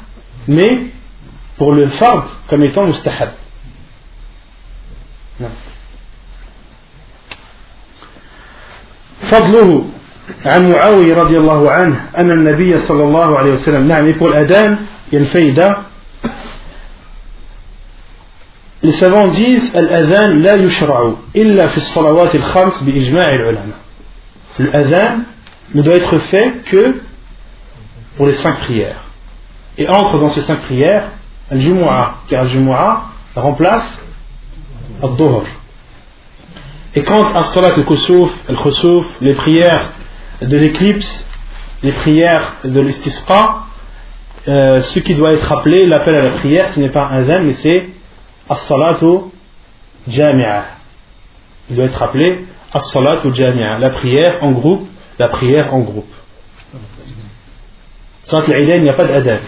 mais 0.47 0.87
pour 1.57 1.71
le 1.71 1.87
fard 1.87 2.41
comme 2.47 2.63
étant 2.63 2.85
mustahab. 2.85 3.29
نعم 5.39 5.51
فضله 9.21 9.85
عن 10.45 10.71
معاوية 10.71 11.15
رضي 11.15 11.37
الله 11.37 11.71
عنه 11.71 12.09
أن 12.17 12.31
النبي 12.31 12.77
صلى 12.77 13.03
الله 13.03 13.37
عليه 13.37 13.51
وسلم 13.51 13.87
نعم 13.87 14.09
يقول 14.09 14.33
أدان 14.33 14.77
ينفيدا 15.11 15.77
les 18.85 18.91
savants 18.91 19.27
disent 19.27 19.75
Al-Adhan 19.75 20.35
la 20.41 20.57
yushra'u 20.57 21.15
illa 21.33 21.67
fi 21.69 21.79
salawat 21.81 22.29
al-khams 22.33 22.83
bi 22.83 22.91
ijma' 22.91 23.25
al-ulama. 23.25 23.75
Le 24.59 25.25
ne 25.73 25.81
doit 25.81 25.95
être 25.95 26.17
fait 26.19 26.61
que 26.65 27.01
pour 28.15 28.27
les 28.27 28.33
cinq 28.33 28.59
prières. 28.59 29.01
Et 29.77 29.89
entre 29.89 30.19
dans 30.19 30.29
ces 30.31 30.41
cinq 30.41 30.61
prières 30.61 31.09
Al-Jumu'ah, 31.51 32.15
car 32.29 32.41
Al-Jumu'ah 32.41 33.05
remplace 33.35 34.01
Al-Dhuhr. 35.01 35.43
Et 36.95 37.03
quant 37.03 37.33
à 37.33 37.43
Salat 37.43 37.73
al-Kusuf, 37.75 38.31
al-Khusuf, 38.47 39.05
les 39.19 39.33
prières 39.33 39.89
de 40.41 40.57
l'éclipse, 40.57 41.27
les 41.83 41.91
prières 41.91 42.53
de 42.63 42.79
l'istisqa, 42.79 43.63
euh, 44.47 44.79
ce 44.79 44.99
qui 44.99 45.15
doit 45.15 45.33
être 45.33 45.51
appelé 45.51 45.87
l'appel 45.87 46.15
à 46.15 46.21
la 46.21 46.31
prière, 46.31 46.69
ce 46.69 46.79
n'est 46.79 46.89
pas 46.89 47.07
un 47.07 47.23
adhan, 47.23 47.41
mais 47.43 47.53
c'est 47.53 47.89
as-salatu 48.49 49.31
jami'a. 50.07 50.65
Il 51.69 51.75
doit 51.75 51.85
être 51.85 52.01
appelé 52.01 52.45
as-salatu 52.73 53.33
jami'a, 53.33 53.79
la 53.79 53.89
prière 53.89 54.43
en 54.43 54.51
groupe, 54.51 54.87
la 55.17 55.29
prière 55.29 55.73
en 55.73 55.79
groupe. 55.79 56.13
Salat 58.21 58.55
al 58.55 58.61
il 58.61 58.83
n'y 58.83 58.89
a 58.89 58.93
pas 58.93 59.05
d'adhan. 59.05 59.39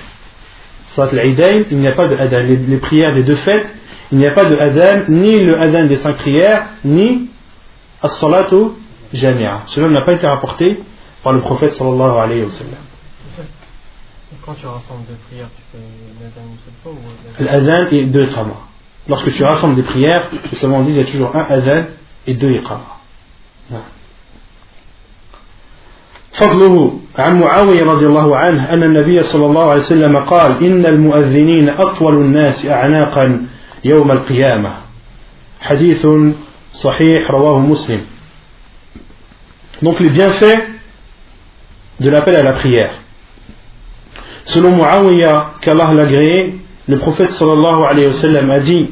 Salat 0.84 1.22
al 1.22 1.66
il 1.72 1.78
n'y 1.78 1.88
a 1.88 1.92
pas 1.94 2.08
de 2.08 2.16
adhan. 2.16 2.44
Les, 2.44 2.58
les, 2.58 2.78
prières 2.78 3.14
des 3.14 3.24
deux 3.24 3.36
fêtes, 3.36 3.68
il 4.12 4.20
n'y 4.20 4.28
a 4.28 4.32
pas 4.32 4.46
de 4.46 4.56
adhan, 4.56 5.06
ni 5.10 5.40
le 5.40 5.60
adhan 5.60 5.86
des 5.86 5.98
cinq 5.98 6.18
prières, 6.18 6.68
ni 6.86 7.30
as-salatu 8.02 8.74
jami'a. 9.14 9.64
Cela 9.66 9.90
n'a 9.90 10.04
pas 10.04 10.14
été 10.14 10.28
rapporté 10.28 10.80
par 11.24 11.34
le 11.34 11.42
prophète 11.42 11.74
sallallahu 11.74 12.18
alayhi 12.20 12.44
wa 12.44 12.50
sallam. 12.50 12.74
Quand 14.46 14.54
tu 14.54 14.66
rassembles 14.66 15.08
des 15.08 15.16
prières, 15.28 15.50
tu 15.56 15.62
fais 15.72 15.84
l'adhan 16.24 16.48
une 16.50 16.58
seule 16.64 16.74
fois 16.82 16.92
ou 16.94 17.44
L'adhan 17.44 17.92
et 17.92 18.06
deux 18.06 18.26
iqama 18.30 18.56
Lorsque 19.09 19.33
tu 19.33 19.43
rassembles 19.43 19.77
des 19.77 19.83
prières, 19.83 20.31
les 20.51 20.57
savants 20.57 20.83
disent 20.83 20.97
il 20.97 21.05
y 21.05 21.09
a 21.09 21.11
toujours 21.11 21.35
un 21.35 21.47
adhan 21.49 21.85
et 22.27 22.35
deux 22.35 22.53
iqama. 22.53 22.99
فضله 26.33 27.01
عن 27.19 27.41
معاوية 27.41 27.85
رضي 27.85 28.07
الله 28.07 28.37
عنه 28.37 28.73
أن 28.73 28.83
النبي 28.83 29.23
صلى 29.23 29.47
الله 29.47 29.71
عليه 29.71 29.81
وسلم 29.81 30.17
قال 30.17 30.65
إن 30.65 30.87
المؤذنين 30.87 31.69
أطول 31.69 32.15
الناس 32.15 32.67
أعناقا 32.67 33.47
يوم 33.85 34.11
القيامة 34.11 34.73
حديث 35.61 36.07
صحيح 36.73 37.31
رواه 37.31 37.59
مسلم 37.59 38.01
Donc 39.83 40.01
les 40.01 40.11
bienfaits 40.11 40.63
de 42.01 42.09
l'appel 42.09 42.37
à 42.37 42.43
la 42.43 42.53
prière. 42.53 42.93
Selon 44.45 44.71
Muawiyah, 44.71 45.55
qu'Allah 45.61 45.93
l'a 45.93 46.03
agréé, 46.03 46.55
le 46.88 46.98
prophète 46.98 47.32
sallallahu 47.32 47.84
alayhi 47.84 48.08
wa 48.08 48.14
sallam 48.14 48.50
a 48.50 48.60
dit 48.60 48.90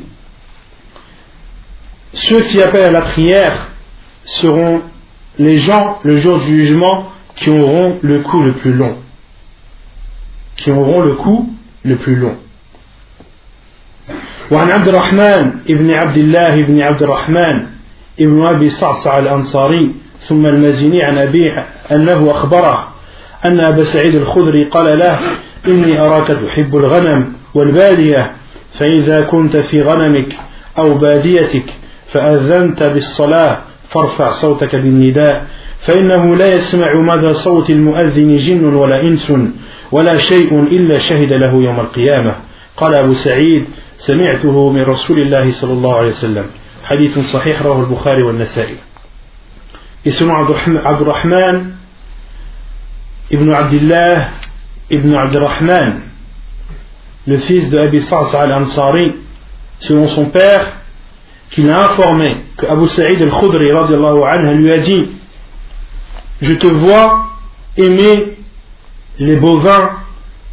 Ceux 2.14 2.42
qui 2.42 2.62
appellent 2.62 2.86
à 2.86 2.92
la 2.92 3.02
prière 3.02 3.70
seront 4.26 4.82
les 5.38 5.58
gens, 5.58 6.00
le 6.04 6.16
jour 6.18 6.40
du 6.40 6.66
jugement, 6.66 7.12
qui 7.36 7.50
auront 7.50 8.00
le 8.02 8.22
coup 8.22 8.42
le 8.42 8.54
plus 8.54 8.74
long. 8.74 8.98
Qui 10.56 10.72
auront 10.72 11.02
le 11.02 11.16
coup 11.16 11.54
le 11.84 11.98
plus 11.98 12.16
long. 12.16 12.38
وعن 14.52 14.72
عبد 14.72 14.88
الرحمن 14.88 15.52
ابن 15.70 15.92
عبد 15.92 16.18
الله 16.18 16.54
ابن 16.54 16.82
عبد 16.82 17.04
الرحمن 17.04 17.66
ابن 18.20 18.46
أبي 18.46 18.70
صعصع 18.70 19.20
الأنصاري 19.20 19.92
ثم 20.28 20.46
المزيني 20.46 21.04
عن 21.04 21.18
أبيه 21.18 21.66
أنه 21.92 22.32
أخبره 22.32 22.88
أن 23.46 23.60
أبا 23.60 23.84
سعيد 23.84 24.16
الخدري 24.16 24.70
قال 24.70 25.00
له 25.00 25.20
إني 25.68 26.00
أراك 26.00 26.28
تحب 26.28 26.76
الغنم 26.76 27.34
والبادية 27.56 28.32
فإذا 28.74 29.22
كنت 29.22 29.58
في 29.58 29.82
غنمك 29.82 30.36
أو 30.78 30.98
باديتك 30.98 31.74
فأذنت 32.12 32.84
بالصلاة 32.84 33.60
فارفع 33.90 34.30
صوتك 34.30 34.76
بالنداء 34.76 35.46
فإنه 35.80 36.36
لا 36.36 36.54
يسمع 36.54 36.94
مدى 36.94 37.34
صوت 37.34 37.70
المؤذن 37.70 38.36
جن 38.36 38.66
ولا 38.66 39.02
إنس 39.02 39.34
ولا 39.92 40.18
شيء 40.18 40.60
إلا 40.64 40.98
شهد 40.98 41.34
له 41.34 41.54
يوم 41.54 41.80
القيامة. 41.80 42.36
قال 42.78 42.94
أبو 42.96 43.14
سعيد 43.14 43.66
سمعته 43.98 44.70
من 44.70 44.84
رسول 44.84 45.20
الله 45.20 45.52
صلى 45.52 45.74
الله 45.74 45.98
عليه 45.98 46.08
وسلم. 46.08 46.46
حديث 46.84 47.20
صحيح 47.20 47.62
رواه 47.62 47.80
البخاري 47.80 48.24
والنسائي. 48.24 48.76
اسمه 50.08 50.34
عبد 50.86 51.02
الرحمن 51.02 51.72
ابن 53.34 53.54
عبد 53.54 53.74
الله 53.74 54.30
ابن 54.92 55.16
عبد 55.16 55.36
الرحمن. 55.36 56.05
Le 57.28 57.38
fils 57.38 57.70
de 57.70 57.80
Abi 57.80 58.02
al-Ansari 58.12 59.14
selon 59.80 60.08
son 60.08 60.26
père 60.26 60.74
qu'il 61.52 61.70
a 61.70 61.86
informé 61.92 62.44
que 62.58 62.66
Abu 62.66 62.88
Sa'id 62.88 63.22
al-Khudri 63.22 63.70
lui 64.56 64.72
a 64.72 64.78
dit 64.80 65.08
je 66.42 66.54
te 66.54 66.68
vois 66.68 67.28
aimer 67.78 68.38
les 69.20 69.36
bovins 69.38 69.92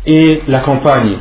et 0.07 0.43
la 0.49 0.61
campagne. 0.61 1.19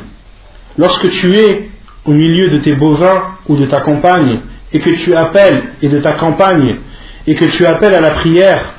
Lorsque 0.78 1.10
tu 1.10 1.34
es 1.34 1.68
au 2.04 2.12
milieu 2.12 2.50
de 2.50 2.58
tes 2.58 2.74
bovins 2.74 3.22
ou 3.48 3.56
de 3.56 3.66
ta 3.66 3.80
campagne 3.80 4.40
et 4.72 4.78
que 4.78 4.90
tu 4.90 5.14
appelles 5.14 5.64
et 5.82 5.88
de 5.88 6.00
ta 6.00 6.12
campagne 6.12 6.78
et 7.26 7.34
que 7.34 7.44
tu 7.44 7.66
appelles 7.66 7.94
à 7.94 8.00
la 8.00 8.10
prière, 8.10 8.72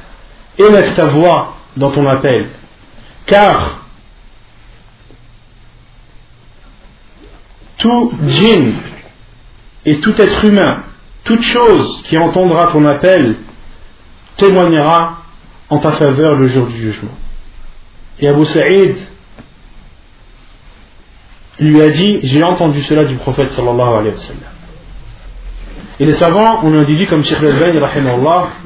élève 0.57 0.93
ta 0.95 1.05
voix 1.05 1.55
dans 1.77 1.91
ton 1.91 2.07
appel. 2.07 2.47
Car 3.25 3.82
tout 7.83 8.13
djinn 8.25 8.75
et 9.85 9.99
tout 9.99 10.15
être 10.19 10.45
humain, 10.45 10.83
toute 11.25 11.41
chose 11.41 12.01
qui 12.03 12.17
entendra 12.17 12.67
ton 12.67 12.85
appel 12.85 13.35
témoignera 14.37 15.17
en 15.69 15.79
ta 15.79 15.91
faveur 15.91 16.35
le 16.35 16.47
jour 16.47 16.67
du 16.67 16.77
jugement. 16.77 17.11
Et 18.19 18.29
Abu 18.29 18.45
Saïd 18.45 18.95
lui 21.59 21.81
a 21.81 21.89
dit 21.89 22.21
J'ai 22.23 22.41
entendu 22.41 22.81
cela 22.81 23.03
du 23.03 23.15
prophète. 23.17 23.51
Et 25.99 26.05
les 26.05 26.13
savants 26.13 26.63
ont 26.63 26.73
indiqué 26.73 27.05
comme 27.05 27.23
Sheikh 27.25 27.39
al 27.43 28.63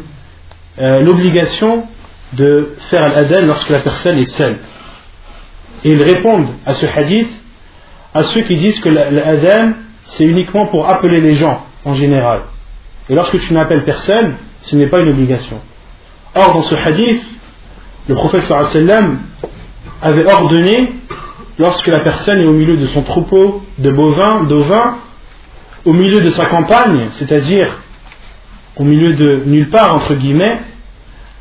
euh, 0.80 1.01
l'obligation 1.01 1.88
de 2.34 2.76
faire 2.91 3.18
al 3.18 3.47
lorsque 3.47 3.72
la 3.72 3.80
personne 3.80 4.20
est 4.20 4.26
seule. 4.26 4.57
Et 5.84 5.89
ils 5.89 6.03
répondent 6.03 6.49
à 6.68 6.76
ce 6.76 6.86
hadith 6.86 7.46
à 8.18 8.24
ceux 8.24 8.41
qui 8.41 8.55
disent 8.55 8.80
que 8.80 8.89
l'adhan 8.89 9.74
c'est 10.05 10.24
uniquement 10.24 10.65
pour 10.65 10.89
appeler 10.89 11.22
les 11.22 11.36
gens 11.36 11.63
en 11.86 11.93
général. 11.93 12.41
Et 13.09 13.13
lorsque 13.13 13.39
tu 13.39 13.53
n'appelles 13.53 13.84
personne, 13.84 14.38
ce 14.61 14.76
n'est 14.76 14.89
pas 14.89 15.01
une 15.01 15.09
obligation. 15.09 15.59
Or, 16.34 16.53
dans 16.53 16.63
ce 16.63 16.74
hadith, 16.76 17.24
le 18.07 18.15
prophète 18.15 18.41
sallam 18.41 19.20
avait 20.01 20.26
ordonné, 20.26 20.93
lorsque 21.59 21.86
la 21.86 21.99
personne 21.99 22.39
est 22.39 22.45
au 22.45 22.53
milieu 22.53 22.78
de 22.78 22.88
son 22.88 23.03
troupeau 23.03 23.63
de 23.78 23.91
bovins, 23.91 24.45
d'ovins, 24.45 24.97
au 25.86 25.93
milieu 25.93 26.22
de 26.22 26.32
sa 26.32 26.47
campagne, 26.47 27.09
c'est-à-dire 27.11 27.84
au 28.78 28.84
milieu 28.84 29.13
de 29.13 29.43
nulle 29.45 29.70
part, 29.70 29.95
entre 29.95 30.15
guillemets, 30.15 30.57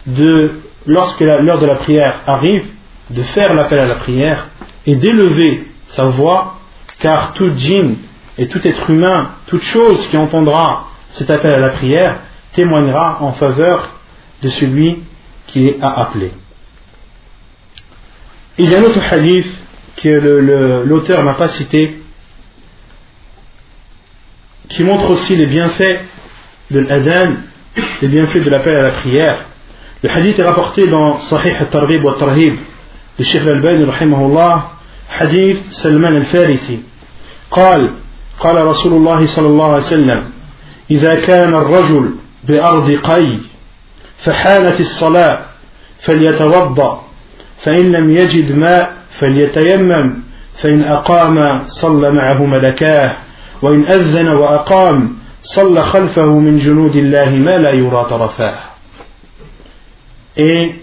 de, 0.07 0.61
lorsque 0.87 1.21
l'heure 1.21 1.59
de 1.59 1.67
la 1.67 1.77
prière 1.77 2.21
arrive, 2.27 2.67
de 3.11 3.23
faire 3.23 3.55
l'appel 3.55 3.79
à 3.79 3.87
la 3.87 3.95
prière 3.95 4.49
et 4.87 4.95
d'élever 4.97 5.69
sa 5.85 6.07
voix, 6.07 6.56
car 6.99 7.33
tout 7.35 7.51
djinn 7.57 7.97
et 8.39 8.49
tout 8.49 8.61
être 8.67 8.91
humain, 8.91 9.31
toute 9.47 9.63
chose 9.63 10.07
qui 10.09 10.17
entendra 10.17 10.89
cet 11.09 11.31
appel 11.31 11.53
à 11.53 11.59
la 11.59 11.71
prière, 11.71 12.21
témoignera 12.55 13.19
en 13.21 13.33
faveur 13.33 13.97
de 14.43 14.49
celui 14.49 15.03
qui 15.49 15.75
a 15.81 16.01
appelé. 16.01 16.33
Il 18.59 18.71
y 18.71 18.75
a 18.75 18.79
un 18.79 18.85
autre 18.85 19.01
hadith 19.11 19.47
que 20.03 20.85
l'auteur 20.87 21.25
n'a 21.25 21.35
pas 21.35 21.49
cité 21.49 22.03
qui 24.69 24.83
montre 24.85 25.11
aussi 25.11 25.37
les 25.37 25.47
bienfaits 25.47 26.01
de 26.71 26.81
l'adhan, 26.81 27.35
les 28.03 28.09
bienfaits 28.09 28.43
de 28.45 28.51
l'appel 28.51 28.77
à 28.77 28.83
la 28.83 28.91
prière. 28.91 29.45
Le 30.03 30.11
hadith 30.11 30.39
est 30.39 30.45
rapporté 30.45 30.87
dans 30.87 31.21
Sahih 31.21 31.55
al-Targhib 31.61 32.05
wa 32.05 32.13
al-Tarhib 32.13 32.57
de 33.19 33.25
Sheikh 33.25 33.43
al-Albani 33.43 33.85
rahimahullah 33.85 34.76
hadith 35.09 35.73
Salman 35.73 36.17
al-Farisi 36.17 36.79
قال 37.51 37.91
قال 38.41 38.67
رسول 38.67 38.93
الله 38.93 39.27
صلى 39.27 39.47
الله 39.47 39.65
عليه 39.67 39.77
وسلم 39.77 40.25
إذا 40.91 41.15
كان 41.15 41.55
الرجل 41.55 42.15
بأرض 42.49 42.91
قي 42.91 43.41
فحانت 44.19 44.81
الصلاة 44.81 45.41
فليتوضأ 46.03 47.03
فإن 47.59 47.93
لم 47.93 48.11
يجد 48.17 48.57
ماء 48.57 48.97
فليتيمم 49.19 50.23
فإن 50.57 50.83
أقام 50.83 51.63
صلى 51.67 52.11
معه 52.11 52.47
ملكاه 52.47 53.17
وإن 53.63 53.85
أذن 53.85 54.29
وأقام 54.29 55.17
صلى 55.43 55.83
خلفه 55.83 56.39
من 56.39 56.59
جنود 56.59 56.97
الله 56.97 57.31
ما 57.31 57.59
لا 57.59 57.71
يرى 57.71 58.05
طرفاه. 58.11 58.59
Et 60.37 60.75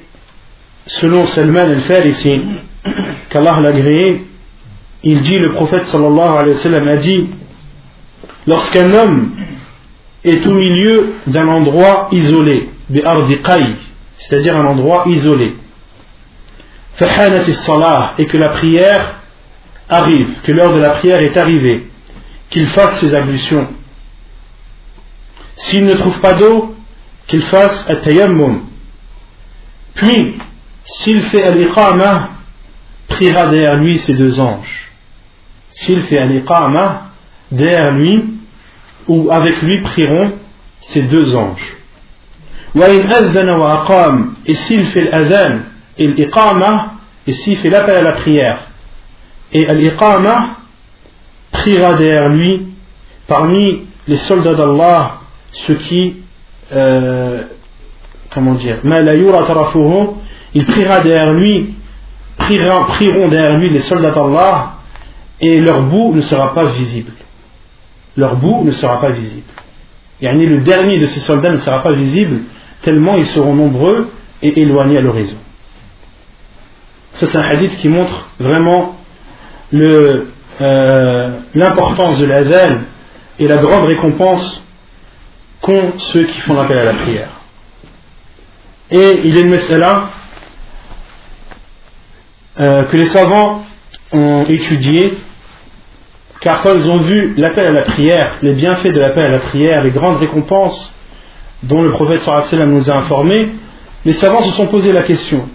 selon 0.88 1.26
Salman 1.28 1.72
al-Farisi, 1.72 2.42
qu'Allah 3.30 3.60
l'a 3.62 3.70
agréé, 3.70 4.26
il 5.04 5.22
dit, 5.22 5.38
le 5.38 5.56
prophète 5.56 5.84
sallallahu 5.84 6.38
alayhi 6.38 6.56
wa 6.56 6.62
sallam 6.62 6.88
a 6.88 6.96
dit, 6.96 7.30
lorsqu'un 8.48 8.94
homme 8.94 9.32
est 10.24 10.46
au 10.48 10.54
milieu 10.54 11.14
d'un 11.28 11.48
endroit 11.48 12.08
isolé, 12.12 12.70
c'est-à-dire 14.18 14.58
un 14.58 14.66
endroit 14.66 15.04
isolé. 15.08 15.56
et 18.18 18.26
que 18.26 18.38
la 18.38 18.50
prière 18.50 19.16
arrive, 19.90 20.42
que 20.44 20.52
l'heure 20.52 20.74
de 20.74 20.80
la 20.80 20.92
prière 20.92 21.22
est 21.22 21.36
arrivée, 21.36 21.88
qu'il 22.50 22.68
fasse 22.68 23.00
ses 23.00 23.14
ablutions. 23.14 23.68
S'il 25.56 25.86
ne 25.86 25.96
trouve 25.96 26.20
pas 26.20 26.34
d'eau, 26.34 26.76
qu'il 27.28 27.42
fasse 27.42 27.90
un 27.90 27.96
tayammum. 27.98 28.62
Puis, 29.96 30.38
s'il 30.84 31.22
fait 31.22 31.44
al-iqama, 31.44 32.30
priera 33.08 33.48
derrière 33.48 33.76
lui 33.76 33.98
ses 34.00 34.14
deux 34.14 34.40
anges. 34.40 34.92
S'il 35.72 36.02
fait 36.02 36.20
al-iqama, 36.20 37.12
derrière 37.52 37.92
lui, 37.92 38.24
ou 39.08 39.30
avec 39.32 39.62
lui 39.62 39.82
prieront 39.82 40.32
ses 40.80 41.04
deux 41.04 41.36
anges. 41.36 41.78
Et 42.76 44.54
s'il 44.54 44.86
fait 44.86 45.04
l'adhan 45.04 45.60
et 45.98 46.08
l'iqama, 46.08 46.94
et 47.28 47.32
s'il 47.32 47.58
fait 47.58 47.70
l'appel 47.70 47.98
à 47.98 48.02
la 48.02 48.14
prière, 48.14 48.68
Et 49.52 49.68
Al-Iqama 49.68 50.58
priera 51.52 51.94
derrière 51.94 52.30
lui 52.30 52.68
parmi 53.28 53.86
les 54.08 54.18
soldats 54.18 54.56
d'Allah 54.56 55.20
ceux 55.52 55.76
qui 55.76 56.16
euh, 56.72 57.44
comment 58.34 58.56
dire 58.56 58.80
il 60.56 60.66
priera 60.66 61.00
derrière 61.02 61.34
lui 61.34 61.76
prieront, 62.88 63.28
derrière 63.28 63.58
lui 63.58 63.70
les 63.70 63.80
soldats 63.80 64.12
d'Allah 64.12 64.74
et 65.40 65.60
leur 65.60 65.84
bout 65.84 66.14
ne 66.14 66.22
sera 66.22 66.54
pas 66.54 66.66
visible. 66.66 67.12
Leur 68.16 68.36
bout 68.36 68.64
ne 68.64 68.72
sera 68.72 69.00
pas 69.02 69.10
visible. 69.10 69.48
Yani 70.22 70.46
le 70.46 70.62
dernier 70.62 71.00
de 71.00 71.06
ces 71.06 71.20
soldats 71.20 71.52
ne 71.52 71.58
sera 71.58 71.82
pas 71.82 71.94
visible 71.94 72.42
tellement 72.82 73.16
ils 73.16 73.26
seront 73.26 73.56
nombreux 73.56 74.10
et 74.42 74.60
éloignés 74.62 74.98
à 74.98 75.02
l'horizon. 75.02 75.38
Ça 77.16 77.26
c'est 77.28 77.38
un 77.38 77.44
hadith 77.44 77.78
qui 77.78 77.90
montre 77.90 78.30
vraiment 78.40 78.98
euh, 79.74 81.30
l'importance 81.56 82.20
de 82.20 82.26
l'azal 82.26 82.82
et 83.40 83.48
la 83.48 83.58
grande 83.58 83.86
récompense 83.86 84.64
qu'ont 85.62 85.94
ceux 85.98 86.24
qui 86.24 86.40
font 86.42 86.54
l'appel 86.54 86.78
à 86.78 86.84
la 86.84 86.94
prière. 86.94 87.30
Et 88.92 89.22
il 89.24 89.38
est 89.38 89.42
une 89.42 89.80
là 89.80 90.10
euh, 92.60 92.84
que 92.86 92.98
les 92.98 93.06
savants 93.06 93.64
ont 94.12 94.44
étudié, 94.44 95.14
car 96.42 96.62
quand 96.62 96.76
ils 96.76 96.90
ont 96.90 96.98
vu 96.98 97.34
l'appel 97.36 97.68
à 97.68 97.72
la 97.72 97.84
prière, 97.84 98.38
les 98.42 98.54
bienfaits 98.54 98.92
de 98.94 99.00
l'appel 99.00 99.26
à 99.26 99.30
la 99.30 99.40
prière, 99.40 99.84
les 99.84 99.92
grandes 99.92 100.18
récompenses 100.18 100.94
dont 101.64 101.82
le 101.82 101.92
prophète 101.92 102.20
sallam 102.20 102.72
nous 102.72 102.92
a 102.92 102.96
informés, 102.96 103.50
les 104.06 104.14
savants 104.14 104.44
se 104.44 104.52
sont 104.52 104.68
posé 104.68 104.92
la 104.92 105.04
question 105.04 105.48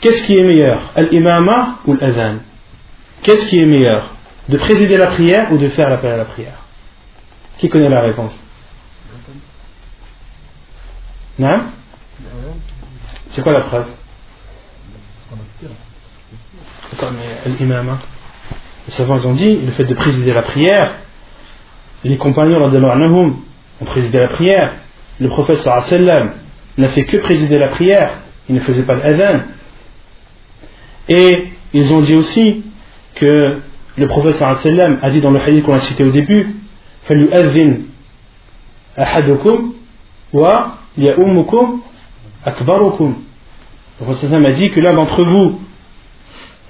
qu'est-ce 0.00 0.26
qui 0.26 0.36
est 0.36 0.44
meilleur, 0.44 0.92
al-imama 0.94 1.78
ou 1.86 1.94
l'azan 1.94 2.36
Qu'est-ce 3.22 3.46
qui 3.46 3.58
est 3.58 3.66
meilleur 3.66 4.14
De 4.48 4.56
présider 4.56 4.96
la 4.96 5.08
prière 5.08 5.52
ou 5.52 5.58
de 5.58 5.68
faire 5.68 5.90
l'appel 5.90 6.12
à 6.12 6.16
la 6.18 6.24
prière? 6.26 6.62
Qui 7.58 7.68
connaît 7.68 7.88
la 7.88 8.02
réponse? 8.02 8.38
Non? 11.38 11.62
C'est 13.30 13.42
quoi 13.42 13.52
la 13.52 13.62
preuve? 13.62 13.86
L'imam 17.58 17.98
Les 18.86 18.92
savants 18.92 19.24
ont 19.24 19.34
dit 19.34 19.56
le 19.56 19.72
fait 19.72 19.84
de 19.84 19.94
présider 19.94 20.32
la 20.32 20.42
prière, 20.42 20.92
les 22.04 22.16
compagnons 22.16 22.62
ont 22.64 23.84
présidé 23.84 24.18
la 24.18 24.28
prière, 24.28 24.72
le 25.20 25.28
prophète 25.28 25.58
sallam 25.58 26.32
n'a 26.78 26.88
fait 26.88 27.04
que 27.04 27.16
présider 27.18 27.58
la 27.58 27.68
prière, 27.68 28.10
il 28.48 28.54
ne 28.54 28.60
faisait 28.60 28.82
pas 28.82 28.94
l'adhan. 28.94 29.40
Et 31.08 31.48
ils 31.72 31.92
ont 31.92 32.00
dit 32.00 32.14
aussi 32.14 32.62
que 33.14 33.58
le 33.96 34.06
prophète 34.06 34.34
sallam 34.34 34.98
a 35.02 35.10
dit 35.10 35.20
dans 35.20 35.30
le 35.30 35.40
hadith 35.40 35.64
qu'on 35.64 35.74
a 35.74 35.80
cité 35.80 36.04
au 36.04 36.10
début 36.10 36.54
ahadukum 38.96 39.74
wa 40.32 40.78
akbarukum 42.44 43.14
le 43.98 44.04
prophète 44.04 44.32
a 44.32 44.52
dit 44.52 44.70
que 44.70 44.80
l'un 44.80 44.94
d'entre 44.94 45.24
vous 45.24 45.60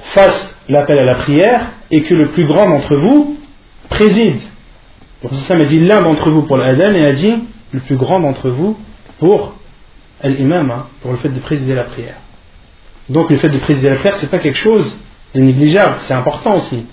fasse 0.00 0.54
l'appel 0.68 0.98
à 0.98 1.04
la 1.04 1.14
prière 1.14 1.72
et 1.90 2.02
que 2.02 2.14
le 2.14 2.28
plus 2.28 2.46
grand 2.46 2.68
d'entre 2.68 2.96
vous 2.96 3.38
préside 3.88 4.40
le 5.22 5.28
prophète 5.28 5.46
sallam 5.46 5.66
a 5.66 5.68
dit 5.68 5.80
l'un 5.80 6.02
d'entre 6.02 6.30
vous 6.30 6.42
pour 6.42 6.56
l'adhan 6.56 6.94
et 6.94 7.06
a 7.06 7.12
dit 7.12 7.34
le 7.72 7.80
plus 7.80 7.96
grand 7.96 8.20
d'entre 8.20 8.50
vous 8.50 8.78
pour 9.18 9.54
l'imam 10.22 10.70
hein, 10.70 10.86
pour 11.02 11.12
le 11.12 11.18
fait 11.18 11.28
de 11.28 11.40
présider 11.40 11.74
la 11.74 11.84
prière 11.84 12.16
donc 13.08 13.30
le 13.30 13.38
fait 13.38 13.48
de 13.48 13.58
présider 13.58 13.90
la 13.90 13.96
prière 13.96 14.16
c'est 14.16 14.30
pas 14.30 14.38
quelque 14.38 14.58
chose 14.58 14.96
c'est 15.36 15.42
négligeable, 15.42 15.96
c'est 15.98 16.14
important 16.14 16.56
aussi. 16.56 16.86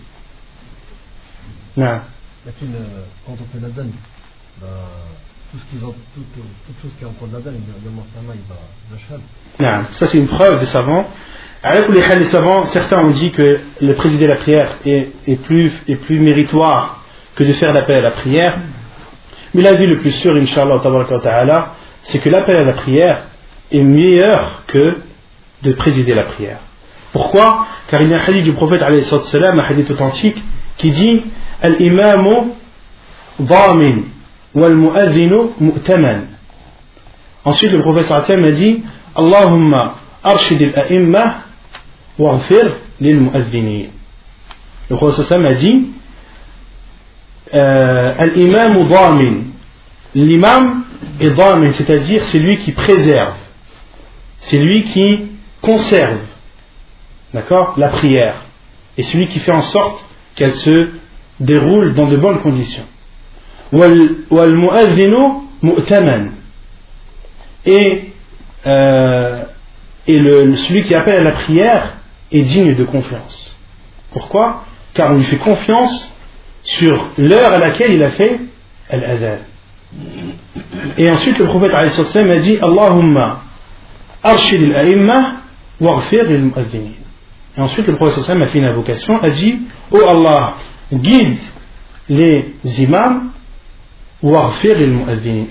Non. 1.78 2.02
Lakin, 2.46 2.66
quand 3.26 3.32
on 3.32 3.58
fait 3.58 3.62
la 3.62 3.70
donne, 3.70 3.94
bah, 4.60 4.68
tout 5.50 5.58
ce 5.60 5.78
qui 5.78 5.82
ont, 5.82 5.96
toute, 6.14 6.26
toute 6.34 6.82
chose 6.82 6.92
qui 6.98 7.06
est 7.06 7.08
en 7.08 7.14
cours 7.14 7.30
de 7.30 7.36
la 7.36 7.40
donne, 7.40 7.56
évidemment, 7.56 8.06
il 8.36 8.42
va 9.62 9.80
Non, 9.80 9.86
ça 9.92 10.08
c'est 10.08 10.18
une 10.18 10.28
preuve 10.28 10.60
des 10.60 10.66
savants. 10.66 11.08
Alors, 11.66 11.90
les, 11.92 12.02
les 12.02 12.26
savants, 12.26 12.64
certains 12.64 13.02
ont 13.06 13.12
dit 13.12 13.32
que 13.32 13.62
le 13.82 13.96
présider 13.96 14.28
la 14.28 14.36
prière 14.36 14.80
est, 14.86 15.42
plus, 15.44 15.72
méritoire 16.10 17.02
que 17.36 17.46
de 17.46 17.54
faire 17.54 17.72
l'appel 17.72 17.96
à 17.96 18.02
la 18.02 18.12
prière. 18.12 18.58
Mais 19.54 19.62
l'avis 19.62 19.86
le 19.86 20.00
plus 20.00 20.12
sûr, 20.12 20.36
Inch'Allah, 20.36 21.72
c'est 22.00 22.20
que 22.20 22.28
l'appel 22.28 22.58
à 22.58 22.64
la 22.64 22.74
prière 22.74 23.28
est 23.72 23.82
meilleur 23.82 24.64
que 24.68 24.98
de 25.62 25.72
présider 25.72 26.14
la 26.14 26.26
prière. 26.26 26.58
Pourquoi? 27.14 27.66
Car 27.88 28.02
il 28.02 28.10
y 28.10 28.14
a 28.14 28.18
un 28.18 28.20
hadith 28.20 28.44
du 28.44 28.52
prophète, 28.52 28.82
un 28.82 29.60
hadith 29.60 29.90
authentique, 29.90 30.44
qui 30.76 30.90
dit 30.90 31.24
Al-imamu 31.62 32.52
dhamin 33.40 34.02
wal 34.54 34.76
mu'adhinu 34.76 35.52
mu'taman. 35.62 36.28
Ensuite, 37.46 37.72
le 37.72 37.82
prophète 37.82 38.12
a 38.12 38.52
dit 38.52 38.84
Allahumma 39.16 39.96
arshid 40.22 40.62
al-a'imma. 40.62 41.43
Le 42.20 43.90
prophète 44.96 45.32
a 45.32 45.54
dit 45.54 45.90
euh, 47.54 48.14
Al-imamu 48.18 48.84
dhamin. 48.86 49.36
L'imam 50.14 50.84
est 51.20 51.32
dhamin, 51.32 51.72
c'est-à-dire 51.72 52.24
c'est 52.26 52.40
lui 52.40 52.58
qui 52.58 52.72
préserve, 52.72 53.36
c'est 54.36 54.60
lui 54.60 54.84
qui 54.84 55.32
conserve. 55.62 56.20
D'accord, 57.34 57.74
la 57.78 57.88
prière, 57.88 58.44
et 58.96 59.02
celui 59.02 59.28
qui 59.28 59.40
fait 59.40 59.52
en 59.52 59.64
sorte 59.64 60.06
qu'elle 60.36 60.52
se 60.52 60.90
déroule 61.40 61.96
dans 61.96 62.08
de 62.08 62.18
bonnes 62.18 62.42
conditions. 62.42 62.86
Et, 67.66 68.12
euh, 68.68 69.44
et 70.06 70.20
celui 70.20 70.84
qui 70.84 70.94
appelle 70.94 71.16
à 71.16 71.24
la 71.24 71.32
prière 71.32 71.94
est 72.34 72.42
digne 72.42 72.76
de 72.76 72.84
confiance. 72.84 73.56
Pourquoi? 74.12 74.66
Car 74.94 75.12
on 75.12 75.16
lui 75.16 75.24
fait 75.24 75.38
confiance 75.38 76.12
sur 76.64 77.10
l'heure 77.18 77.54
à 77.54 77.58
laquelle 77.58 77.94
il 77.94 78.04
a 78.04 78.10
fait 78.12 78.40
al 78.90 79.40
Et 80.98 81.10
ensuite 81.10 81.38
le 81.40 81.46
prophète 81.46 81.74
a 81.74 82.40
dit 82.40 82.58
Allahumma 82.62 83.44
arshid 84.22 84.64
al-a'imma 84.64 85.44
waghfir 85.80 86.26
lil-mu'adhinin. 86.26 87.04
Et 87.58 87.62
ensuite, 87.62 87.88
le 87.88 87.96
prophète 87.96 88.30
a 88.30 88.48
fait 88.48 88.58
une 88.58 88.66
invocation, 88.66 89.22
a 89.22 89.30
dit 89.30 89.60
Oh 89.92 90.02
Allah, 90.08 90.56
guide 90.92 91.40
les 92.10 92.54
imams 92.80 93.32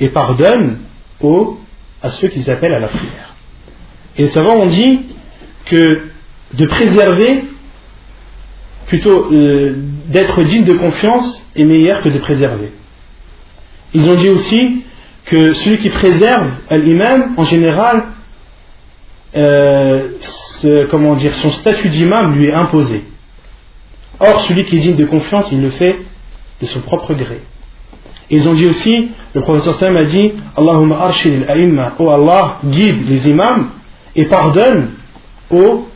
et 0.01 0.09
pardonne 0.09 0.79
aux, 1.21 1.59
à 2.03 2.11
ceux 2.11 2.29
qui 2.29 2.43
s'appellent 2.43 2.75
à 2.75 2.81
la 2.81 2.89
prière. 2.89 3.35
Et 4.17 4.23
les 4.23 4.31
savants 4.31 4.57
ont 4.57 4.67
dit 4.67 5.01
que 5.67 6.09
de 6.55 6.67
préserver, 6.67 7.45
plutôt 8.87 9.33
euh, 9.33 9.75
d'être 10.09 10.43
digne 10.43 10.65
de 10.65 10.75
confiance, 10.75 11.47
est 11.57 11.65
meilleur 11.65 12.03
que 12.03 12.09
de 12.09 12.19
préserver. 12.19 12.73
Ils 13.95 14.09
ont 14.09 14.15
dit 14.15 14.29
aussi 14.29 14.85
que 15.27 15.55
celui 15.55 15.79
qui 15.79 15.91
préserve 15.91 16.51
l'imam, 16.71 17.35
en 17.37 17.45
général, 17.45 18.05
euh, 19.35 20.09
comment 20.91 21.15
dire, 21.15 21.33
son 21.35 21.51
statut 21.51 21.89
d'imam 21.89 22.35
lui 22.35 22.49
est 22.49 22.53
imposé. 22.53 23.05
Or, 24.21 24.43
celui 24.43 24.65
qui 24.65 24.77
est 24.77 24.81
digne 24.81 24.97
de 24.97 25.07
confiance, 25.07 25.51
il 25.53 25.63
le 25.63 25.71
fait 25.71 25.97
de 26.61 26.67
son 26.67 26.81
propre 26.81 27.15
gré. 27.15 27.41
ils 28.31 28.49
ont 28.49 28.55
dit 28.55 28.67
aussi, 28.67 29.11
le 29.35 29.41
professeur 29.41 29.75
Sam 29.75 29.97
a 29.97 30.05
dit 30.05 30.33
Allahumma 30.57 31.01
arshid 31.01 31.45
al-a'imma, 31.49 31.95
oh 31.99 32.11
Allah, 32.11 32.59
guide 32.65 33.09
les 33.09 33.29
imams 33.29 33.71
et 34.15 34.27
pardonne 34.27 34.91
aux, 35.51 35.89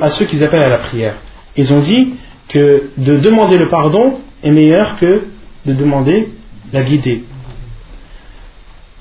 à 0.00 0.10
ceux 0.10 0.24
qui 0.24 0.42
appellent 0.42 0.62
à 0.62 0.68
la 0.68 0.78
prière. 0.78 1.16
Ils 1.56 1.72
ont 1.72 1.80
dit 1.80 2.14
que 2.48 2.90
de 2.96 3.16
demander 3.16 3.58
le 3.58 3.68
pardon 3.68 4.20
est 4.42 4.50
meilleur 4.50 4.96
que 4.98 5.24
de 5.64 5.72
demander 5.72 6.30
la 6.72 6.82
guidée. 6.82 7.24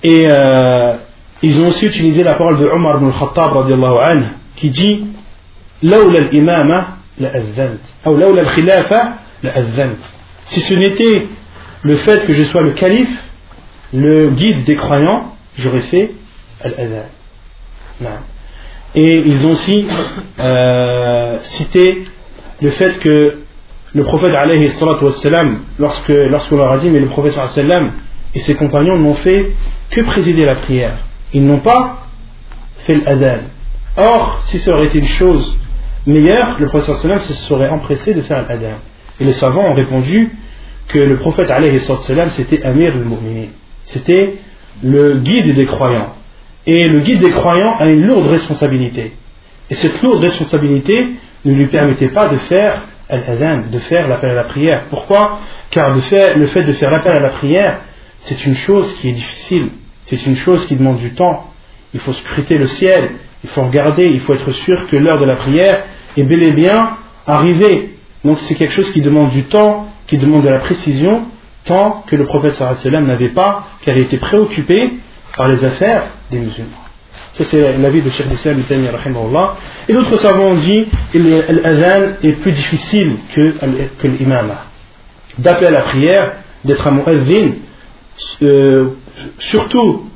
Et 0.04 0.26
euh, 0.28 0.94
ils 1.42 1.62
ont 1.62 1.68
aussi 1.68 1.86
utilisé 1.86 2.24
la 2.24 2.36
parole 2.36 2.58
de 2.58 2.66
Omar 2.66 2.98
ibn 2.98 3.08
al-Khattab 3.08 4.24
qui 4.56 4.70
dit 4.70 5.08
si 10.46 10.60
ce 10.62 10.74
n'était 10.74 11.28
le 11.84 11.96
fait 11.98 12.26
que 12.26 12.34
je 12.34 12.44
sois 12.44 12.62
le 12.62 12.74
calife 12.74 13.24
le 13.94 14.30
guide 14.30 14.64
des 14.64 14.76
croyants 14.76 15.36
j'aurais 15.58 15.82
fait 15.82 16.12
al 16.62 17.06
et 18.96 19.24
ils 19.26 19.46
ont 19.46 19.52
aussi 19.52 19.86
euh, 20.40 21.38
cité 21.40 22.06
le 22.62 22.70
fait 22.72 23.00
que 23.00 23.38
le 23.94 24.04
prophète 24.04 24.34
alayhi 24.34 24.70
lorsque 25.80 26.10
lorsqu'on 26.10 26.58
leur 26.58 26.72
a 26.72 26.78
dit 26.78 26.90
mais 26.90 27.00
le 27.00 27.08
prophète 27.08 27.38
et 28.34 28.40
ses 28.40 28.56
compagnons 28.56 28.98
n'ont 28.98 29.16
fait 29.16 29.52
que 29.92 30.02
présider 30.02 30.46
la 30.46 30.56
prière 30.56 30.98
ils 31.34 31.46
n'ont 31.46 31.60
pas 31.60 32.08
fait 32.80 32.96
l'adhan 32.96 33.44
or 33.98 34.40
si 34.42 34.60
ça 34.60 34.74
aurait 34.74 34.88
été 34.88 35.00
une 35.00 35.06
chose 35.06 35.58
meilleur, 36.06 36.58
le 36.60 36.68
prophète 36.68 36.96
sallam 36.96 37.20
se 37.20 37.34
serait 37.34 37.70
empressé 37.70 38.14
de 38.14 38.22
faire 38.22 38.48
l'adhan. 38.48 38.78
Et 39.20 39.24
les 39.24 39.34
savants 39.34 39.72
ont 39.72 39.74
répondu 39.74 40.32
que 40.88 41.00
le 41.00 41.20
prophète 41.20 41.50
alayhi 41.50 41.80
sallam 41.80 42.30
c'était 42.30 42.64
Amir 42.64 42.94
al-Mu'minin. 42.94 43.48
C'était 43.84 44.36
le 44.84 45.20
guide 45.20 45.56
des 45.56 45.66
croyants. 45.66 46.14
Et 46.68 46.88
le 46.88 47.00
guide 47.00 47.20
des 47.20 47.32
croyants 47.32 47.76
a 47.78 47.88
une 47.88 48.06
lourde 48.06 48.28
responsabilité. 48.28 49.14
Et 49.70 49.76
cette 49.76 50.02
lourde 50.02 50.22
responsabilité 50.22 51.08
ne 51.44 51.54
lui 51.54 51.68
permettait 51.68 52.10
pas 52.10 52.28
de 52.28 52.38
faire 52.40 52.82
de 53.08 53.80
faire 53.80 54.08
l'appel 54.08 54.32
à 54.32 54.36
la 54.36 54.44
prière. 54.46 54.86
Pourquoi? 54.90 55.40
Car 55.70 55.94
le 55.94 56.02
fait 56.02 56.64
de 56.64 56.74
faire 56.74 56.90
l'appel 56.90 57.16
à 57.18 57.20
la 57.20 57.30
prière, 57.30 57.82
c'est 58.22 58.46
une 58.48 58.56
chose 58.56 58.96
qui 58.96 59.10
est 59.10 59.14
difficile. 59.14 59.70
C'est 60.08 60.26
une 60.26 60.36
chose 60.36 60.66
qui 60.66 60.76
demande 60.76 60.98
du 60.98 61.14
temps. 61.14 61.52
Il 61.94 62.00
faut 62.00 62.14
scruter 62.14 62.58
le 62.58 62.68
ciel, 62.68 63.12
il 63.44 63.50
faut 63.52 63.62
regarder, 63.62 64.08
il 64.08 64.22
faut 64.22 64.34
être 64.34 64.52
sûr 64.52 64.88
que 64.88 64.96
l'heure 64.96 65.20
de 65.20 65.26
la 65.26 65.36
prière 65.36 65.84
est 66.18 66.24
bel 66.24 66.42
et 66.42 66.52
bien 66.52 66.98
arrivée. 67.28 67.92
Donc 68.24 68.40
c'est 68.40 68.56
quelque 68.56 68.74
chose 68.74 68.92
qui 68.92 69.02
demande 69.02 69.30
du 69.30 69.44
temps, 69.44 69.88
qui 70.08 70.18
demande 70.18 70.44
de 70.44 70.50
la 70.50 70.60
précision, 70.60 71.26
tant 71.64 72.04
que 72.08 72.16
le 72.16 72.26
prophète 72.26 72.54
sallam 72.54 73.06
n'avait 73.06 73.30
pas, 73.30 73.68
car 73.84 73.96
il 73.96 74.04
était 74.04 74.18
préoccupé 74.18 74.94
par 75.38 75.48
les 75.48 75.64
affaires 75.64 76.08
des 76.32 76.40
musulmans. 76.40 76.86
Ça 77.34 77.44
c'est 77.44 77.78
l'avis 77.78 78.02
de 78.02 78.10
Cheikh 78.10 78.28
Islam 78.32 78.64
Et 79.88 79.94
d'autres 79.94 80.18
savants 80.18 80.52
ont 80.52 80.56
dit 80.56 80.88
l'adhan 81.14 82.14
est 82.24 82.34
plus 82.34 82.52
difficile 82.52 83.18
que, 83.34 83.54
que 84.00 84.08
l'imama. 84.08 84.66
D'appeler 85.38 85.68
à 85.68 85.72
la 85.72 85.82
prière, 85.82 86.34
d'être 86.64 86.88
un 86.88 86.92
mu'adhin, 86.92 87.52
euh, 88.42 88.88
surtout 89.40 90.10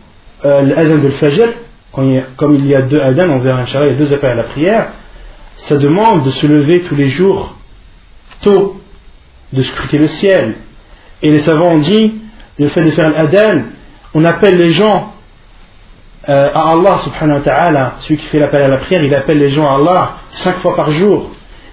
euh, 0.46 0.62
l'adhan 0.62 0.98
de 0.98 1.08
l'fajr, 1.08 1.50
comme 1.92 2.56
il 2.56 2.68
y 2.68 2.76
a 2.76 2.82
deux 2.84 3.02
adhan, 3.02 3.30
on 3.30 3.40
verra 3.40 3.64
il 3.64 3.92
y 3.92 3.94
a 3.94 3.96
deux 3.96 4.14
appels 4.14 4.32
à 4.32 4.36
la 4.36 4.44
prière, 4.44 4.88
ça 5.58 5.76
demande 5.76 6.24
de 6.24 6.30
se 6.30 6.48
lever 6.48 6.84
tous 6.84 6.96
les 6.96 7.08
jours 7.08 7.58
tôt, 8.42 8.80
de 9.52 9.62
scruter 9.62 9.98
le 9.98 10.08
ciel. 10.08 10.56
Et 11.22 11.32
les 11.32 11.40
savants 11.40 11.74
ont 11.74 11.80
dit, 11.80 12.22
le 12.58 12.68
fait 12.68 12.84
de 12.86 12.92
faire 12.92 13.10
l'adhan, 13.10 13.64
on 14.15 14.25
appelle 14.25 14.57
les 14.57 14.73
gens 14.73 15.13
euh, 16.29 16.51
à 16.55 16.73
Allah 16.73 16.99
subhanahu 17.05 17.39
wa 17.39 17.45
ta'ala, 17.45 17.93
celui 18.01 18.17
qui 18.17 18.27
fait 18.27 18.39
l'appel 18.39 18.63
à 18.63 18.69
la 18.69 18.79
prière, 18.79 19.03
il 19.03 19.15
appelle 19.15 19.39
les 19.39 19.49
gens 19.49 19.67
à 19.67 19.77
Allah 19.77 20.13
cinq 20.31 20.57
fois 20.59 20.75
par 20.75 20.91
jour. 20.91 21.31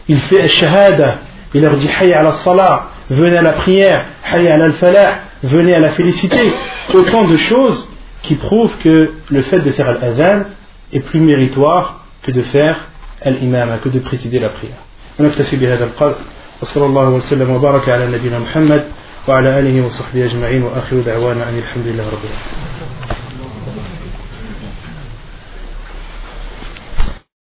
Il 0.07 0.19
fait 0.19 0.41
al 0.41 0.49
shahada, 0.49 1.15
il 1.53 1.61
leur 1.61 1.75
dit 1.77 1.89
hayya 1.89 2.19
ala 2.19 2.33
salah, 2.33 2.87
venez 3.09 3.37
à 3.37 3.41
la 3.41 3.53
prière, 3.53 4.05
hayya 4.31 4.55
ala 4.55 4.65
al-falah, 4.65 5.13
venez 5.43 5.75
à 5.75 5.79
la 5.79 5.91
félicité. 5.91 6.51
Autant 6.93 7.23
de 7.25 7.37
choses 7.37 7.89
qui 8.23 8.35
prouvent 8.35 8.77
que 8.79 9.13
le 9.29 9.41
fait 9.43 9.59
de 9.59 9.71
faire 9.71 9.91
l'adhan 9.99 10.43
est 10.91 10.99
plus 10.99 11.19
méritoire 11.19 12.05
que 12.23 12.31
de 12.31 12.41
faire 12.41 12.87
الإمامة 13.25 13.77
que 13.83 13.89
de 13.89 13.99
présider 13.99 14.39
la 14.39 14.49
prière. 14.49 14.81
ونكتفي 15.19 15.55
بهذا 15.55 15.85
القدر 15.85 16.15
وصلى 16.61 16.85
الله 16.85 17.09
وسلم 17.09 17.49
وبارك 17.49 17.89
على 17.89 18.07
نبينا 18.07 18.39
محمد 18.39 18.83
وعلى 19.28 19.58
آله 19.58 19.86
وصحبه 19.86 20.24
أجمعين 20.24 20.62
وآخر 20.62 21.00
دعوانا 21.00 21.48
أن 21.48 21.58
الحمد 21.58 21.86
لله 21.86 22.06
رب 22.10 22.24
العالمين. 22.24 23.25